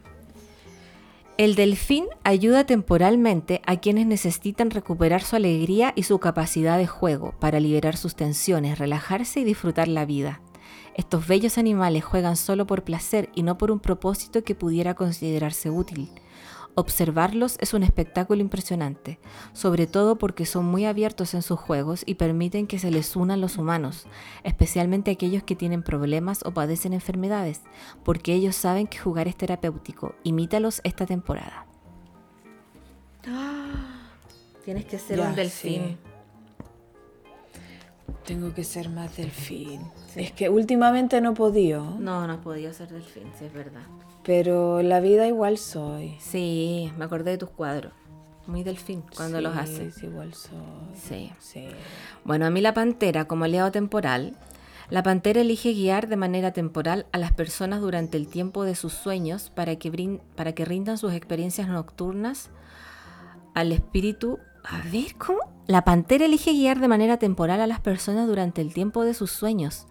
[1.37, 7.35] El delfín ayuda temporalmente a quienes necesitan recuperar su alegría y su capacidad de juego
[7.41, 10.41] para liberar sus tensiones, relajarse y disfrutar la vida.
[10.95, 15.71] Estos bellos animales juegan solo por placer y no por un propósito que pudiera considerarse
[15.71, 16.09] útil.
[16.77, 19.21] Observarlos es un espectáculo impresionante,
[19.53, 23.41] sobre todo porque son muy abiertos en sus juegos y permiten que se les unan
[23.41, 24.07] los humanos,
[24.43, 27.61] especialmente aquellos que tienen problemas o padecen enfermedades,
[28.05, 30.17] porque ellos saben que jugar es terapéutico.
[30.25, 31.67] Imítalos esta temporada.
[34.65, 35.83] Tienes que ser Ya, un delfín.
[35.83, 35.97] sí.
[38.27, 39.83] Tengo que ser más delfín.
[40.17, 43.83] Es que últimamente no he podido, No, no has podido ser delfín, sí, es verdad.
[44.25, 46.17] Pero la vida igual soy.
[46.19, 47.93] Sí, me acordé de tus cuadros.
[48.47, 50.03] Muy delfín cuando los Sí, haces.
[50.03, 50.59] Igual soy.
[50.95, 51.33] Sí.
[51.39, 51.67] Sí.
[52.25, 54.37] Bueno, a mí la pantera, como aliado temporal,
[54.91, 58.93] la pantera elige guiar de manera temporal a las personas durante el tiempo de sus
[58.93, 62.51] sueños para que, brin- para que rindan sus experiencias nocturnas
[63.55, 64.39] al espíritu.
[64.63, 65.39] A ver, ¿cómo?
[65.67, 69.31] La pantera elige guiar de manera temporal a las personas durante el tiempo de sus
[69.31, 69.87] sueños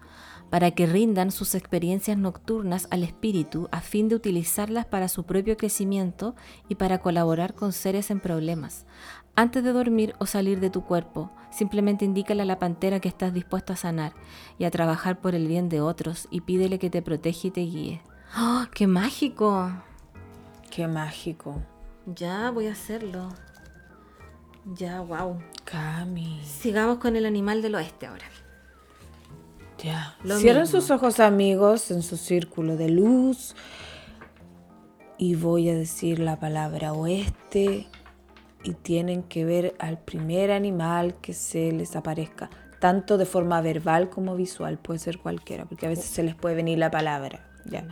[0.50, 5.56] para que rindan sus experiencias nocturnas al espíritu a fin de utilizarlas para su propio
[5.56, 6.34] crecimiento
[6.68, 8.86] y para colaborar con seres en problemas.
[9.36, 13.34] Antes de dormir o salir de tu cuerpo, simplemente indícale a la pantera que estás
[13.34, 14.14] dispuesto a sanar
[14.58, 17.60] y a trabajar por el bien de otros y pídele que te proteja y te
[17.62, 18.02] guíe.
[18.38, 19.72] ¡Oh, qué mágico!
[20.70, 21.62] Qué mágico.
[22.06, 23.28] Ya voy a hacerlo.
[24.76, 25.38] Ya, wow.
[25.64, 26.40] Cami.
[26.44, 28.26] Sigamos con el animal del oeste ahora.
[29.84, 30.16] Ya.
[30.22, 30.80] Lo Cierren mismo.
[30.80, 33.54] sus ojos, amigos, en su círculo de luz.
[35.18, 37.86] Y voy a decir la palabra oeste.
[38.62, 42.48] Y tienen que ver al primer animal que se les aparezca.
[42.80, 44.78] Tanto de forma verbal como visual.
[44.78, 47.46] Puede ser cualquiera, porque a veces se les puede venir la palabra.
[47.66, 47.86] Ya.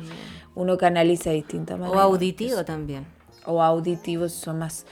[0.55, 2.03] Uno canaliza de distintas O maneras.
[2.03, 3.07] auditivo también.
[3.45, 4.87] O auditivos son más,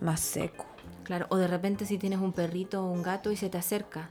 [0.00, 0.66] más secos.
[1.04, 4.10] Claro, o de repente si tienes un perrito o un gato y se te acerca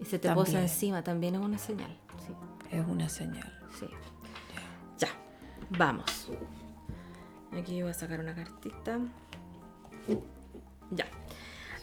[0.00, 1.96] y se te posa encima, también es una señal.
[2.26, 2.32] Sí,
[2.76, 3.52] Es una señal.
[3.78, 3.86] sí.
[4.98, 5.08] Ya,
[5.70, 6.30] vamos.
[7.52, 8.98] Aquí voy a sacar una cartita.
[10.90, 11.06] Ya.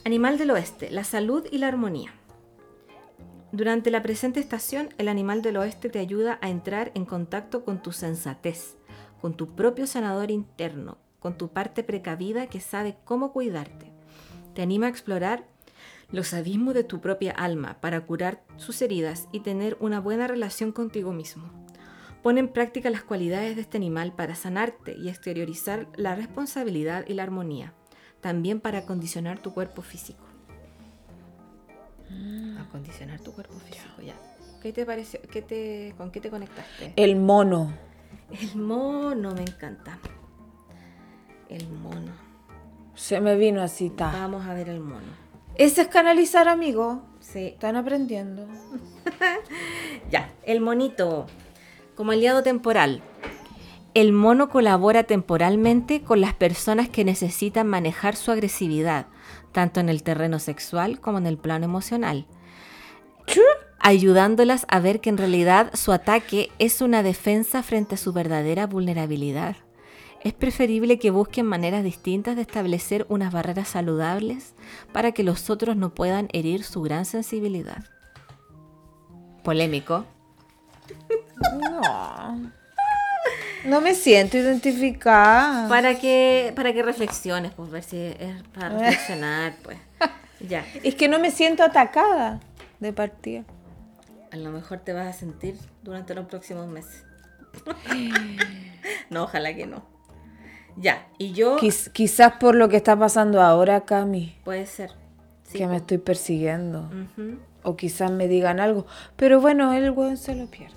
[0.05, 2.11] Animal del oeste, la salud y la armonía.
[3.51, 7.81] Durante la presente estación, el animal del oeste te ayuda a entrar en contacto con
[7.81, 8.75] tu sensatez,
[9.21, 13.91] con tu propio sanador interno, con tu parte precavida que sabe cómo cuidarte.
[14.55, 15.45] Te anima a explorar
[16.13, 20.71] los abismos de tu propia alma para curar sus heridas y tener una buena relación
[20.71, 21.49] contigo mismo.
[22.21, 27.15] Pon en práctica las cualidades de este animal para sanarte y exteriorizar la responsabilidad y
[27.15, 27.73] la armonía.
[28.21, 30.23] También para acondicionar tu cuerpo físico.
[32.59, 34.15] Acondicionar tu cuerpo físico, ya.
[34.61, 35.19] ¿Qué te pareció?
[35.23, 36.93] ¿Qué te, ¿Con qué te conectaste?
[36.95, 37.73] El mono.
[38.39, 39.97] El mono, me encanta.
[41.49, 42.11] El mono.
[42.93, 44.11] Se me vino así, ta.
[44.11, 45.22] Vamos a ver el mono.
[45.55, 47.03] Ese es canalizar, amigo.
[47.19, 48.47] Sí, Están aprendiendo.
[50.11, 51.27] Ya, el monito.
[51.95, 53.01] Como aliado temporal.
[53.93, 59.05] El mono colabora temporalmente con las personas que necesitan manejar su agresividad,
[59.51, 62.25] tanto en el terreno sexual como en el plano emocional,
[63.79, 68.65] ayudándolas a ver que en realidad su ataque es una defensa frente a su verdadera
[68.65, 69.57] vulnerabilidad.
[70.23, 74.53] Es preferible que busquen maneras distintas de establecer unas barreras saludables
[74.93, 77.83] para que los otros no puedan herir su gran sensibilidad.
[79.43, 80.05] Polémico.
[81.59, 82.51] No.
[83.65, 85.67] No me siento identificada.
[85.67, 89.77] Para que, para que reflexiones, pues ver si es para reflexionar, pues.
[90.39, 90.65] Ya.
[90.83, 92.41] Es que no me siento atacada
[92.81, 93.45] de partida.
[94.29, 97.05] A lo mejor te vas a sentir durante los próximos meses.
[99.09, 99.92] no, ojalá que no.
[100.77, 101.57] Ya, y yo.
[101.57, 104.91] Quiz- quizás por lo que está pasando ahora, Cami, Puede ser.
[105.43, 106.89] Sí, que me estoy persiguiendo.
[107.63, 108.85] O quizás me digan algo.
[109.15, 110.73] Pero bueno, el weón se lo pierde.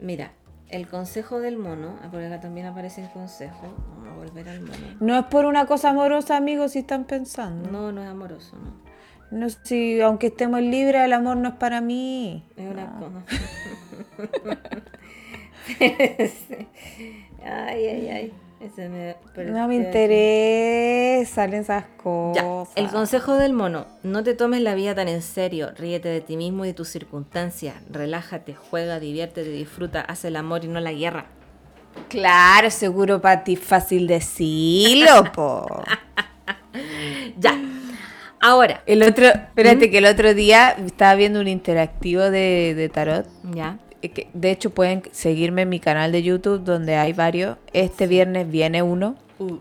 [0.00, 0.32] Mira,
[0.68, 3.74] el consejo del mono, ah, porque acá también aparece el consejo.
[3.96, 4.76] Vamos a volver al mono.
[5.00, 7.68] No es por una cosa amorosa, amigos, si están pensando.
[7.70, 8.90] No, no es amoroso, no.
[9.36, 12.44] No, si aunque estemos libres, el amor no es para mí.
[12.56, 13.24] Es una cosa.
[17.44, 18.32] ay, ay, ay.
[18.60, 19.16] Ese me
[19.50, 22.72] No me interesan esas Ya, cosas.
[22.76, 26.36] el consejo del mono, no te tomes la vida tan en serio, ríete de ti
[26.36, 30.92] mismo y de tus circunstancias, relájate, juega, diviértete, disfruta, haz el amor y no la
[30.92, 31.26] guerra.
[32.08, 35.82] Claro, seguro para ti fácil decirlo, po.
[37.38, 37.58] Ya,
[38.40, 43.26] ahora, El otro, espérate que el otro día estaba viendo un interactivo de, de tarot.
[43.54, 43.78] ya,
[44.32, 47.58] De hecho, pueden seguirme en mi canal de YouTube donde hay varios.
[47.72, 49.16] Este viernes viene uno.
[49.38, 49.56] Uh,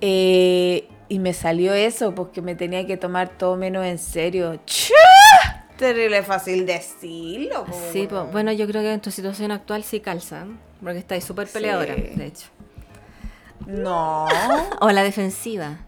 [0.00, 4.60] Eh, y me salió eso porque me tenía que tomar todo menos en serio.
[5.76, 7.64] Terrible fácil decirlo.
[7.64, 10.44] po, sí, bueno, yo creo que en tu situación actual sí calza,
[10.82, 12.02] porque estáis súper peleadora, Sí.
[12.14, 12.46] de hecho.
[13.66, 14.26] No.
[14.80, 15.78] O la defensiva.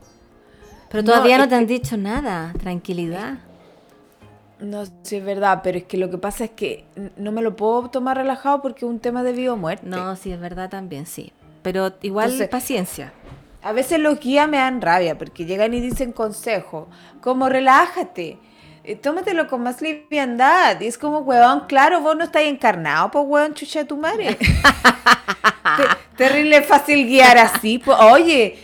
[0.91, 3.39] Pero todavía no, te han dicho nada, tranquilidad.
[4.61, 6.85] No, sí es verdad, pero es que lo que pasa es que
[7.17, 9.87] no me lo puedo tomar relajado porque es un tema de vida o muerte.
[9.87, 11.33] No, sí, es verdad también, sí.
[11.63, 13.13] Pero igual Entonces- paciencia.
[13.63, 16.89] A veces los guías me dan rabia porque llegan y dicen consejo,
[17.21, 18.39] como relájate,
[18.85, 20.81] eh, tómatelo con más liviandad.
[20.81, 24.37] Y es como, huevón, claro, vos no estáis encarnado, pues huevón, chucha de tu madre.
[25.77, 28.59] Te- terrible fácil guiar así, pues, oye,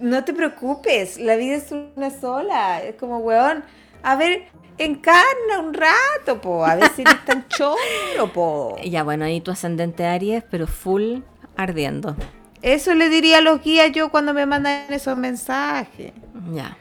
[0.00, 2.82] no te preocupes, la vida es una sola.
[2.82, 3.64] Es como, huevón,
[4.02, 8.76] a ver, encarna un rato, po, a ver si eres tan choro, po.
[8.84, 11.18] Ya, bueno, ahí tu ascendente Aries, pero full
[11.56, 12.16] ardiendo.
[12.62, 16.12] Eso le diría a los guías yo cuando me mandan esos mensajes.
[16.52, 16.76] Ya.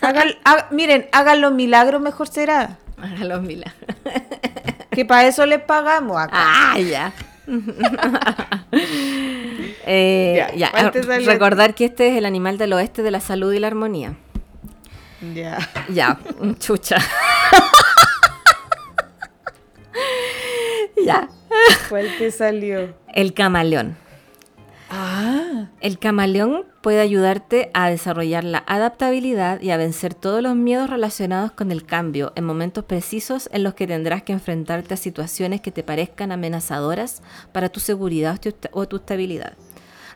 [0.00, 2.78] Hagan- ha- miren, hagan los milagros, mejor será.
[2.96, 3.74] Haga los milagros.
[4.90, 6.32] Que para eso les pagamos acá.
[6.34, 7.12] Ah, ya.
[9.88, 10.90] Eh, Ya, ya,
[11.24, 14.16] recordar que este es el animal del oeste de la salud y la armonía.
[15.34, 15.58] Ya.
[15.88, 16.18] Ya,
[16.58, 16.96] chucha.
[21.04, 21.28] ya.
[21.88, 22.94] ¿Cuál te salió?
[23.12, 23.96] El camaleón.
[24.88, 30.88] Ah, El camaleón puede ayudarte a desarrollar la adaptabilidad y a vencer todos los miedos
[30.88, 35.60] relacionados con el cambio en momentos precisos en los que tendrás que enfrentarte a situaciones
[35.60, 37.22] que te parezcan amenazadoras
[37.52, 39.54] para tu seguridad o tu esta- o tu estabilidad.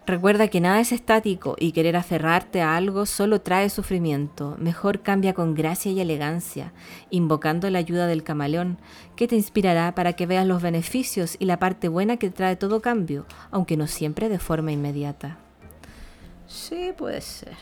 [0.06, 4.56] Recuerda que nada es estático y querer aferrarte a algo solo trae sufrimiento.
[4.58, 6.72] Mejor cambia con gracia y elegancia,
[7.10, 8.78] invocando la ayuda del camaleón,
[9.14, 12.80] que te inspirará para que veas los beneficios y la parte buena que trae todo
[12.80, 15.38] cambio, aunque no siempre de forma inmediata.
[16.48, 17.56] Sí, puede ser.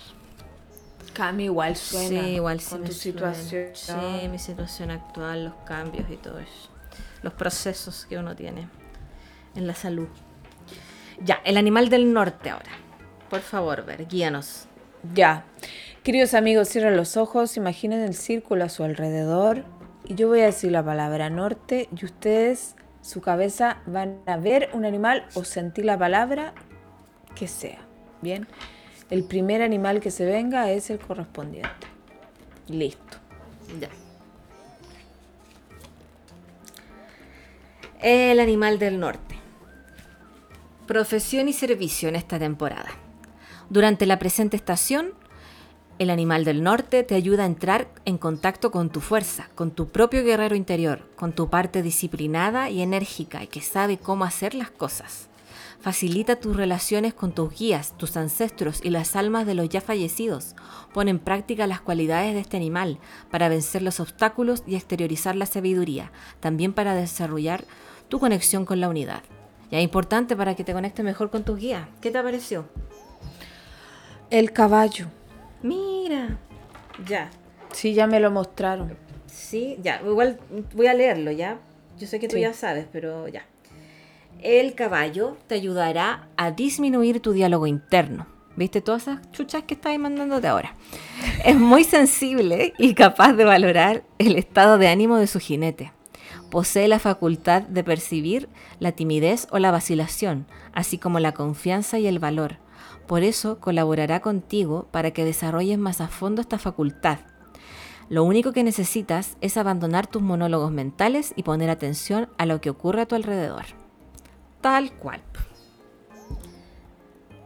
[1.13, 2.23] Cami igual suena.
[2.23, 3.35] sí, igual sí con tu suena.
[3.35, 3.67] situación.
[3.75, 6.71] Sí, mi situación actual, los cambios y todo eso.
[7.23, 8.69] Los procesos que uno tiene
[9.55, 10.09] en la salud.
[11.21, 12.71] Ya, el animal del norte ahora.
[13.29, 14.67] Por favor, ver, guíanos.
[15.15, 15.45] Ya.
[16.03, 19.65] Queridos amigos, cierren los ojos, imaginen el círculo a su alrededor
[20.05, 24.71] y yo voy a decir la palabra norte y ustedes, su cabeza, van a ver
[24.73, 26.55] un animal o sentir la palabra
[27.35, 27.81] que sea.
[28.23, 28.47] Bien.
[29.11, 31.87] El primer animal que se venga es el correspondiente.
[32.69, 33.19] Listo.
[33.81, 33.89] Ya.
[38.01, 39.38] El animal del norte.
[40.89, 42.89] Profesión y servicio en esta temporada.
[43.69, 45.13] Durante la presente estación,
[45.99, 49.89] el animal del norte te ayuda a entrar en contacto con tu fuerza, con tu
[49.89, 54.71] propio guerrero interior, con tu parte disciplinada y enérgica y que sabe cómo hacer las
[54.71, 55.29] cosas.
[55.79, 60.57] Facilita tus relaciones con tus guías, tus ancestros y las almas de los ya fallecidos.
[60.95, 62.99] Pon en práctica las cualidades de este animal
[63.31, 67.67] para vencer los obstáculos y exteriorizar la sabiduría, también para desarrollar
[68.09, 69.23] tu conexión con la unidad.
[69.71, 71.87] Ya es importante para que te conectes mejor con tus guías.
[72.01, 72.67] ¿Qué te pareció?
[74.31, 75.07] El caballo.
[75.63, 76.39] Mira,
[77.07, 77.31] ya.
[77.73, 78.97] Sí, ya me lo mostraron.
[79.27, 80.01] Sí, ya.
[80.05, 80.39] Igual
[80.75, 81.59] voy a leerlo, ¿ya?
[81.99, 82.43] Yo sé que tú Sí.
[82.43, 83.45] ya sabes, pero ya.
[84.41, 88.27] El caballo te ayudará a disminuir tu diálogo interno.
[88.57, 90.75] ¿Viste todas esas chuchas que estás mandándote ahora?
[91.45, 95.93] Es muy sensible y capaz de valorar el estado de ánimo de su jinete.
[96.51, 98.49] Posee la facultad de percibir
[98.81, 102.57] la timidez o la vacilación, así como la confianza y el valor.
[103.07, 107.19] Por eso colaborará contigo para que desarrolles más a fondo esta facultad.
[108.09, 112.71] Lo único que necesitas es abandonar tus monólogos mentales y poner atención a lo que
[112.71, 113.65] ocurre a tu alrededor.
[114.63, 115.21] Tal cual.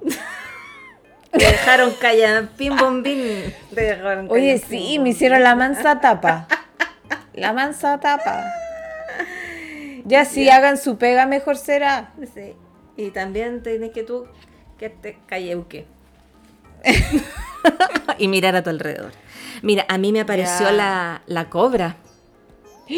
[1.33, 3.53] Te dejaron callar, pim bom bim.
[3.75, 6.47] Te dejaron Oye, sí, me hicieron la mansa tapa.
[7.35, 8.45] La mansa tapa.
[10.05, 12.13] Ya si hagan su pega, mejor será.
[12.35, 12.55] Sí.
[12.97, 14.27] Y también tienes que tú
[14.79, 15.87] que te calleuque.
[18.19, 19.13] y mirar a tu alrededor.
[19.63, 21.97] Mira, a mí me apareció la, la cobra.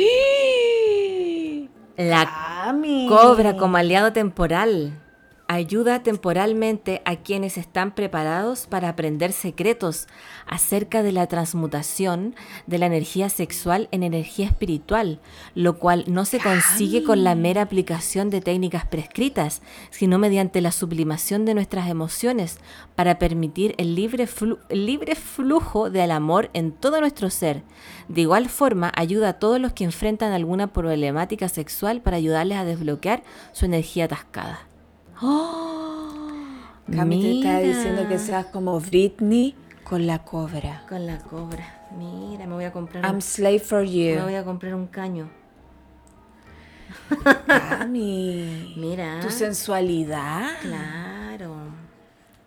[1.97, 2.75] La.
[3.09, 5.04] Cobra como aliado temporal.
[5.47, 10.07] Ayuda temporalmente a quienes están preparados para aprender secretos
[10.47, 12.35] acerca de la transmutación
[12.67, 15.21] de la energía sexual en energía espiritual,
[15.55, 19.61] lo cual no se consigue con la mera aplicación de técnicas prescritas,
[19.91, 22.57] sino mediante la sublimación de nuestras emociones
[22.97, 27.63] para permitir el libre, flu- el libre flujo del amor en todo nuestro ser.
[28.09, 32.65] De igual forma, ayuda a todos los que enfrentan alguna problemática sexual para ayudarles a
[32.65, 33.23] desbloquear
[33.53, 34.61] su energía atascada.
[36.95, 39.55] Cami te está diciendo que seas como Britney
[39.85, 40.85] con la cobra.
[40.89, 41.89] Con la cobra.
[41.97, 44.39] Mira, me voy a comprar, I'm un, slave for me voy you.
[44.39, 45.29] a comprar un caño.
[47.47, 48.75] Cami.
[48.77, 49.21] Mira.
[49.21, 50.59] Tu sensualidad.
[50.63, 51.55] Claro.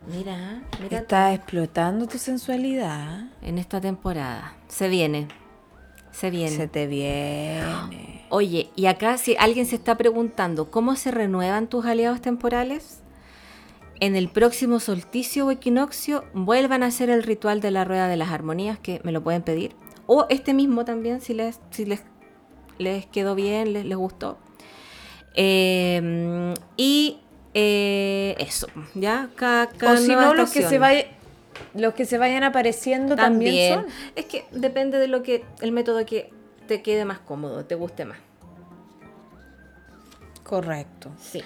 [0.07, 3.25] Mira, mira Estás explotando tu sensualidad.
[3.41, 4.55] en esta temporada.
[4.67, 5.27] Se viene.
[6.11, 6.55] Se viene.
[6.55, 8.16] Se te viene.
[8.29, 12.99] Oye, y acá si alguien se está preguntando cómo se renuevan tus aliados temporales,
[13.99, 18.17] en el próximo solsticio o equinoccio vuelvan a hacer el ritual de la rueda de
[18.17, 19.75] las armonías, que me lo pueden pedir.
[20.05, 22.01] O este mismo también, si les, si les,
[22.77, 24.37] les quedó bien, les, les gustó.
[25.35, 27.19] Eh, y
[27.53, 29.29] eh, eso, ¿ya?
[29.35, 30.81] Cada, cada O si no, los que, se estación.
[30.81, 31.07] vaya-
[31.73, 33.91] los que se vayan apareciendo también, También.
[33.91, 34.13] son.
[34.15, 36.29] Es que depende de lo que, el método que
[36.67, 38.17] te quede más cómodo, te guste más.
[40.43, 41.09] Correcto.
[41.19, 41.41] Sí.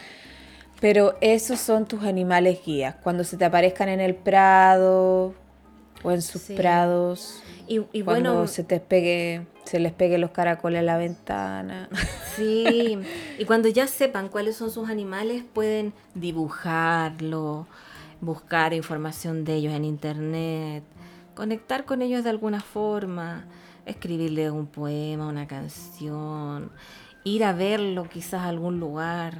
[0.79, 2.95] Pero esos son tus animales guías.
[3.03, 5.33] Cuando se te aparezcan en el prado
[6.03, 6.55] o en sus Sí.
[6.55, 7.41] prados.
[7.67, 11.87] Y, y cuando bueno, se te pegue, se les pegue los caracoles a la ventana.
[12.35, 12.97] sí.
[13.37, 17.67] Y cuando ya sepan cuáles son sus animales, pueden dibujarlo,
[18.19, 20.83] buscar información de ellos en internet,
[21.35, 23.45] conectar con ellos de alguna forma,
[23.91, 26.71] escribirle un poema, una canción,
[27.23, 29.37] ir a verlo quizás a algún lugar.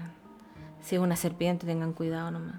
[0.81, 2.55] Si es una serpiente, tengan cuidado nomás.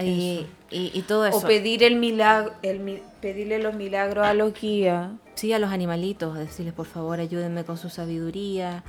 [0.00, 1.36] Y, y, y todo eso.
[1.38, 5.10] O pedir el milagro, el, pedirle los milagros a los guías.
[5.34, 8.84] Sí, a los animalitos, decirles por favor ayúdenme con su sabiduría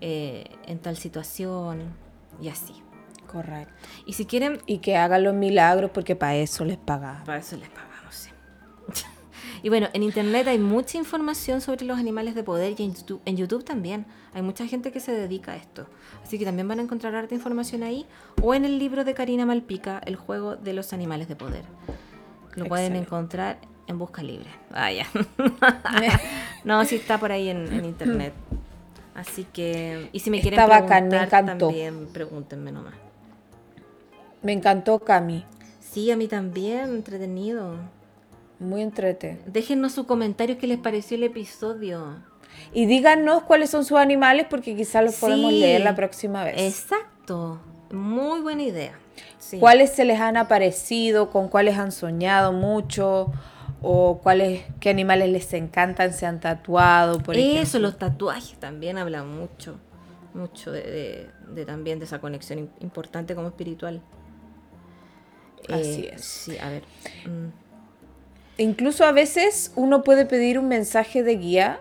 [0.00, 1.82] eh, en tal situación
[2.40, 2.74] y así.
[3.26, 3.72] Correcto.
[4.06, 7.26] Y si quieren, Y que hagan los milagros porque para eso les pagamos.
[7.26, 7.87] para eso les pagamos.
[9.62, 13.20] Y bueno, en internet hay mucha información sobre los animales de poder y en YouTube,
[13.24, 14.06] en YouTube también.
[14.34, 15.86] Hay mucha gente que se dedica a esto.
[16.22, 18.06] Así que también van a encontrar harta información ahí
[18.42, 21.64] o en el libro de Karina Malpica, El juego de los animales de poder.
[22.54, 24.50] Lo pueden encontrar en Busca Libre.
[24.72, 25.06] Ah, ya.
[26.64, 28.34] no, sí está por ahí en, en internet.
[29.14, 32.94] Así que, y si me quieren Está bacán, me preguntar, también pregúntenme nomás.
[34.42, 35.44] Me encantó Cami.
[35.80, 37.74] Sí, a mí también, entretenido.
[38.60, 39.40] Muy entrete.
[39.46, 42.16] Déjennos sus comentarios qué les pareció el episodio.
[42.72, 45.60] Y díganos cuáles son sus animales porque quizás los podemos Sí.
[45.60, 46.56] leer la próxima vez.
[46.58, 47.60] Exacto.
[47.92, 48.98] Muy buena idea.
[49.38, 49.58] Sí.
[49.58, 51.30] ¿Cuáles se les han aparecido?
[51.30, 53.32] ¿Con cuáles han soñado mucho?
[53.80, 57.80] ¿O cuáles, qué animales les encantan, se han tatuado, por Eso, ejemplo?
[57.80, 59.78] los tatuajes también hablan mucho.
[60.34, 64.02] mucho de, de- también de esa conexión im- importante como espiritual.
[65.68, 66.24] Así Eh, es.
[66.24, 66.82] Sí, a ver.
[67.26, 67.48] mm,
[68.58, 71.80] Incluso a veces uno puede pedir un mensaje de guía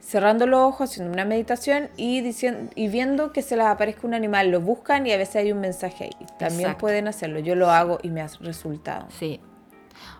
[0.00, 4.14] cerrando los ojos, haciendo una meditación y, diciendo, y viendo que se les aparezca un
[4.14, 4.50] animal.
[4.50, 6.26] Lo buscan y a veces hay un mensaje ahí.
[6.38, 6.80] También Exacto.
[6.80, 7.38] pueden hacerlo.
[7.40, 9.06] Yo lo hago y me ha resultado.
[9.10, 9.40] sí.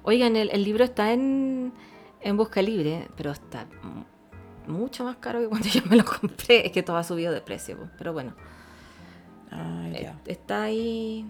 [0.02, 1.72] Oigan, el, el libro está en,
[2.20, 3.66] en Busca Libre, pero está
[4.66, 6.66] mucho más caro que cuando yo me lo compré.
[6.66, 8.34] Es que todo ha subido de precio, po, pero bueno.
[9.50, 10.18] Ah, eh, ya.
[10.26, 11.24] Está ahí.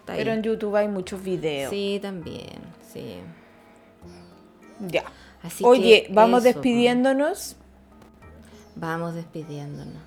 [0.00, 0.38] Está Pero ahí.
[0.38, 1.70] en YouTube hay muchos videos.
[1.70, 2.58] Sí, también,
[2.92, 3.16] sí.
[4.88, 5.04] Ya.
[5.42, 7.56] Así Oye, que vamos eso, despidiéndonos.
[8.76, 10.02] Vamos despidiéndonos.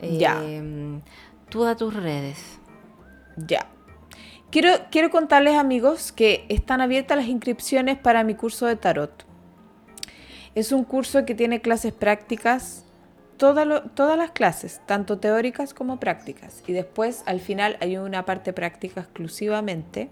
[0.00, 0.42] Ya.
[0.44, 1.00] Em,
[1.48, 2.38] tú a tus redes.
[3.36, 3.66] Ya.
[4.50, 9.24] Quiero, quiero contarles, amigos, que están abiertas las inscripciones para mi curso de tarot.
[10.54, 12.84] Es un curso que tiene clases prácticas,
[13.36, 16.62] toda lo- todas las clases, tanto teóricas como prácticas.
[16.66, 20.08] Y después, al final, hay una parte práctica exclusivamente.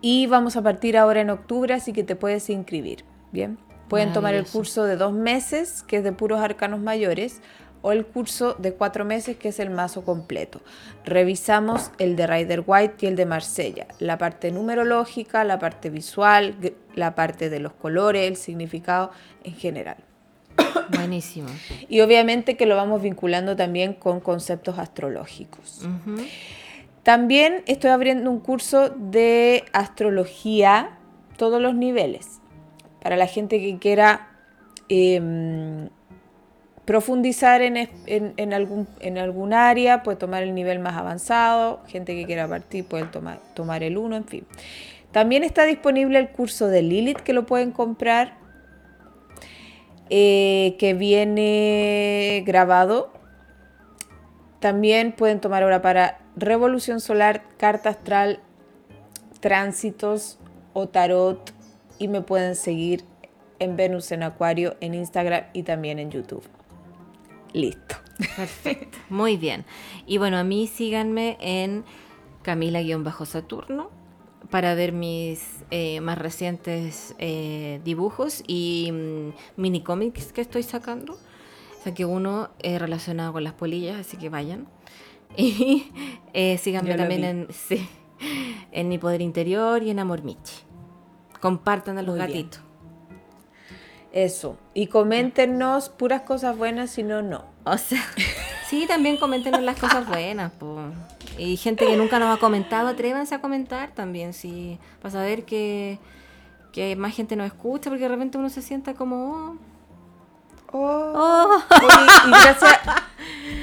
[0.00, 3.04] Y vamos a partir ahora en octubre, así que te puedes inscribir.
[3.32, 3.58] Bien.
[3.88, 7.40] Pueden tomar el curso de dos meses, que es de puros arcanos mayores,
[7.82, 10.60] o el curso de cuatro meses, que es el mazo completo.
[11.04, 16.54] Revisamos el de Rider White y el de Marsella, la parte numerológica, la parte visual,
[16.94, 19.10] la parte de los colores, el significado
[19.42, 19.96] en general.
[20.94, 21.48] Buenísimo.
[21.88, 25.80] Y obviamente que lo vamos vinculando también con conceptos astrológicos.
[25.80, 26.22] Ujú.
[27.02, 30.98] También estoy abriendo un curso de astrología,
[31.36, 32.40] todos los niveles,
[33.02, 34.28] para la gente que quiera
[34.88, 35.88] em,
[36.84, 42.26] profundizar en, en algún, en algún área, puede tomar el nivel más avanzado, gente que
[42.26, 44.46] quiera partir puede tomar, tomar el 1, en fin.
[45.10, 48.36] También está disponible el curso de Lilith que lo pueden comprar,
[50.10, 53.12] eh, que viene grabado
[54.60, 58.40] también pueden tomar ahora para revolución solar, carta astral,
[59.40, 60.38] tránsitos
[60.72, 61.52] o tarot
[61.98, 63.04] y me pueden seguir
[63.58, 66.42] en Venus en Acuario en Instagram y también en YouTube.
[67.52, 67.96] Listo.
[68.36, 68.98] Perfecto.
[69.08, 69.64] Muy bien.
[70.06, 71.84] Y bueno, a mí síganme en
[72.42, 73.90] Camila-Saturno
[74.50, 81.18] para ver mis eh, más recientes eh, dibujos y mm, mini cómics que estoy sacando.
[81.84, 84.66] Saqué uno eh, relacionado con las polillas, así que vayan.
[85.36, 85.90] Y
[86.32, 87.88] eh, síganme también en, sí,
[88.72, 90.62] en Mi Poder Interior y en Amor Michi.
[91.40, 92.42] Compartan a los Muy bien.
[92.42, 92.62] gatitos.
[94.12, 94.56] Eso.
[94.74, 97.44] Y coméntenos puras cosas buenas, si no, no.
[97.64, 98.02] O sea,
[98.68, 100.80] sí, también comenten las cosas buenas, po.
[101.38, 105.98] Y gente que nunca nos ha comentado, atrévanse a comentar también, sí, para saber que,
[106.72, 109.56] que más gente nos escucha, porque de repente uno se sienta como, oh,
[110.72, 111.12] Oh.
[111.14, 111.62] oh.
[112.26, 112.80] Y, gracias,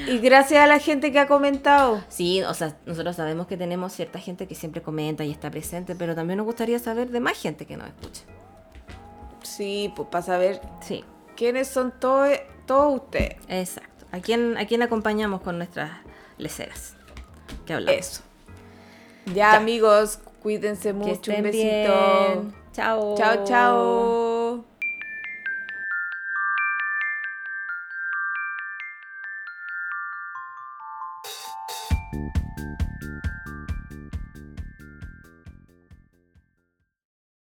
[0.08, 2.02] y gracias a la gente que ha comentado.
[2.08, 5.94] Sí, o sea, nosotros sabemos que tenemos cierta gente que siempre comenta y está presente,
[5.94, 8.22] pero también nos gustaría saber de más gente que nos escucha.
[9.42, 11.04] Sí, pues para saber Sí,
[11.36, 12.28] quiénes son todos
[12.66, 13.36] todos ustedes.
[13.48, 14.04] exacto.
[14.12, 15.90] ¿A quién, a quién acompañamos con nuestras
[16.38, 16.94] leceras?
[17.66, 17.98] Que hablamos.
[18.00, 18.22] Eso.
[19.34, 21.32] Ya, amigos, cuídense Que mucho.
[21.32, 21.52] Un besito.
[21.52, 22.54] bien.
[22.72, 23.14] Chao.
[23.16, 24.77] Chao, chao.